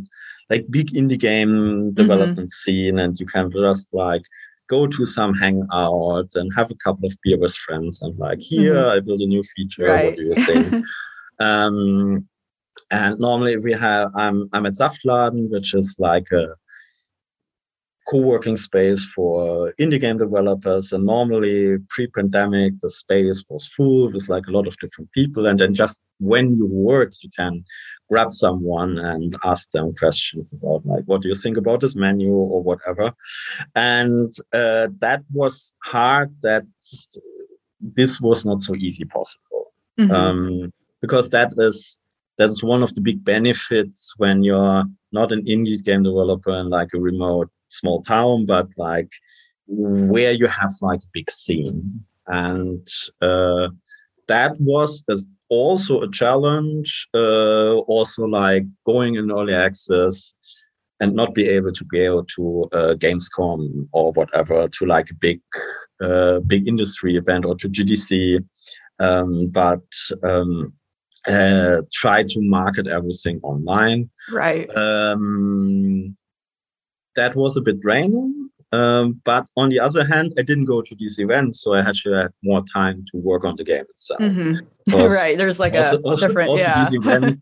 like 0.50 0.66
big 0.70 0.92
indie 0.94 1.20
game 1.20 1.50
mm-hmm. 1.50 1.90
development 1.92 2.50
mm-hmm. 2.50 2.72
scene, 2.72 3.00
and 3.00 3.20
you 3.20 3.26
can 3.26 3.52
just 3.52 3.94
like 3.94 4.24
go 4.70 4.88
to 4.88 5.06
some 5.06 5.34
hangout 5.34 6.30
and 6.36 6.52
have 6.56 6.72
a 6.72 6.76
couple 6.76 7.06
of 7.06 7.16
beer 7.24 7.38
with 7.38 7.54
friends 7.54 8.02
and 8.02 8.18
like 8.18 8.40
here 8.40 8.74
mm-hmm. 8.74 8.98
I 8.98 9.00
build 9.00 9.22
a 9.22 9.28
new 9.28 9.44
feature. 9.56 9.86
Right. 9.86 10.06
What 10.06 10.16
do 10.16 10.24
you 10.24 10.34
think? 10.34 10.86
um, 11.40 12.28
and 12.92 13.20
normally 13.20 13.58
we 13.58 13.74
have 13.74 14.12
I'm 14.16 14.50
I'm 14.54 14.66
at 14.66 14.74
Saftladen, 14.74 15.50
which 15.50 15.74
is 15.74 15.96
like 16.00 16.32
a 16.32 16.48
co-working 18.08 18.56
space 18.56 19.06
for 19.06 19.74
indie 19.80 20.00
game 20.00 20.18
developers 20.18 20.92
and 20.94 21.06
normally 21.06 21.78
pre-pandemic 21.90 22.74
the 22.82 22.90
space 22.90 23.44
was 23.50 23.68
full 23.74 24.12
with 24.12 24.30
like 24.30 24.46
a 24.48 24.52
lot 24.52 24.68
of 24.68 24.78
different 24.78 25.12
people 25.12 25.48
and 25.48 25.60
then 25.60 25.74
just 25.74 26.02
when 26.20 26.52
you 26.54 26.68
work 26.68 27.12
you 27.22 27.30
can 27.36 27.64
grab 28.10 28.32
someone 28.32 28.98
and 29.00 29.36
ask 29.44 29.72
them 29.72 29.94
questions 29.96 30.54
about 30.54 30.86
like 30.86 31.04
what 31.06 31.22
do 31.22 31.30
you 31.30 31.36
think 31.36 31.58
about 31.58 31.82
this 31.82 31.96
menu 31.96 32.32
or 32.32 32.62
whatever 32.62 33.12
and 33.76 34.34
uh, 34.54 34.88
that 35.00 35.24
was 35.34 35.74
hard 35.84 36.34
that 36.42 36.64
this 37.82 38.22
was 38.22 38.46
not 38.46 38.62
so 38.62 38.76
easy 38.76 39.06
possible 39.06 39.74
mm-hmm. 40.00 40.12
um, 40.12 40.74
because 41.02 41.30
that 41.32 41.52
is 41.58 41.98
that's 42.38 42.62
one 42.62 42.84
of 42.84 42.94
the 42.96 43.02
big 43.02 43.24
benefits 43.24 44.14
when 44.18 44.44
you're 44.44 44.84
not 45.12 45.32
an 45.32 45.44
indie 45.46 45.82
game 45.84 46.04
developer 46.04 46.52
in 46.52 46.70
like 46.70 46.90
a 46.94 47.00
remote 47.00 47.50
small 47.80 48.02
town, 48.04 48.46
but 48.46 48.68
like 48.78 49.12
where 49.68 50.32
you 50.32 50.48
have 50.48 50.72
like 50.82 51.00
a 51.00 51.12
big 51.14 51.30
scene. 51.30 52.04
And 52.28 52.88
uh, 53.22 53.70
that 54.28 54.56
was 54.60 55.04
also 55.50 56.02
a 56.02 56.12
challenge, 56.12 57.08
uh, 57.14 57.76
also 57.88 58.26
like 58.26 58.64
going 58.86 59.16
in 59.16 59.32
early 59.32 59.54
access 59.54 60.34
and 61.00 61.14
not 61.14 61.34
be 61.34 61.48
able 61.48 61.74
to 61.74 61.86
go 61.86 62.26
to 62.36 62.70
uh, 62.72 62.96
Gamescom 62.96 63.88
or 63.92 64.12
whatever 64.14 64.68
to 64.68 64.86
like 64.86 65.10
a 65.12 65.16
big, 65.16 65.42
uh, 66.02 66.40
big 66.42 66.68
industry 66.68 67.16
event 67.18 67.46
or 67.46 67.56
to 67.56 67.70
GDC, 67.70 68.44
um, 69.00 69.50
but 69.50 69.84
um, 70.24 70.72
uh, 71.28 71.82
try 71.94 72.24
to 72.24 72.42
market 72.42 72.88
everything 72.88 73.40
online. 73.44 74.10
Right. 74.32 74.70
Um, 74.76 76.16
that 77.16 77.36
was 77.36 77.58
a 77.58 77.62
bit 77.62 77.80
draining. 77.82 78.50
Um, 78.72 79.22
but 79.24 79.48
on 79.56 79.70
the 79.70 79.80
other 79.80 80.06
hand, 80.06 80.34
I 80.38 80.42
didn't 80.42 80.66
go 80.66 80.82
to 80.82 80.96
these 80.96 81.20
events, 81.20 81.62
so 81.62 81.74
I 81.74 81.88
actually 81.88 82.18
had 82.18 82.32
more 82.44 82.64
time 82.74 83.06
to 83.12 83.18
work 83.18 83.46
on 83.46 83.56
the 83.56 83.64
game 83.64 83.86
itself. 83.90 84.20
Mm-hmm. 84.20 84.96
right. 85.14 85.38
There's 85.38 85.60
like 85.60 85.76
also, 85.76 85.98
a 85.98 86.02
also, 86.02 86.28
different, 86.28 86.50
also 86.50 86.64
yeah. 86.64 86.86
events 86.92 87.42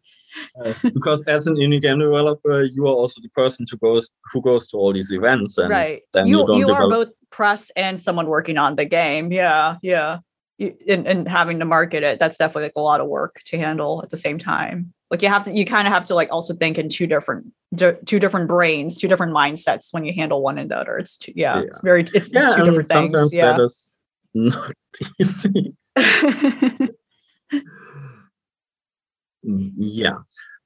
uh, 0.64 0.74
because 0.94 1.24
as 1.24 1.48
an 1.48 1.56
indie 1.56 1.82
game 1.82 2.00
developer, 2.00 2.64
you 2.64 2.86
are 2.86 2.94
also 2.94 3.22
the 3.22 3.30
person 3.30 3.66
to 3.68 3.78
goes 3.78 4.10
who 4.32 4.42
goes 4.42 4.68
to 4.70 4.78
all 4.78 4.94
these 4.94 5.12
events. 5.12 5.58
And 5.58 5.70
right. 5.70 6.02
Then 6.14 6.28
you 6.28 6.46
you, 6.54 6.68
you 6.68 6.74
are 6.74 6.90
both 6.90 7.10
press 7.30 7.72
and 7.76 8.00
someone 8.00 8.28
working 8.28 8.58
on 8.58 8.76
the 8.76 8.86
game. 8.86 9.32
Yeah, 9.32 9.78
yeah. 9.82 10.20
And, 10.60 11.08
and 11.08 11.28
having 11.28 11.60
to 11.60 11.66
market 11.66 12.04
it, 12.04 12.20
that's 12.20 12.38
definitely 12.38 12.64
like 12.64 12.76
a 12.76 12.82
lot 12.82 13.02
of 13.02 13.08
work 13.08 13.42
to 13.46 13.58
handle 13.58 14.02
at 14.04 14.10
the 14.10 14.18
same 14.18 14.38
time. 14.38 14.94
Like 15.10 15.22
you 15.22 15.30
have 15.30 15.44
to, 15.44 15.52
you 15.52 15.66
kind 15.66 15.88
of 15.88 15.94
have 15.94 16.06
to 16.06 16.16
like 16.16 16.30
also 16.32 16.54
think 16.54 16.78
in 16.78 16.90
two 16.90 17.08
different, 17.08 17.48
two 17.76 18.20
different 18.20 18.48
brains, 18.48 18.98
two 18.98 19.08
different 19.08 19.34
mindsets 19.34 19.94
when 19.94 20.06
you 20.06 20.14
handle 20.14 20.42
one 20.42 20.58
and 20.58 20.72
the 20.72 20.78
other. 20.78 20.98
It's 20.98 21.18
two, 21.18 21.34
yeah, 21.36 21.58
yeah. 21.58 21.64
it's 21.64 21.82
very, 21.82 22.02
it's, 22.14 22.34
yeah, 22.34 22.48
it's 22.48 22.56
two 22.56 22.66
different 22.66 22.88
sometimes 22.88 23.32
things. 23.32 23.36
Yeah. 23.36 23.52
that 23.52 23.62
is 23.62 23.98
not 24.34 24.74
easy. 25.20 25.76
yeah. 29.44 30.18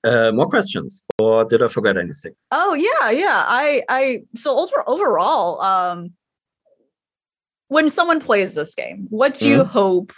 Uh, 0.03 0.31
more 0.31 0.47
questions, 0.47 1.03
or 1.19 1.43
did 1.43 1.61
I 1.61 1.67
forget 1.67 1.97
anything? 1.97 2.33
Oh 2.51 2.73
yeah, 2.75 3.09
yeah. 3.09 3.43
I 3.45 3.83
I 3.89 4.21
so 4.35 4.57
over 4.57 4.87
overall, 4.87 5.59
um, 5.59 6.13
when 7.67 7.89
someone 7.89 8.19
plays 8.19 8.55
this 8.55 8.75
game, 8.75 9.07
what 9.09 9.35
do 9.35 9.49
you 9.49 9.59
mm-hmm. 9.59 9.69
hope 9.69 10.13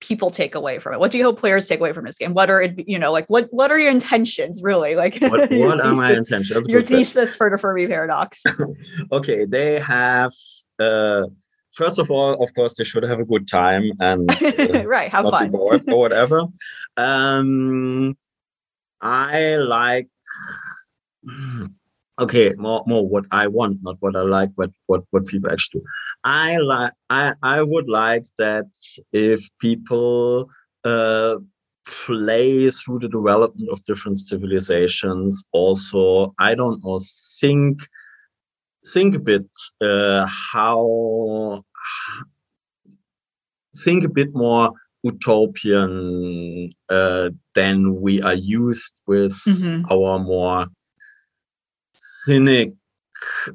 people 0.00 0.30
take 0.30 0.54
away 0.54 0.78
from 0.78 0.94
it? 0.94 1.00
What 1.00 1.10
do 1.10 1.18
you 1.18 1.24
hope 1.24 1.38
players 1.38 1.68
take 1.68 1.80
away 1.80 1.92
from 1.92 2.04
this 2.04 2.18
game? 2.18 2.34
What 2.34 2.50
are 2.50 2.62
you 2.62 2.98
know 2.98 3.12
like 3.12 3.28
what 3.28 3.48
what 3.52 3.70
are 3.70 3.78
your 3.78 3.90
intentions 3.90 4.62
really? 4.62 4.94
Like 4.94 5.18
what, 5.18 5.50
what 5.50 5.80
are 5.84 5.94
my 5.94 6.12
intentions? 6.12 6.66
Your 6.68 6.82
thesis 6.82 7.36
for 7.36 7.50
the 7.50 7.58
Fermi 7.58 7.86
paradox. 7.86 8.42
okay, 9.12 9.44
they 9.44 9.78
have 9.80 10.32
uh 10.78 11.26
first 11.72 11.98
of 11.98 12.10
all, 12.10 12.42
of 12.42 12.54
course, 12.54 12.74
they 12.74 12.84
should 12.84 13.02
have 13.02 13.20
a 13.20 13.24
good 13.24 13.48
time 13.48 13.92
and 14.00 14.30
uh, 14.42 14.86
right, 14.86 15.10
have 15.10 15.28
fun 15.28 15.54
or 15.54 15.78
whatever. 15.78 16.44
Um, 16.96 18.16
I 19.00 19.56
like. 19.56 20.08
Okay, 22.20 22.52
more 22.58 22.82
more 22.86 23.08
what 23.08 23.24
I 23.32 23.46
want, 23.46 23.78
not 23.82 23.96
what 24.00 24.14
I 24.14 24.22
like, 24.22 24.50
but 24.56 24.70
what 24.86 25.02
what 25.10 25.26
people 25.26 25.50
actually 25.50 25.80
do. 25.80 25.86
I 26.24 26.58
like. 26.58 26.92
I 27.08 27.32
I 27.42 27.62
would 27.62 27.88
like 27.88 28.26
that 28.36 28.66
if 29.12 29.48
people 29.58 30.50
uh, 30.84 31.36
play 31.86 32.70
through 32.70 32.98
the 33.00 33.08
development 33.08 33.70
of 33.70 33.84
different 33.84 34.18
civilizations. 34.18 35.44
Also, 35.52 36.34
I 36.38 36.54
don't 36.54 36.84
know, 36.84 37.00
think 37.40 37.88
think 38.92 39.14
a 39.14 39.18
bit 39.18 39.46
uh, 39.80 40.26
how 40.26 41.64
think 43.84 44.04
a 44.04 44.08
bit 44.08 44.34
more 44.34 44.72
utopian 45.02 46.70
uh, 46.90 47.30
than 47.54 48.00
we 48.00 48.20
are 48.22 48.34
used 48.34 48.94
with 49.06 49.32
mm-hmm. 49.32 49.84
our 49.90 50.18
more 50.18 50.66
cynic 52.24 52.72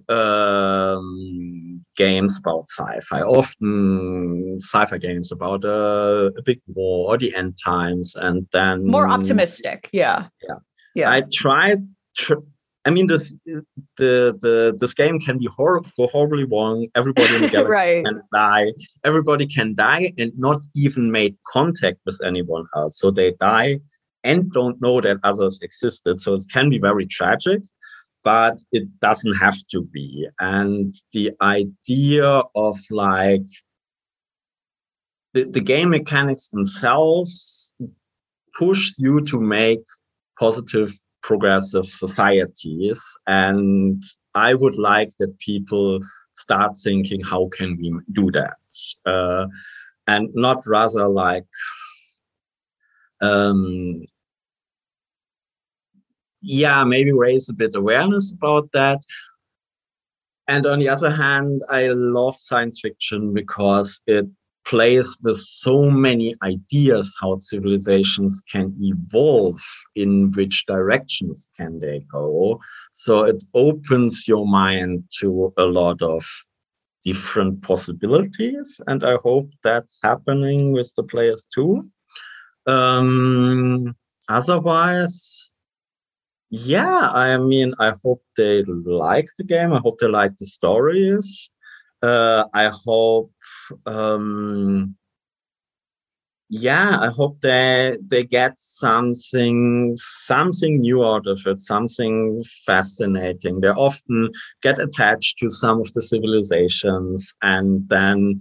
um, 0.09 1.83
games 1.97 2.37
about 2.39 2.65
sci-fi. 2.67 3.21
Often 3.21 4.57
sci-fi 4.59 4.97
games 4.97 5.31
about 5.31 5.65
uh, 5.65 6.31
a 6.37 6.41
big 6.43 6.61
war 6.67 7.13
or 7.13 7.17
the 7.17 7.35
end 7.35 7.57
times, 7.63 8.15
and 8.15 8.47
then 8.51 8.87
more 8.87 9.07
optimistic. 9.07 9.89
Yeah, 9.91 10.27
yeah, 10.47 10.55
yeah. 10.93 11.11
I 11.11 11.23
tried. 11.33 11.87
Tr- 12.17 12.45
I 12.87 12.91
mean, 12.91 13.07
this 13.07 13.35
the 13.97 14.37
the 14.41 14.75
this 14.79 14.93
game 14.93 15.19
can 15.19 15.39
be 15.39 15.47
hor- 15.47 15.81
go 15.97 16.07
horribly 16.07 16.43
wrong. 16.43 16.87
Everybody 16.93 17.35
in 17.35 17.41
the 17.41 17.49
galaxy 17.57 17.71
right. 17.71 18.05
can 18.05 18.21
die. 18.31 18.73
Everybody 19.03 19.47
can 19.47 19.73
die 19.73 20.13
and 20.19 20.31
not 20.35 20.61
even 20.75 21.11
make 21.11 21.35
contact 21.51 21.97
with 22.05 22.21
anyone 22.23 22.65
else. 22.75 22.99
So 22.99 23.09
they 23.09 23.31
die 23.39 23.79
and 24.25 24.51
don't 24.51 24.81
know 24.81 24.99
that 25.01 25.17
others 25.23 25.59
existed. 25.61 26.19
So 26.19 26.33
it 26.33 26.43
can 26.51 26.69
be 26.69 26.79
very 26.79 27.05
tragic, 27.05 27.61
but 28.25 28.57
it 28.71 28.87
doesn't 28.99 29.35
have 29.35 29.55
to 29.67 29.83
be. 29.83 30.27
And 30.39 30.93
the 31.13 31.31
idea 31.41 32.41
of 32.55 32.77
like 32.89 33.47
the, 35.33 35.43
the 35.45 35.61
game 35.61 35.91
mechanics 35.91 36.49
themselves 36.49 37.71
push 38.57 38.93
you 38.97 39.21
to 39.25 39.39
make 39.39 39.83
positive 40.39 40.91
progressive 41.21 41.87
societies. 41.87 43.01
And 43.27 44.03
I 44.33 44.55
would 44.55 44.77
like 44.77 45.11
that 45.19 45.37
people 45.39 45.99
start 46.35 46.77
thinking, 46.83 47.21
how 47.21 47.49
can 47.49 47.77
we 47.77 47.93
do 48.11 48.31
that? 48.31 48.57
Uh, 49.05 49.47
and 50.07 50.29
not 50.33 50.65
rather 50.65 51.07
like, 51.07 51.45
um, 53.21 54.03
yeah, 56.45 56.83
maybe 56.83 57.11
raise 57.11 57.49
a 57.49 57.53
bit 57.53 57.75
awareness 57.75 58.31
about 58.31 58.71
that. 58.73 59.01
And 60.47 60.65
on 60.67 60.79
the 60.79 60.89
other 60.89 61.09
hand, 61.09 61.63
I 61.69 61.87
love 61.87 62.37
science 62.37 62.79
fiction 62.79 63.33
because 63.33 64.01
it 64.05 64.27
plays 64.65 65.17
with 65.23 65.37
so 65.37 65.89
many 65.89 66.35
ideas 66.43 67.15
how 67.21 67.37
civilizations 67.39 68.43
can 68.51 68.75
evolve 68.79 69.61
in 69.95 70.31
which 70.31 70.65
directions 70.65 71.47
can 71.55 71.79
they 71.79 71.99
go 72.11 72.59
so 72.93 73.23
it 73.23 73.43
opens 73.53 74.27
your 74.27 74.47
mind 74.47 75.03
to 75.19 75.53
a 75.57 75.65
lot 75.65 76.01
of 76.01 76.25
different 77.03 77.61
possibilities 77.61 78.81
and 78.87 79.05
i 79.05 79.15
hope 79.23 79.47
that's 79.63 79.99
happening 80.01 80.73
with 80.73 80.91
the 80.97 81.03
players 81.03 81.47
too 81.53 81.87
um, 82.65 83.95
otherwise 84.27 85.47
yeah 86.49 87.09
i 87.13 87.37
mean 87.37 87.73
i 87.79 87.93
hope 88.03 88.23
they 88.37 88.63
like 88.63 89.27
the 89.37 89.43
game 89.43 89.73
i 89.73 89.79
hope 89.79 89.97
they 89.99 90.07
like 90.07 90.35
the 90.37 90.45
stories 90.45 91.51
uh, 92.03 92.45
i 92.53 92.71
hope 92.85 93.31
um, 93.85 94.95
yeah, 96.49 96.99
I 97.01 97.09
hope 97.09 97.41
they 97.41 97.97
they 98.05 98.23
get 98.23 98.53
something 98.61 99.93
something 99.95 100.79
new 100.79 101.03
out 101.03 101.25
of 101.27 101.41
it, 101.45 101.59
something 101.59 102.41
fascinating. 102.65 103.61
They 103.61 103.69
often 103.69 104.31
get 104.61 104.77
attached 104.77 105.39
to 105.39 105.49
some 105.49 105.81
of 105.81 105.91
the 105.93 106.01
civilizations, 106.01 107.33
and 107.41 107.89
then 107.89 108.39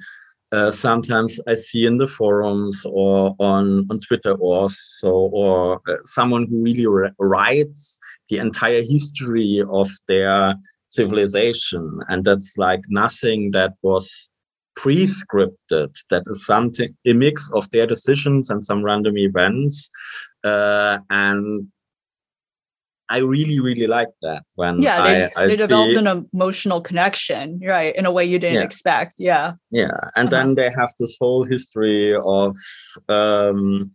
uh, 0.54 0.70
sometimes 0.70 1.40
I 1.48 1.54
see 1.54 1.84
in 1.84 1.98
the 1.98 2.06
forums 2.06 2.86
or 2.88 3.34
on 3.40 3.86
on 3.90 3.98
Twitter 4.00 4.34
or 4.34 4.70
so, 4.70 5.10
or 5.32 5.80
uh, 5.88 5.96
someone 6.04 6.46
who 6.46 6.62
really 6.62 6.86
writes 7.18 7.98
the 8.28 8.38
entire 8.38 8.82
history 8.82 9.64
of 9.68 9.88
their 10.06 10.54
civilization, 10.88 11.84
and 12.08 12.24
that's 12.24 12.54
like 12.56 12.82
nothing 12.88 13.50
that 13.50 13.72
was 13.82 14.28
pre-scripted. 14.76 15.92
That 16.10 16.22
is 16.26 16.46
something 16.46 16.94
a 17.04 17.12
mix 17.12 17.50
of 17.52 17.68
their 17.70 17.86
decisions 17.86 18.50
and 18.50 18.64
some 18.64 18.84
random 18.84 19.18
events 19.18 19.90
uh, 20.44 20.98
and 21.10 21.66
I 23.10 23.18
really, 23.18 23.60
really 23.60 23.86
like 23.86 24.08
that 24.22 24.44
when 24.54 24.80
yeah, 24.80 25.02
they, 25.02 25.24
I, 25.24 25.30
I 25.36 25.46
they 25.48 25.56
developed 25.56 25.96
an 25.96 26.28
emotional 26.32 26.80
connection, 26.80 27.60
right, 27.62 27.94
in 27.94 28.06
a 28.06 28.10
way 28.10 28.24
you 28.24 28.38
didn't 28.38 28.56
yeah. 28.56 28.62
expect. 28.62 29.14
Yeah, 29.18 29.52
yeah, 29.70 29.90
and 30.16 30.32
uh-huh. 30.32 30.42
then 30.42 30.54
they 30.54 30.70
have 30.70 30.90
this 30.98 31.16
whole 31.20 31.44
history 31.44 32.14
of 32.14 32.56
um, 33.08 33.92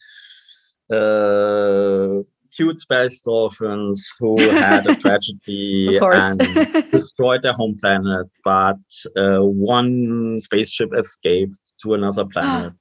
uh, 0.91 2.21
cute 2.55 2.79
space 2.79 3.21
dolphins 3.21 4.07
who 4.19 4.39
had 4.49 4.85
a 4.87 4.95
tragedy 5.03 5.97
and 5.97 6.39
destroyed 6.91 7.41
their 7.41 7.53
home 7.53 7.77
planet, 7.81 8.27
but 8.43 8.77
uh, 9.17 9.39
one 9.39 10.39
spaceship 10.41 10.89
escaped 10.95 11.59
to 11.83 11.93
another 11.93 12.25
planet 12.25 12.73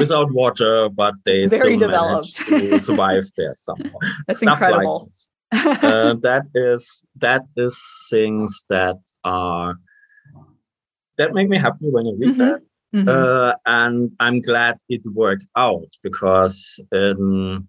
without 0.04 0.32
water, 0.32 0.88
but 0.88 1.14
they 1.24 1.48
still 1.48 1.78
managed 1.78 2.36
to 2.48 2.78
survive 2.78 3.24
there 3.36 3.54
somehow. 3.56 3.98
That's 4.26 4.40
Stuff 4.40 4.60
incredible. 4.60 5.10
Like 5.52 5.84
uh, 5.84 6.14
that 6.22 6.46
is 6.54 7.04
that 7.16 7.42
is 7.56 7.76
things 8.08 8.64
that 8.68 8.98
are 9.24 9.74
that 11.18 11.34
make 11.34 11.48
me 11.48 11.58
happy 11.58 11.90
when 11.90 12.06
I 12.06 12.12
read 12.16 12.30
mm-hmm. 12.30 12.38
that. 12.38 12.60
Mm-hmm. 12.94 13.08
Uh, 13.08 13.52
and 13.66 14.10
I'm 14.18 14.40
glad 14.40 14.78
it 14.88 15.02
worked 15.14 15.46
out 15.56 15.90
because 16.02 16.80
in, 16.92 17.68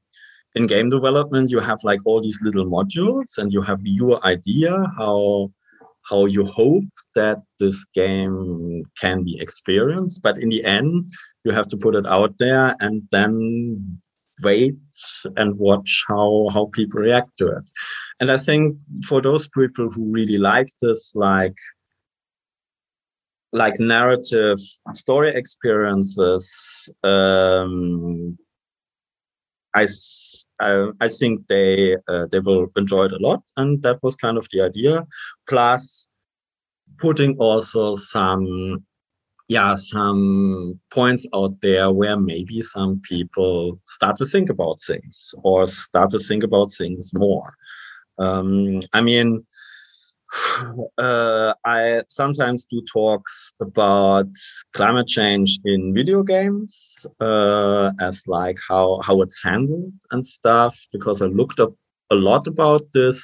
in 0.56 0.66
game 0.66 0.90
development, 0.90 1.52
you 1.52 1.60
have 1.60 1.80
like 1.84 2.00
all 2.06 2.22
these 2.22 2.40
little 2.42 2.66
modules 2.66 3.38
and 3.38 3.54
you 3.54 3.62
have 3.62 3.80
your 3.84 4.26
idea 4.26 4.86
how 4.98 5.52
how 6.10 6.26
you 6.26 6.44
hope 6.46 6.92
that 7.14 7.40
this 7.60 7.86
game 7.94 8.84
can 9.00 9.24
be 9.24 9.40
experienced. 9.40 10.24
But 10.24 10.40
in 10.40 10.50
the 10.50 10.64
end, 10.66 11.06
you 11.44 11.52
have 11.52 11.68
to 11.70 11.78
put 11.78 11.96
it 11.96 12.06
out 12.06 12.36
there 12.38 12.76
and 12.80 13.04
then 13.12 14.00
wait 14.44 14.76
and 15.38 15.58
watch 15.58 16.04
how 16.08 16.48
how 16.54 16.66
people 16.74 17.00
react 17.00 17.32
to 17.38 17.48
it. 17.48 17.64
And 18.20 18.32
I 18.32 18.38
think 18.38 18.78
for 19.06 19.22
those 19.22 19.48
people 19.48 19.90
who 19.90 20.12
really 20.12 20.38
like 20.38 20.70
this, 20.82 21.14
like 21.16 21.56
like 23.54 23.80
narrative 23.80 24.60
story 24.94 25.34
experiences 25.36 26.90
um, 27.04 28.38
I, 29.74 29.88
I, 30.60 30.90
I 31.00 31.08
think 31.08 31.48
they 31.48 31.98
uh, 32.08 32.28
they 32.32 32.40
will 32.40 32.68
enjoy 32.76 33.06
it 33.06 33.14
a 33.14 33.20
lot 33.20 33.44
and 33.58 33.82
that 33.84 34.00
was 34.04 34.16
kind 34.16 34.38
of 34.38 34.48
the 34.52 34.62
idea 34.62 35.06
plus 35.48 36.08
putting 36.98 37.36
also 37.38 37.96
some 37.96 38.84
yeah 39.52 39.76
some 39.76 40.80
points 40.92 41.28
out 41.36 41.60
there 41.60 41.92
where 41.92 42.18
maybe 42.18 42.62
some 42.62 43.02
people 43.02 43.78
start 43.86 44.16
to 44.16 44.26
think 44.26 44.50
about 44.50 44.78
things 44.88 45.36
or 45.44 45.68
start 45.68 46.10
to 46.10 46.20
think 46.20 46.42
about 46.44 46.68
things 46.78 47.12
more. 47.14 47.54
Um, 48.18 48.80
i 48.94 49.02
mean 49.02 49.30
uh, 50.98 51.54
I 51.66 52.04
sometimes 52.08 52.66
do 52.72 52.82
talks 52.98 53.54
about 53.60 54.30
climate 54.78 55.08
change 55.08 55.60
in 55.66 55.94
video 55.94 56.24
games 56.24 57.06
uh, 57.20 57.92
as 58.00 58.24
like 58.28 58.58
how 58.70 59.02
how 59.06 59.22
it's 59.22 59.44
handled 59.44 59.92
and 60.12 60.26
stuff 60.26 60.76
because 60.94 61.22
I 61.22 61.26
looked 61.26 61.60
up 61.60 61.74
a 62.10 62.16
lot 62.16 62.48
about 62.48 62.84
this 62.94 63.18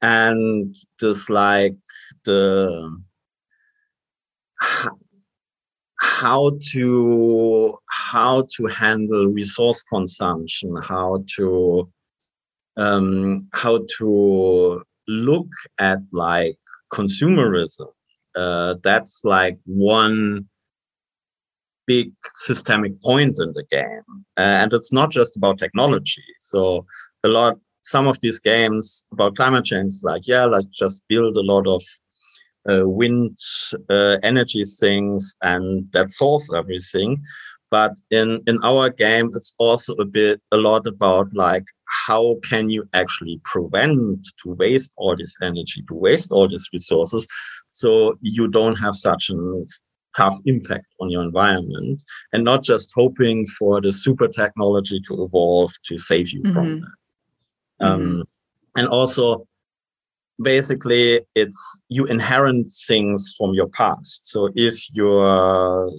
and 0.00 0.74
this 1.00 1.28
like 1.28 1.76
the 2.24 2.40
how 6.20 6.42
to 6.72 7.78
how 7.88 8.46
to 8.54 8.66
handle 8.66 9.26
resource 9.26 9.82
consumption 9.94 10.70
how 10.82 11.22
to 11.36 11.88
um, 12.76 13.48
how 13.52 13.80
to 13.98 14.82
look 15.10 15.48
at 15.78 15.98
like 16.12 16.56
consumerism, 16.92 17.88
uh, 18.36 18.74
that's 18.82 19.20
like 19.24 19.58
one 19.64 20.48
big 21.86 22.12
systemic 22.34 23.00
point 23.02 23.36
in 23.38 23.52
the 23.52 23.64
game. 23.70 24.24
and 24.36 24.72
it's 24.72 24.92
not 24.92 25.10
just 25.10 25.36
about 25.36 25.58
technology. 25.58 26.22
So 26.40 26.86
a 27.24 27.28
lot, 27.28 27.58
some 27.82 28.06
of 28.06 28.20
these 28.20 28.38
games 28.38 29.04
about 29.12 29.36
climate 29.36 29.64
change, 29.64 29.94
like, 30.02 30.26
yeah, 30.26 30.44
let's 30.44 30.66
just 30.66 31.02
build 31.08 31.36
a 31.36 31.42
lot 31.42 31.66
of 31.66 31.82
uh, 32.68 32.86
wind 32.88 33.38
uh, 33.88 34.16
energy 34.22 34.64
things 34.64 35.34
and 35.42 35.90
that 35.92 36.10
solves 36.10 36.52
everything 36.54 37.22
but 37.70 37.92
in 38.10 38.40
in 38.46 38.58
our 38.64 38.90
game 38.90 39.30
it's 39.34 39.54
also 39.58 39.94
a 39.94 40.04
bit 40.04 40.40
a 40.52 40.56
lot 40.56 40.86
about 40.86 41.32
like 41.34 41.64
how 42.06 42.36
can 42.48 42.68
you 42.68 42.84
actually 42.92 43.40
prevent 43.44 44.26
to 44.42 44.52
waste 44.54 44.92
all 44.96 45.16
this 45.16 45.34
energy 45.42 45.82
to 45.88 45.94
waste 45.94 46.32
all 46.32 46.48
these 46.48 46.68
resources 46.72 47.26
so 47.70 48.18
you 48.20 48.48
don't 48.48 48.76
have 48.76 48.94
such 48.94 49.30
a 49.30 49.64
tough 50.16 50.36
impact 50.44 50.86
on 51.00 51.08
your 51.08 51.22
environment 51.22 52.02
and 52.32 52.44
not 52.44 52.62
just 52.64 52.92
hoping 52.96 53.46
for 53.46 53.80
the 53.80 53.92
super 53.92 54.26
technology 54.26 55.00
to 55.06 55.22
evolve 55.22 55.72
to 55.84 55.96
save 55.96 56.30
you 56.30 56.42
mm-hmm. 56.42 56.52
from 56.52 56.80
that 56.80 57.86
um, 57.86 58.00
mm-hmm. 58.00 58.20
and 58.76 58.88
also 58.88 59.46
basically 60.42 61.20
it's 61.34 61.80
you 61.88 62.06
inherit 62.06 62.70
things 62.86 63.34
from 63.36 63.54
your 63.54 63.68
past. 63.68 64.30
So 64.30 64.50
if 64.54 64.76
you're 64.92 65.90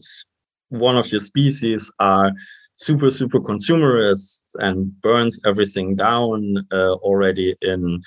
one 0.69 0.97
of 0.97 1.11
your 1.11 1.21
species 1.21 1.91
are 1.99 2.31
super 2.75 3.09
super 3.09 3.39
consumerists 3.39 4.55
and 4.55 4.99
burns 5.01 5.39
everything 5.45 5.95
down 5.95 6.55
uh, 6.71 6.93
already 6.93 7.55
in 7.61 8.01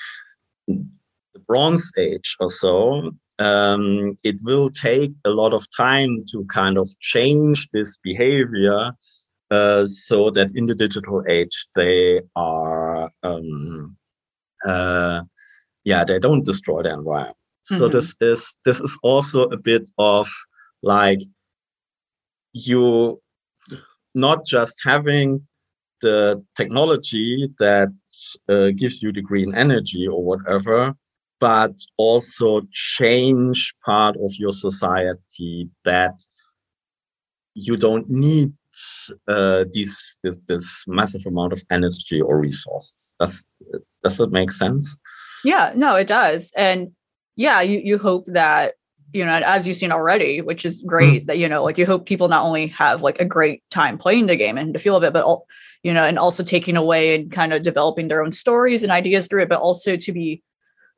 the 0.66 1.40
bronze 1.46 1.92
age 1.98 2.36
or 2.40 2.50
so 2.50 3.12
um, 3.38 4.16
it 4.24 4.36
will 4.42 4.70
take 4.70 5.12
a 5.24 5.30
lot 5.30 5.52
of 5.52 5.66
time 5.76 6.24
to 6.30 6.44
kind 6.46 6.78
of 6.78 6.88
change 7.00 7.68
this 7.72 7.98
behavior 7.98 8.92
uh, 9.50 9.86
so 9.86 10.30
that 10.30 10.50
in 10.54 10.66
the 10.66 10.74
digital 10.74 11.22
age 11.28 11.66
they 11.76 12.20
are 12.34 13.10
um, 13.22 13.96
uh, 14.66 15.22
yeah 15.84 16.04
they 16.04 16.18
don't 16.18 16.44
destroy 16.44 16.82
the 16.82 16.92
environment 16.92 17.36
mm-hmm. 17.36 17.78
so 17.78 17.88
this 17.88 18.14
is 18.20 18.56
this 18.64 18.80
is 18.80 18.98
also 19.02 19.44
a 19.44 19.56
bit 19.56 19.88
of 19.98 20.28
like 20.82 21.20
you 22.52 23.20
not 24.14 24.46
just 24.46 24.80
having 24.84 25.46
the 26.00 26.42
technology 26.54 27.48
that 27.58 27.88
uh, 28.48 28.70
gives 28.76 29.02
you 29.02 29.12
the 29.12 29.22
green 29.22 29.54
energy 29.54 30.06
or 30.06 30.22
whatever, 30.22 30.94
but 31.40 31.72
also 31.96 32.60
change 32.72 33.74
part 33.84 34.16
of 34.16 34.30
your 34.38 34.52
society 34.52 35.68
that 35.84 36.14
you 37.54 37.76
don't 37.76 38.08
need 38.08 38.52
uh, 39.28 39.64
this, 39.72 40.18
this 40.22 40.40
this 40.48 40.84
massive 40.86 41.24
amount 41.26 41.52
of 41.52 41.62
energy 41.70 42.20
or 42.20 42.40
resources. 42.40 43.14
Does 43.20 43.46
does 44.02 44.20
it 44.20 44.30
make 44.30 44.52
sense? 44.52 44.98
Yeah, 45.44 45.72
no, 45.74 45.96
it 45.96 46.06
does, 46.06 46.52
and 46.56 46.92
yeah, 47.36 47.60
you 47.60 47.80
you 47.84 47.98
hope 47.98 48.26
that 48.28 48.74
you 49.14 49.24
know, 49.24 49.40
as 49.44 49.66
you've 49.66 49.76
seen 49.76 49.92
already, 49.92 50.40
which 50.40 50.66
is 50.66 50.82
great 50.82 51.22
mm 51.22 51.26
that, 51.28 51.38
you 51.38 51.48
know, 51.48 51.62
like 51.62 51.78
you 51.78 51.86
hope 51.86 52.04
people 52.04 52.26
not 52.26 52.44
only 52.44 52.66
have 52.66 53.00
like 53.00 53.20
a 53.20 53.24
great 53.24 53.62
time 53.70 53.96
playing 53.96 54.26
the 54.26 54.34
game 54.34 54.58
and 54.58 54.74
the 54.74 54.78
feel 54.78 54.96
of 54.96 55.04
it, 55.04 55.12
but, 55.12 55.24
all, 55.24 55.46
you 55.84 55.94
know, 55.94 56.02
and 56.02 56.18
also 56.18 56.42
taking 56.42 56.76
away 56.76 57.14
and 57.14 57.30
kind 57.30 57.52
of 57.52 57.62
developing 57.62 58.08
their 58.08 58.22
own 58.22 58.32
stories 58.32 58.82
and 58.82 58.90
ideas 58.90 59.28
through 59.28 59.42
it, 59.42 59.48
but 59.48 59.60
also 59.60 59.96
to 59.96 60.12
be 60.12 60.42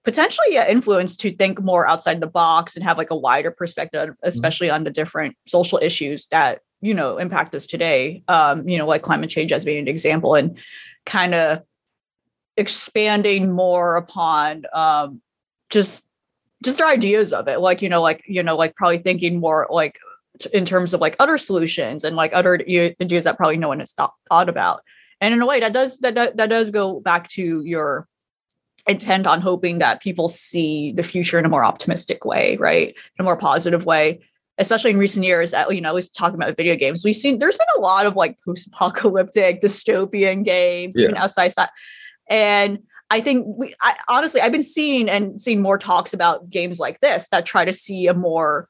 potentially 0.03 0.47
yeah, 0.51 0.67
influenced 0.67 1.21
to 1.21 1.31
think 1.37 1.61
more 1.61 1.87
outside 1.87 2.21
the 2.21 2.27
box 2.27 2.75
and 2.75 2.85
have 2.85 2.97
like 2.97 3.11
a 3.11 3.17
wider 3.17 3.51
perspective, 3.51 4.09
mm. 4.09 4.15
especially 4.23 4.69
mm 4.69 4.75
on 4.75 4.85
the 4.85 4.91
different 4.91 5.37
social 5.47 5.79
issues 5.83 6.27
that, 6.29 6.61
you 6.81 6.95
know, 6.95 7.19
impact 7.19 7.55
us 7.55 7.67
today. 7.67 8.23
Um, 8.29 8.67
you 8.67 8.79
know, 8.79 8.87
like 8.87 9.03
climate 9.03 9.29
change 9.29 9.53
as 9.53 9.65
being 9.65 9.79
an 9.79 9.89
example 9.89 10.35
and 10.35 10.57
kind 11.05 11.35
of 11.35 11.63
expanding 12.57 13.53
more 13.53 13.97
upon 13.97 14.65
um, 14.73 15.21
just 15.71 16.07
just 16.65 16.81
our 16.81 16.89
ideas 16.89 17.33
of 17.33 17.49
it 17.49 17.61
like 17.61 17.83
you 17.83 17.89
know 17.89 18.01
like 18.01 18.23
you 18.27 18.43
know 18.43 18.57
like 18.57 18.75
probably 18.77 18.99
thinking 18.99 19.39
more 19.39 19.67
like 19.71 19.97
in 20.53 20.65
terms 20.65 20.93
of 20.93 21.01
like 21.01 21.17
other 21.19 21.39
solutions 21.39 22.05
and 22.05 22.17
like 22.17 22.33
other 22.35 22.55
ideas 22.55 23.25
that 23.25 23.37
probably 23.37 23.57
no 23.57 23.69
one 23.69 23.79
has 23.79 23.93
thought, 23.93 24.15
thought 24.29 24.49
about 24.49 24.83
and 25.21 25.33
in 25.33 25.41
a 25.41 25.47
way 25.47 25.61
that 25.61 25.73
does 25.73 25.99
that, 25.99 26.15
that 26.15 26.37
that 26.37 26.49
does 26.49 26.71
go 26.71 27.01
back 27.01 27.29
to 27.29 27.63
your 27.65 28.09
intent 28.89 29.27
on 29.27 29.41
hoping 29.41 29.79
that 29.79 30.03
people 30.03 30.29
see 30.29 30.93
the 30.93 31.03
future 31.03 31.39
in 31.39 31.45
a 31.45 31.49
more 31.49 31.65
optimistic 31.65 32.25
way 32.25 32.57
right 32.57 32.89
in 32.89 33.21
a 33.21 33.25
more 33.25 33.37
positive 33.37 33.85
way 33.85 34.21
especially 34.59 34.91
in 34.91 34.97
recent 34.97 35.25
years 35.25 35.51
that 35.51 35.75
you 35.75 35.81
know 35.81 35.91
at 35.91 35.95
least 35.95 36.15
talking 36.15 36.37
about 36.37 36.57
video 36.57 36.77
games 36.77 37.05
we've 37.05 37.17
seen 37.17 37.39
there's 37.39 37.57
been 37.57 37.67
a 37.77 37.81
lot 37.81 38.07
of 38.07 38.17
like 38.17 38.39
post-apocalyptic 38.45 39.61
dystopian 39.61 40.45
games 40.45 40.95
yeah. 40.97 41.05
even 41.05 41.17
outside 41.17 41.53
that 41.57 41.71
and 42.29 42.79
I 43.11 43.21
think 43.21 43.47
we 43.47 43.75
I, 43.81 43.97
honestly 44.09 44.41
I've 44.41 44.53
been 44.53 44.63
seeing 44.63 45.09
and 45.09 45.41
seeing 45.41 45.63
more 45.63 45.79
talks 45.79 46.13
about 46.13 46.51
games 46.51 46.79
like 46.79 47.01
this 47.01 47.29
that 47.29 47.47
try 47.47 47.65
to 47.65 47.73
see 47.73 48.07
a 48.07 48.15
more 48.15 48.69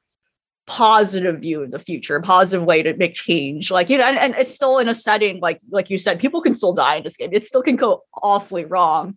positive 0.66 1.40
view 1.40 1.62
of 1.62 1.70
the 1.70 1.78
future, 1.78 2.16
a 2.16 2.22
positive 2.22 2.66
way 2.66 2.82
to 2.82 2.96
make 2.96 3.14
change. 3.14 3.70
Like, 3.70 3.88
you 3.88 3.98
know, 3.98 4.04
and, 4.04 4.18
and 4.18 4.34
it's 4.34 4.54
still 4.54 4.78
in 4.78 4.88
a 4.88 4.94
setting 4.94 5.40
like 5.40 5.60
like 5.70 5.90
you 5.90 5.98
said, 5.98 6.20
people 6.20 6.42
can 6.42 6.54
still 6.54 6.72
die 6.72 6.96
in 6.96 7.04
this 7.04 7.16
game. 7.16 7.30
It 7.32 7.44
still 7.44 7.62
can 7.62 7.76
go 7.76 8.02
awfully 8.22 8.64
wrong. 8.64 9.16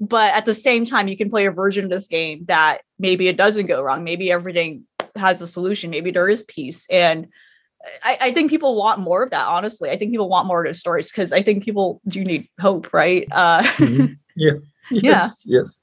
But 0.00 0.34
at 0.34 0.46
the 0.46 0.54
same 0.54 0.84
time, 0.84 1.06
you 1.06 1.16
can 1.16 1.30
play 1.30 1.46
a 1.46 1.52
version 1.52 1.84
of 1.84 1.90
this 1.90 2.08
game 2.08 2.44
that 2.46 2.78
maybe 2.98 3.28
it 3.28 3.36
doesn't 3.36 3.66
go 3.66 3.82
wrong. 3.82 4.02
Maybe 4.02 4.32
everything 4.32 4.84
has 5.14 5.40
a 5.40 5.46
solution. 5.46 5.90
Maybe 5.90 6.10
there 6.10 6.28
is 6.28 6.42
peace. 6.42 6.86
And 6.90 7.28
I, 8.02 8.18
I, 8.20 8.32
think 8.32 8.50
people 8.50 8.76
want 8.76 9.00
more 9.00 9.22
of 9.22 9.30
that. 9.30 9.48
Honestly, 9.48 9.90
I 9.90 9.96
think 9.96 10.12
people 10.12 10.28
want 10.28 10.46
more 10.46 10.60
of 10.60 10.66
those 10.66 10.78
stories 10.78 11.10
because 11.10 11.32
I 11.32 11.42
think 11.42 11.64
people 11.64 12.00
do 12.06 12.24
need 12.24 12.48
hope, 12.60 12.92
right? 12.92 13.26
Uh, 13.30 13.62
mm-hmm. 13.62 14.14
Yeah. 14.36 14.52
Yes, 14.90 15.36
yeah. 15.44 15.58
Yes. 15.58 15.78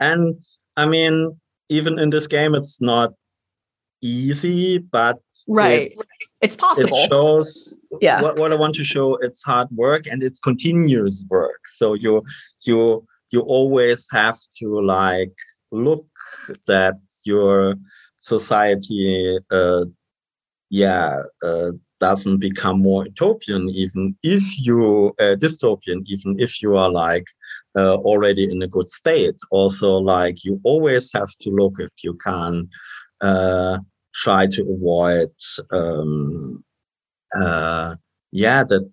And 0.00 0.34
I 0.76 0.86
mean, 0.86 1.38
even 1.68 1.98
in 1.98 2.10
this 2.10 2.26
game, 2.26 2.54
it's 2.54 2.80
not 2.80 3.12
easy, 4.02 4.78
but 4.78 5.20
right, 5.48 5.82
it's, 5.82 6.04
it's 6.40 6.56
possible. 6.56 6.96
It 6.96 7.08
shows 7.08 7.74
yeah 8.00 8.20
what, 8.20 8.38
what 8.38 8.52
I 8.52 8.56
want 8.56 8.74
to 8.76 8.84
show. 8.84 9.16
It's 9.16 9.42
hard 9.42 9.68
work 9.70 10.06
and 10.06 10.22
it's 10.22 10.40
continuous 10.40 11.24
work. 11.30 11.66
So 11.66 11.94
you 11.94 12.24
you 12.62 13.06
you 13.30 13.40
always 13.40 14.08
have 14.12 14.38
to 14.58 14.80
like 14.80 15.32
look 15.70 16.06
that 16.66 16.96
you're 17.24 17.76
society, 18.18 19.38
uh, 19.50 19.84
yeah, 20.72 21.20
uh, 21.44 21.72
doesn't 22.00 22.38
become 22.38 22.80
more 22.80 23.04
utopian, 23.04 23.68
even 23.68 24.16
if 24.22 24.42
you 24.58 25.14
uh, 25.20 25.36
dystopian, 25.36 26.00
even 26.06 26.40
if 26.40 26.62
you 26.62 26.76
are 26.76 26.90
like 26.90 27.26
uh, 27.76 27.96
already 27.96 28.50
in 28.50 28.62
a 28.62 28.66
good 28.66 28.88
state. 28.88 29.36
Also, 29.50 29.98
like 29.98 30.44
you 30.46 30.58
always 30.64 31.10
have 31.12 31.28
to 31.42 31.50
look 31.50 31.74
if 31.78 31.90
you 32.02 32.14
can 32.24 32.70
uh, 33.20 33.78
try 34.14 34.46
to 34.46 34.62
avoid. 34.62 35.30
Um, 35.70 36.64
uh, 37.38 37.96
yeah, 38.32 38.64
that 38.64 38.90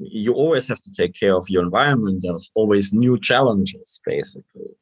you 0.00 0.32
always 0.32 0.66
have 0.66 0.80
to 0.80 0.92
take 0.96 1.12
care 1.12 1.34
of 1.36 1.44
your 1.50 1.62
environment. 1.62 2.22
There's 2.22 2.50
always 2.54 2.94
new 2.94 3.20
challenges, 3.20 4.00
basically. 4.06 4.72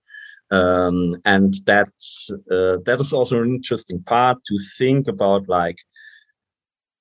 Um, 0.52 1.16
and 1.24 1.54
that's 1.66 2.30
uh, 2.52 2.78
that 2.86 2.98
is 3.00 3.12
also 3.12 3.42
an 3.42 3.50
interesting 3.56 4.00
part 4.04 4.38
to 4.44 4.56
think 4.78 5.08
about 5.08 5.48
like 5.48 5.78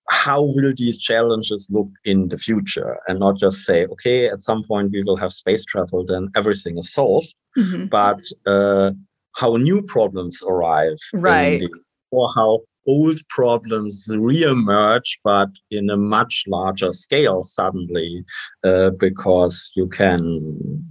how 0.07 0.41
will 0.41 0.73
these 0.77 0.99
challenges 0.99 1.67
look 1.71 1.89
in 2.03 2.29
the 2.29 2.37
future 2.37 2.97
and 3.07 3.19
not 3.19 3.37
just 3.37 3.65
say 3.65 3.85
okay 3.87 4.27
at 4.27 4.41
some 4.41 4.63
point 4.63 4.91
we 4.91 5.03
will 5.03 5.17
have 5.17 5.33
space 5.33 5.65
travel 5.65 6.05
then 6.05 6.29
everything 6.35 6.77
is 6.77 6.91
solved 6.91 7.33
mm-hmm. 7.57 7.85
but 7.85 8.21
uh, 8.45 8.91
how 9.35 9.55
new 9.57 9.81
problems 9.81 10.41
arrive 10.47 10.97
right 11.13 11.63
or 12.11 12.29
how 12.35 12.59
old 12.87 13.19
problems 13.29 14.07
reemerge, 14.09 15.17
but 15.23 15.49
in 15.71 15.89
a 15.89 15.97
much 15.97 16.43
larger 16.47 16.91
scale 16.91 17.43
suddenly, 17.43 18.23
uh, 18.63 18.91
because 18.91 19.71
you 19.75 19.87
can 19.87 20.85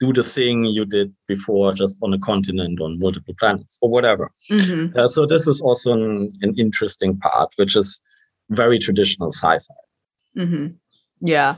do 0.00 0.12
the 0.12 0.22
thing 0.22 0.64
you 0.64 0.84
did 0.84 1.12
before 1.26 1.72
just 1.74 1.96
on 2.02 2.14
a 2.14 2.18
continent 2.18 2.80
on 2.80 2.98
multiple 3.00 3.34
planets 3.38 3.78
or 3.80 3.90
whatever. 3.90 4.30
Mm-hmm. 4.50 4.96
Uh, 4.96 5.08
so 5.08 5.26
this 5.26 5.48
is 5.48 5.60
also 5.60 5.92
an, 5.92 6.28
an, 6.42 6.54
interesting 6.56 7.18
part, 7.18 7.52
which 7.56 7.74
is 7.74 8.00
very 8.50 8.78
traditional 8.78 9.30
sci-fi. 9.30 9.74
Mm-hmm. 10.36 10.66
Yeah, 11.20 11.56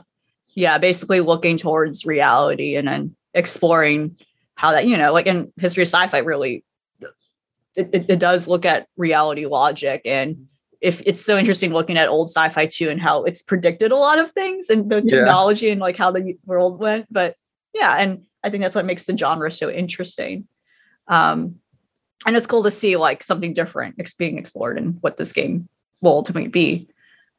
yeah. 0.54 0.78
Basically, 0.78 1.20
looking 1.20 1.56
towards 1.56 2.06
reality 2.06 2.76
and 2.76 2.88
then 2.88 3.16
exploring 3.34 4.16
how 4.54 4.72
that 4.72 4.86
you 4.86 4.96
know, 4.96 5.12
like 5.12 5.26
in 5.26 5.52
history 5.56 5.82
of 5.82 5.88
sci-fi, 5.88 6.18
really 6.18 6.64
it, 7.76 7.90
it, 7.92 8.06
it 8.08 8.18
does 8.18 8.48
look 8.48 8.64
at 8.64 8.86
reality 8.96 9.46
logic 9.46 10.02
and 10.04 10.46
if 10.80 11.02
it's 11.04 11.20
so 11.20 11.36
interesting 11.36 11.72
looking 11.72 11.98
at 11.98 12.08
old 12.08 12.28
sci-fi 12.28 12.66
too 12.66 12.88
and 12.88 13.00
how 13.00 13.22
it's 13.24 13.42
predicted 13.42 13.92
a 13.92 13.96
lot 13.96 14.18
of 14.18 14.32
things 14.32 14.70
and 14.70 14.90
the 14.90 15.02
technology 15.02 15.66
yeah. 15.66 15.72
and 15.72 15.80
like 15.80 15.96
how 15.96 16.10
the 16.10 16.36
world 16.46 16.80
went 16.80 17.06
but 17.12 17.36
yeah 17.74 17.96
and 17.98 18.22
i 18.42 18.50
think 18.50 18.62
that's 18.62 18.76
what 18.76 18.84
makes 18.84 19.04
the 19.04 19.16
genre 19.16 19.50
so 19.50 19.70
interesting 19.70 20.46
um 21.08 21.56
and 22.26 22.36
it's 22.36 22.46
cool 22.46 22.62
to 22.62 22.70
see 22.70 22.96
like 22.96 23.22
something 23.22 23.52
different 23.52 23.96
being 24.18 24.38
explored 24.38 24.78
and 24.78 24.96
what 25.00 25.16
this 25.16 25.32
game 25.32 25.68
will 26.00 26.12
ultimately 26.12 26.48
be. 26.48 26.88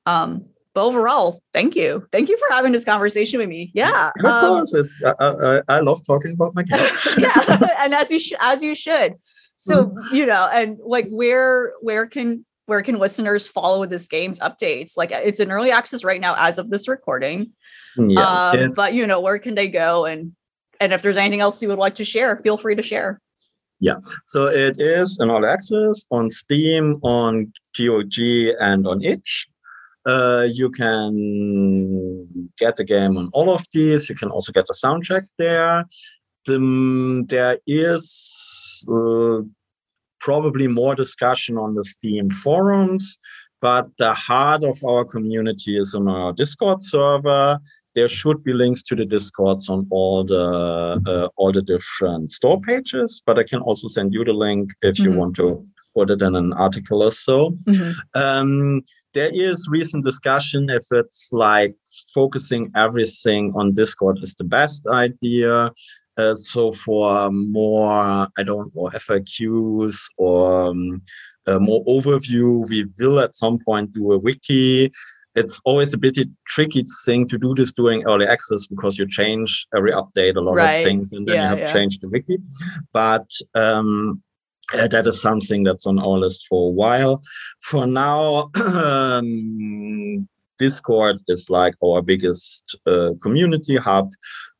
Um 0.05 0.45
but 0.73 0.85
overall 0.85 1.41
thank 1.53 1.75
you. 1.75 2.07
Thank 2.11 2.29
you 2.29 2.37
for 2.37 2.47
having 2.49 2.71
this 2.71 2.85
conversation 2.85 3.39
with 3.39 3.49
me. 3.49 3.71
Yeah 3.73 4.11
of 4.19 4.25
um, 4.25 4.41
course 4.41 4.73
it's 4.73 5.03
I, 5.03 5.13
I, 5.19 5.61
I, 5.67 5.79
love 5.79 6.05
talking 6.05 6.33
about 6.33 6.55
my 6.55 6.63
game 6.63 6.79
yeah 7.17 7.75
and 7.79 7.93
as 7.93 8.11
you 8.11 8.19
sh- 8.19 8.33
as 8.39 8.63
you 8.63 8.75
should. 8.75 9.15
So 9.55 9.85
mm-hmm. 9.85 10.15
you 10.15 10.25
know 10.25 10.49
and 10.51 10.77
like 10.83 11.07
where 11.09 11.73
where 11.81 12.07
can 12.07 12.45
where 12.65 12.81
can 12.81 12.99
listeners 12.99 13.47
follow 13.47 13.85
this 13.85 14.07
game's 14.07 14.39
updates? 14.39 14.95
Like 14.95 15.11
it's 15.11 15.39
in 15.39 15.51
early 15.51 15.71
access 15.71 16.03
right 16.03 16.21
now 16.21 16.35
as 16.37 16.57
of 16.57 16.69
this 16.69 16.87
recording. 16.87 17.51
Yeah, 17.97 18.51
um, 18.51 18.71
but 18.73 18.93
you 18.93 19.05
know 19.05 19.19
where 19.19 19.39
can 19.39 19.55
they 19.55 19.67
go? 19.67 20.05
And 20.05 20.33
and 20.79 20.93
if 20.93 21.01
there's 21.01 21.17
anything 21.17 21.41
else 21.41 21.61
you 21.61 21.67
would 21.69 21.77
like 21.77 21.95
to 21.95 22.05
share 22.05 22.37
feel 22.37 22.57
free 22.57 22.75
to 22.75 22.81
share 22.81 23.21
yeah. 23.81 23.95
So 24.27 24.47
it 24.47 24.79
is 24.79 25.17
in 25.19 25.29
all 25.29 25.45
access 25.45 26.05
on 26.11 26.29
steam 26.29 26.99
on 27.01 27.51
gog 27.75 28.13
and 28.59 28.87
on 28.87 29.03
itch. 29.03 29.47
Uh, 30.05 30.47
you 30.51 30.69
can 30.69 32.25
get 32.57 32.75
the 32.75 32.83
game 32.83 33.17
on 33.17 33.29
all 33.33 33.53
of 33.53 33.65
these. 33.73 34.07
You 34.09 34.15
can 34.15 34.29
also 34.29 34.51
get 34.51 34.65
the 34.67 34.77
soundtrack 34.83 35.25
there. 35.37 35.85
The, 36.45 37.25
there 37.27 37.59
is 37.67 38.85
uh, 38.87 39.41
probably 40.19 40.67
more 40.67 40.95
discussion 40.95 41.57
on 41.57 41.75
the 41.75 41.83
Steam 41.83 42.31
forums, 42.31 43.19
but 43.61 43.89
the 43.97 44.13
heart 44.13 44.63
of 44.63 44.77
our 44.83 45.05
community 45.05 45.77
is 45.77 45.93
on 45.93 46.07
our 46.07 46.33
Discord 46.33 46.81
server. 46.81 47.59
There 47.95 48.07
should 48.07 48.43
be 48.43 48.53
links 48.53 48.83
to 48.83 48.95
the 48.95 49.05
Discords 49.05 49.69
on 49.69 49.87
all 49.89 50.23
the 50.23 51.01
uh, 51.05 51.27
all 51.35 51.51
the 51.51 51.61
different 51.61 52.31
store 52.31 52.59
pages, 52.61 53.21
but 53.25 53.37
I 53.37 53.43
can 53.43 53.59
also 53.59 53.87
send 53.87 54.13
you 54.13 54.23
the 54.23 54.33
link 54.33 54.71
if 54.81 54.95
mm-hmm. 54.95 55.11
you 55.11 55.17
want 55.17 55.35
to 55.37 55.65
put 55.95 56.09
it 56.09 56.21
in 56.21 56.35
an 56.35 56.53
article 56.53 57.03
or 57.03 57.11
so. 57.11 57.51
Mm-hmm. 57.65 57.91
Um, 58.15 58.81
there 59.13 59.29
is 59.33 59.67
recent 59.69 60.03
discussion 60.03 60.69
if 60.69 60.85
it's 60.91 61.29
like 61.31 61.75
focusing 62.13 62.71
everything 62.75 63.53
on 63.55 63.73
Discord 63.73 64.19
is 64.21 64.35
the 64.35 64.45
best 64.45 64.87
idea. 64.87 65.71
Uh, 66.17 66.35
so 66.35 66.71
for 66.71 67.31
more, 67.31 68.27
I 68.37 68.43
don't 68.43 68.73
know, 68.75 68.89
FAQs 68.93 69.97
or 70.17 70.69
um, 70.69 71.01
uh, 71.47 71.59
more 71.59 71.83
overview, 71.85 72.67
we 72.67 72.85
will 72.99 73.19
at 73.19 73.35
some 73.35 73.59
point 73.59 73.93
do 73.93 74.11
a 74.11 74.17
wiki. 74.17 74.91
It's 75.35 75.61
always 75.63 75.93
a 75.93 75.97
bit 75.97 76.17
tricky 76.45 76.85
thing 77.05 77.27
to 77.29 77.37
do 77.37 77.55
this 77.55 77.73
during 77.73 78.03
early 78.03 78.25
access 78.25 78.67
because 78.67 78.99
you 78.99 79.07
change 79.07 79.65
every 79.75 79.91
update 79.91 80.35
a 80.35 80.41
lot 80.41 80.55
right. 80.55 80.73
of 80.73 80.83
things 80.83 81.11
and 81.13 81.27
then 81.27 81.35
yeah, 81.35 81.41
you 81.43 81.47
have 81.49 81.59
yeah. 81.59 81.67
to 81.67 81.73
change 81.73 81.99
the 81.99 82.09
wiki. 82.09 82.37
But 82.91 83.27
um, 83.55 84.21
uh, 84.73 84.87
that 84.87 85.07
is 85.07 85.21
something 85.21 85.63
that's 85.63 85.85
on 85.85 85.99
our 85.99 86.19
list 86.19 86.47
for 86.49 86.69
a 86.69 86.73
while. 86.73 87.21
For 87.61 87.85
now, 87.87 88.49
um, 88.75 90.27
Discord 90.59 91.17
is 91.27 91.49
like 91.49 91.75
our 91.83 92.01
biggest 92.01 92.77
uh, 92.85 93.11
community 93.21 93.77
hub 93.77 94.11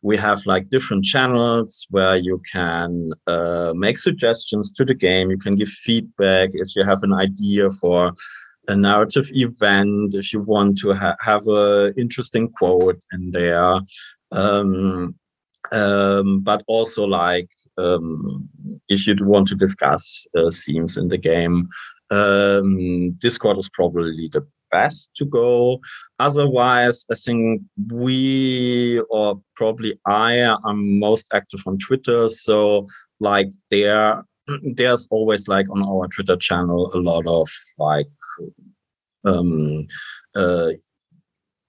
we 0.02 0.18
have 0.18 0.46
like 0.46 0.70
different 0.70 1.06
channels 1.06 1.86
where 1.90 2.16
you 2.16 2.42
can 2.52 3.12
uh, 3.28 3.74
make 3.76 3.98
suggestions 3.98 4.72
to 4.72 4.84
the 4.84 4.94
game 4.94 5.30
you 5.30 5.38
can 5.38 5.56
give 5.56 5.70
feedback 5.70 6.50
if 6.54 6.76
you 6.76 6.84
have 6.84 7.04
an 7.04 7.14
idea 7.14 7.70
for 7.70 8.14
a 8.68 8.76
narrative 8.76 9.30
event 9.32 10.14
if 10.14 10.32
you 10.34 10.41
want 10.41 10.78
to 10.78 10.93
ha- 10.93 11.16
have 11.20 11.47
a 11.47 11.93
interesting 11.97 12.49
quote 12.49 13.03
in 13.14 13.32
there 13.32 13.80
um, 14.32 15.16
um, 15.72 16.41
but 16.41 16.64
also 16.68 17.03
like 17.03 17.49
um, 17.78 18.47
if 18.89 19.07
you 19.07 19.16
want 19.22 19.47
to 19.47 19.55
discuss 19.55 20.28
uh, 20.38 20.51
themes 20.51 20.97
in 20.97 21.07
the 21.07 21.18
game 21.18 21.68
um, 22.12 23.12
discord 23.14 23.57
is 23.57 23.70
probably 23.70 24.30
the 24.32 24.45
best 24.72 25.14
to 25.16 25.26
go. 25.26 25.80
Otherwise, 26.20 27.05
I 27.12 27.16
think 27.16 27.62
we 27.91 29.01
or 29.09 29.41
probably 29.55 29.99
I 30.05 30.34
am 30.66 30.99
most 30.99 31.28
active 31.34 31.62
on 31.68 31.78
Twitter. 31.78 32.30
So 32.30 32.88
like 33.20 33.51
there, 33.70 34.24
there's 34.76 35.07
always 35.12 35.47
like 35.47 35.70
on 35.70 35.84
our 35.84 36.07
Twitter 36.07 36.38
channel 36.38 36.91
a 36.93 36.97
lot 36.97 37.28
of 37.28 37.49
like 37.78 38.07
um, 39.26 39.78
uh, 40.36 40.70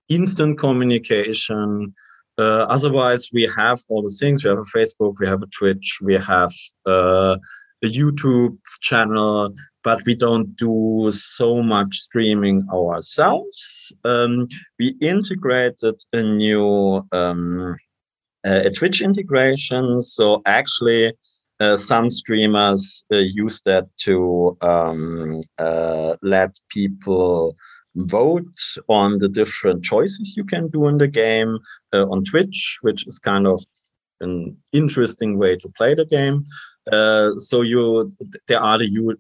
instant 0.09 0.59
communication. 0.59 1.95
Uh, 2.39 2.67
otherwise, 2.69 3.29
we 3.33 3.51
have 3.57 3.81
all 3.89 4.03
the 4.03 4.17
things. 4.19 4.45
We 4.45 4.51
have 4.51 4.59
a 4.59 4.77
Facebook, 4.77 5.15
we 5.21 5.29
have 5.29 5.43
a 5.43 5.47
Twitch, 5.47 5.99
we 6.03 6.15
have 6.15 6.53
uh, 6.87 7.37
a 7.85 7.87
YouTube 7.87 8.57
channel 8.81 9.55
but 9.83 10.05
we 10.07 10.15
don't 10.15 10.57
do 10.57 11.11
so 11.13 11.63
much 11.63 11.97
streaming 11.97 12.67
ourselves. 12.73 13.93
Um, 14.05 14.49
we 14.79 14.95
integrated 15.01 16.01
a 16.13 16.23
new 16.23 17.07
um, 17.13 17.77
a 18.45 18.71
Twitch 18.71 19.01
integration. 19.03 20.03
So 20.03 20.43
actually, 20.47 21.13
uh, 21.63 21.77
some 21.77 22.11
streamers 22.11 23.05
uh, 23.13 23.19
use 23.19 23.63
that 23.63 23.87
to 23.97 24.57
um, 24.63 25.41
uh, 25.59 26.17
let 26.23 26.51
people 26.69 27.55
vote 27.95 28.59
on 28.89 29.19
the 29.19 29.29
different 29.29 29.85
choices 29.85 30.35
you 30.37 30.45
can 30.45 30.69
do 30.69 30.89
in 30.89 30.99
the 30.99 31.07
game 31.07 31.59
uh, 31.93 32.07
on 32.07 32.25
Twitch, 32.25 32.79
which 32.83 33.07
is 33.07 33.19
kind 33.19 33.47
of 33.47 33.63
an 34.21 34.57
interesting 34.73 35.39
way 35.39 35.57
to 35.57 35.69
play 35.77 35.95
the 35.95 36.05
game. 36.05 36.45
Uh, 36.91 37.31
so 37.37 37.63
you 37.63 38.13
there 38.49 38.61
are 38.61 38.79
the 38.79 38.89
you 38.89 39.17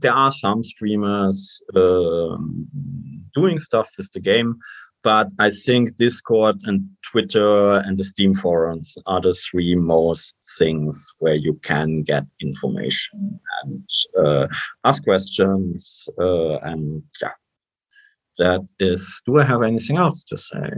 there 0.00 0.12
are 0.12 0.32
some 0.32 0.64
streamers 0.64 1.62
uh, 1.76 2.36
doing 3.36 3.58
stuff 3.58 3.88
with 3.96 4.10
the 4.12 4.20
game 4.20 4.58
but 5.08 5.28
i 5.38 5.48
think 5.64 5.96
discord 5.96 6.56
and 6.64 6.78
twitter 7.10 7.76
and 7.84 7.96
the 7.96 8.04
steam 8.04 8.34
forums 8.34 8.88
are 9.06 9.22
the 9.22 9.34
three 9.46 9.74
most 9.74 10.36
things 10.58 10.94
where 11.20 11.38
you 11.46 11.54
can 11.70 12.02
get 12.02 12.24
information 12.48 13.40
and 13.62 13.88
uh, 14.22 14.46
ask 14.84 15.02
questions 15.04 16.08
uh, 16.20 16.56
and 16.70 17.02
yeah 17.22 17.36
that 18.36 18.62
is 18.78 19.02
do 19.24 19.40
i 19.40 19.44
have 19.52 19.62
anything 19.62 19.96
else 19.96 20.24
to 20.24 20.36
say 20.36 20.68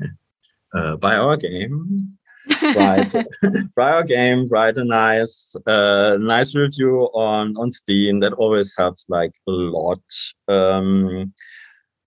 uh, 0.76 0.96
buy 0.96 1.14
our 1.16 1.36
game 1.36 1.76
write, 2.62 3.12
write 3.76 3.94
our 3.96 4.02
game, 4.02 4.48
write 4.48 4.76
a 4.78 4.84
nice, 4.84 5.54
uh, 5.66 6.16
nice 6.18 6.54
review 6.54 7.10
on 7.12 7.54
on 7.58 7.70
Steam. 7.70 8.20
That 8.20 8.32
always 8.32 8.74
helps 8.78 9.04
like 9.10 9.34
a 9.46 9.50
lot. 9.50 10.02
Um, 10.48 11.34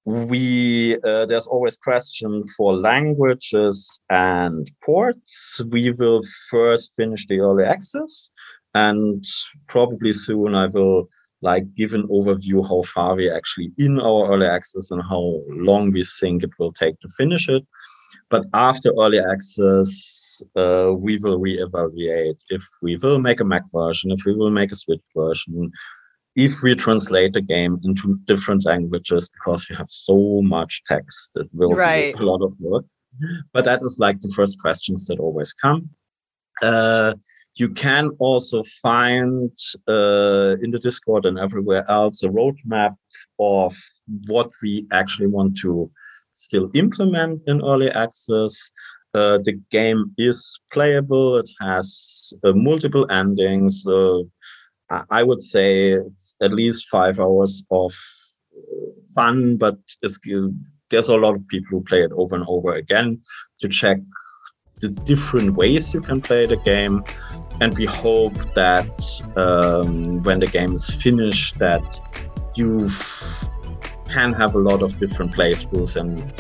we 0.06 0.98
uh, 1.04 1.26
there's 1.26 1.48
always 1.48 1.78
question 1.78 2.44
for 2.58 2.76
languages 2.76 4.02
and 4.10 4.70
ports. 4.84 5.62
We 5.70 5.92
will 5.92 6.22
first 6.50 6.94
finish 6.96 7.26
the 7.28 7.40
early 7.40 7.64
access, 7.64 8.32
and 8.74 9.24
probably 9.68 10.14
soon 10.14 10.56
I 10.56 10.68
will 10.68 11.10
like 11.42 11.74
give 11.76 11.94
an 11.94 12.08
overview 12.08 12.68
how 12.68 12.82
far 12.84 13.16
we 13.16 13.30
actually 13.30 13.72
in 13.78 14.00
our 14.00 14.32
early 14.32 14.48
access 14.48 14.92
and 14.92 15.02
how 15.04 15.42
long 15.50 15.92
we 15.92 16.04
think 16.20 16.44
it 16.44 16.52
will 16.58 16.72
take 16.72 17.00
to 17.02 17.10
finish 17.18 17.50
it. 17.50 17.66
But 18.30 18.46
after 18.54 18.92
early 18.98 19.20
access, 19.20 20.42
uh, 20.56 20.94
we 20.98 21.18
will 21.20 21.40
reevaluate 21.40 22.40
if 22.50 22.64
we 22.82 22.96
will 22.98 23.20
make 23.20 23.40
a 23.40 23.46
Mac 23.46 23.64
version, 23.74 24.12
if 24.12 24.26
we 24.26 24.34
will 24.34 24.50
make 24.50 24.72
a 24.72 24.76
Switch 24.76 25.02
version, 25.16 25.72
if 26.36 26.62
we 26.64 26.76
translate 26.76 27.34
the 27.34 27.42
game 27.42 27.80
into 27.84 28.20
different 28.26 28.66
languages, 28.66 29.30
because 29.30 29.70
we 29.70 29.76
have 29.76 29.90
so 29.90 30.42
much 30.42 30.82
text, 30.88 31.32
it 31.36 31.48
will 31.54 31.74
right. 31.74 32.16
be 32.16 32.24
a 32.24 32.26
lot 32.26 32.42
of 32.42 32.54
work. 32.60 32.86
But 33.54 33.66
that 33.66 33.82
is 33.84 33.98
like 34.00 34.22
the 34.22 34.34
first 34.36 34.60
questions 34.60 35.06
that 35.06 35.20
always 35.20 35.54
come. 35.54 35.90
Uh, 36.62 37.14
you 37.56 37.70
can 37.70 38.10
also 38.18 38.64
find 38.82 39.52
uh, 39.88 40.56
in 40.62 40.72
the 40.72 40.80
Discord 40.82 41.26
and 41.26 41.38
everywhere 41.38 41.90
else 41.90 42.24
a 42.24 42.30
roadmap 42.30 42.96
of 43.40 43.78
what 44.28 44.50
we 44.64 44.88
actually 44.92 45.28
want 45.28 45.58
to 45.60 45.92
still 46.34 46.72
implement 46.74 47.42
in 47.48 47.64
early 47.64 47.92
access. 47.92 48.72
Uh, 49.14 49.38
the 49.44 49.60
game 49.70 50.12
is 50.18 50.60
playable. 50.72 51.38
It 51.38 51.50
has 51.62 52.34
uh, 52.44 52.54
multiple 52.54 53.06
endings. 53.12 53.86
Uh, 54.90 55.04
I 55.10 55.24
would 55.24 55.42
say 55.42 55.92
it's 55.92 56.36
at 56.42 56.54
least 56.54 56.90
five 56.90 57.20
hours 57.20 57.64
of 57.72 57.94
fun, 59.16 59.58
but 59.58 59.78
there's 60.90 61.08
a 61.08 61.18
lot 61.18 61.36
of 61.36 61.48
people 61.48 61.68
who 61.70 61.84
play 61.84 62.04
it 62.04 62.12
over 62.14 62.36
and 62.36 62.46
over 62.48 62.74
again 62.74 63.22
to 63.60 63.68
check 63.68 63.98
the 64.82 64.90
different 64.90 65.56
ways 65.56 65.94
you 65.94 66.02
can 66.02 66.22
play 66.22 66.46
the 66.46 66.58
game. 66.58 67.04
And 67.62 67.76
we 67.78 67.86
hope 67.86 68.36
that 68.56 68.92
um, 69.38 70.22
when 70.24 70.40
the 70.40 70.48
game 70.48 70.74
is 70.74 70.90
finished, 70.90 71.58
that 71.60 72.00
you 72.56 72.90
can 74.10 74.34
have 74.34 74.56
a 74.56 74.60
lot 74.60 74.82
of 74.82 75.00
different 75.00 75.34
playthroughs 75.34 75.96
and 75.96 76.34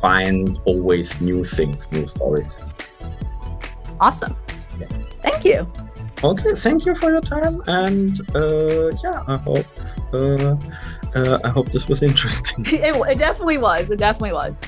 find 0.00 0.58
always 0.64 1.20
new 1.20 1.44
things, 1.44 1.90
new 1.92 2.06
stories. 2.06 2.56
Awesome. 4.00 4.36
Thank 5.22 5.44
you. 5.44 5.70
Okay, 6.24 6.54
thank 6.54 6.86
you 6.86 6.94
for 6.94 7.10
your 7.10 7.20
time, 7.20 7.62
and 7.66 8.20
uh, 8.34 8.90
yeah, 9.02 9.22
I 9.26 9.36
hope 9.36 9.66
uh, 10.14 10.56
uh, 11.14 11.38
I 11.44 11.48
hope 11.48 11.68
this 11.70 11.88
was 11.88 12.02
interesting. 12.02 12.64
it, 12.68 12.96
it 12.96 13.18
definitely 13.18 13.58
was. 13.58 13.90
It 13.90 13.98
definitely 13.98 14.32
was. 14.32 14.62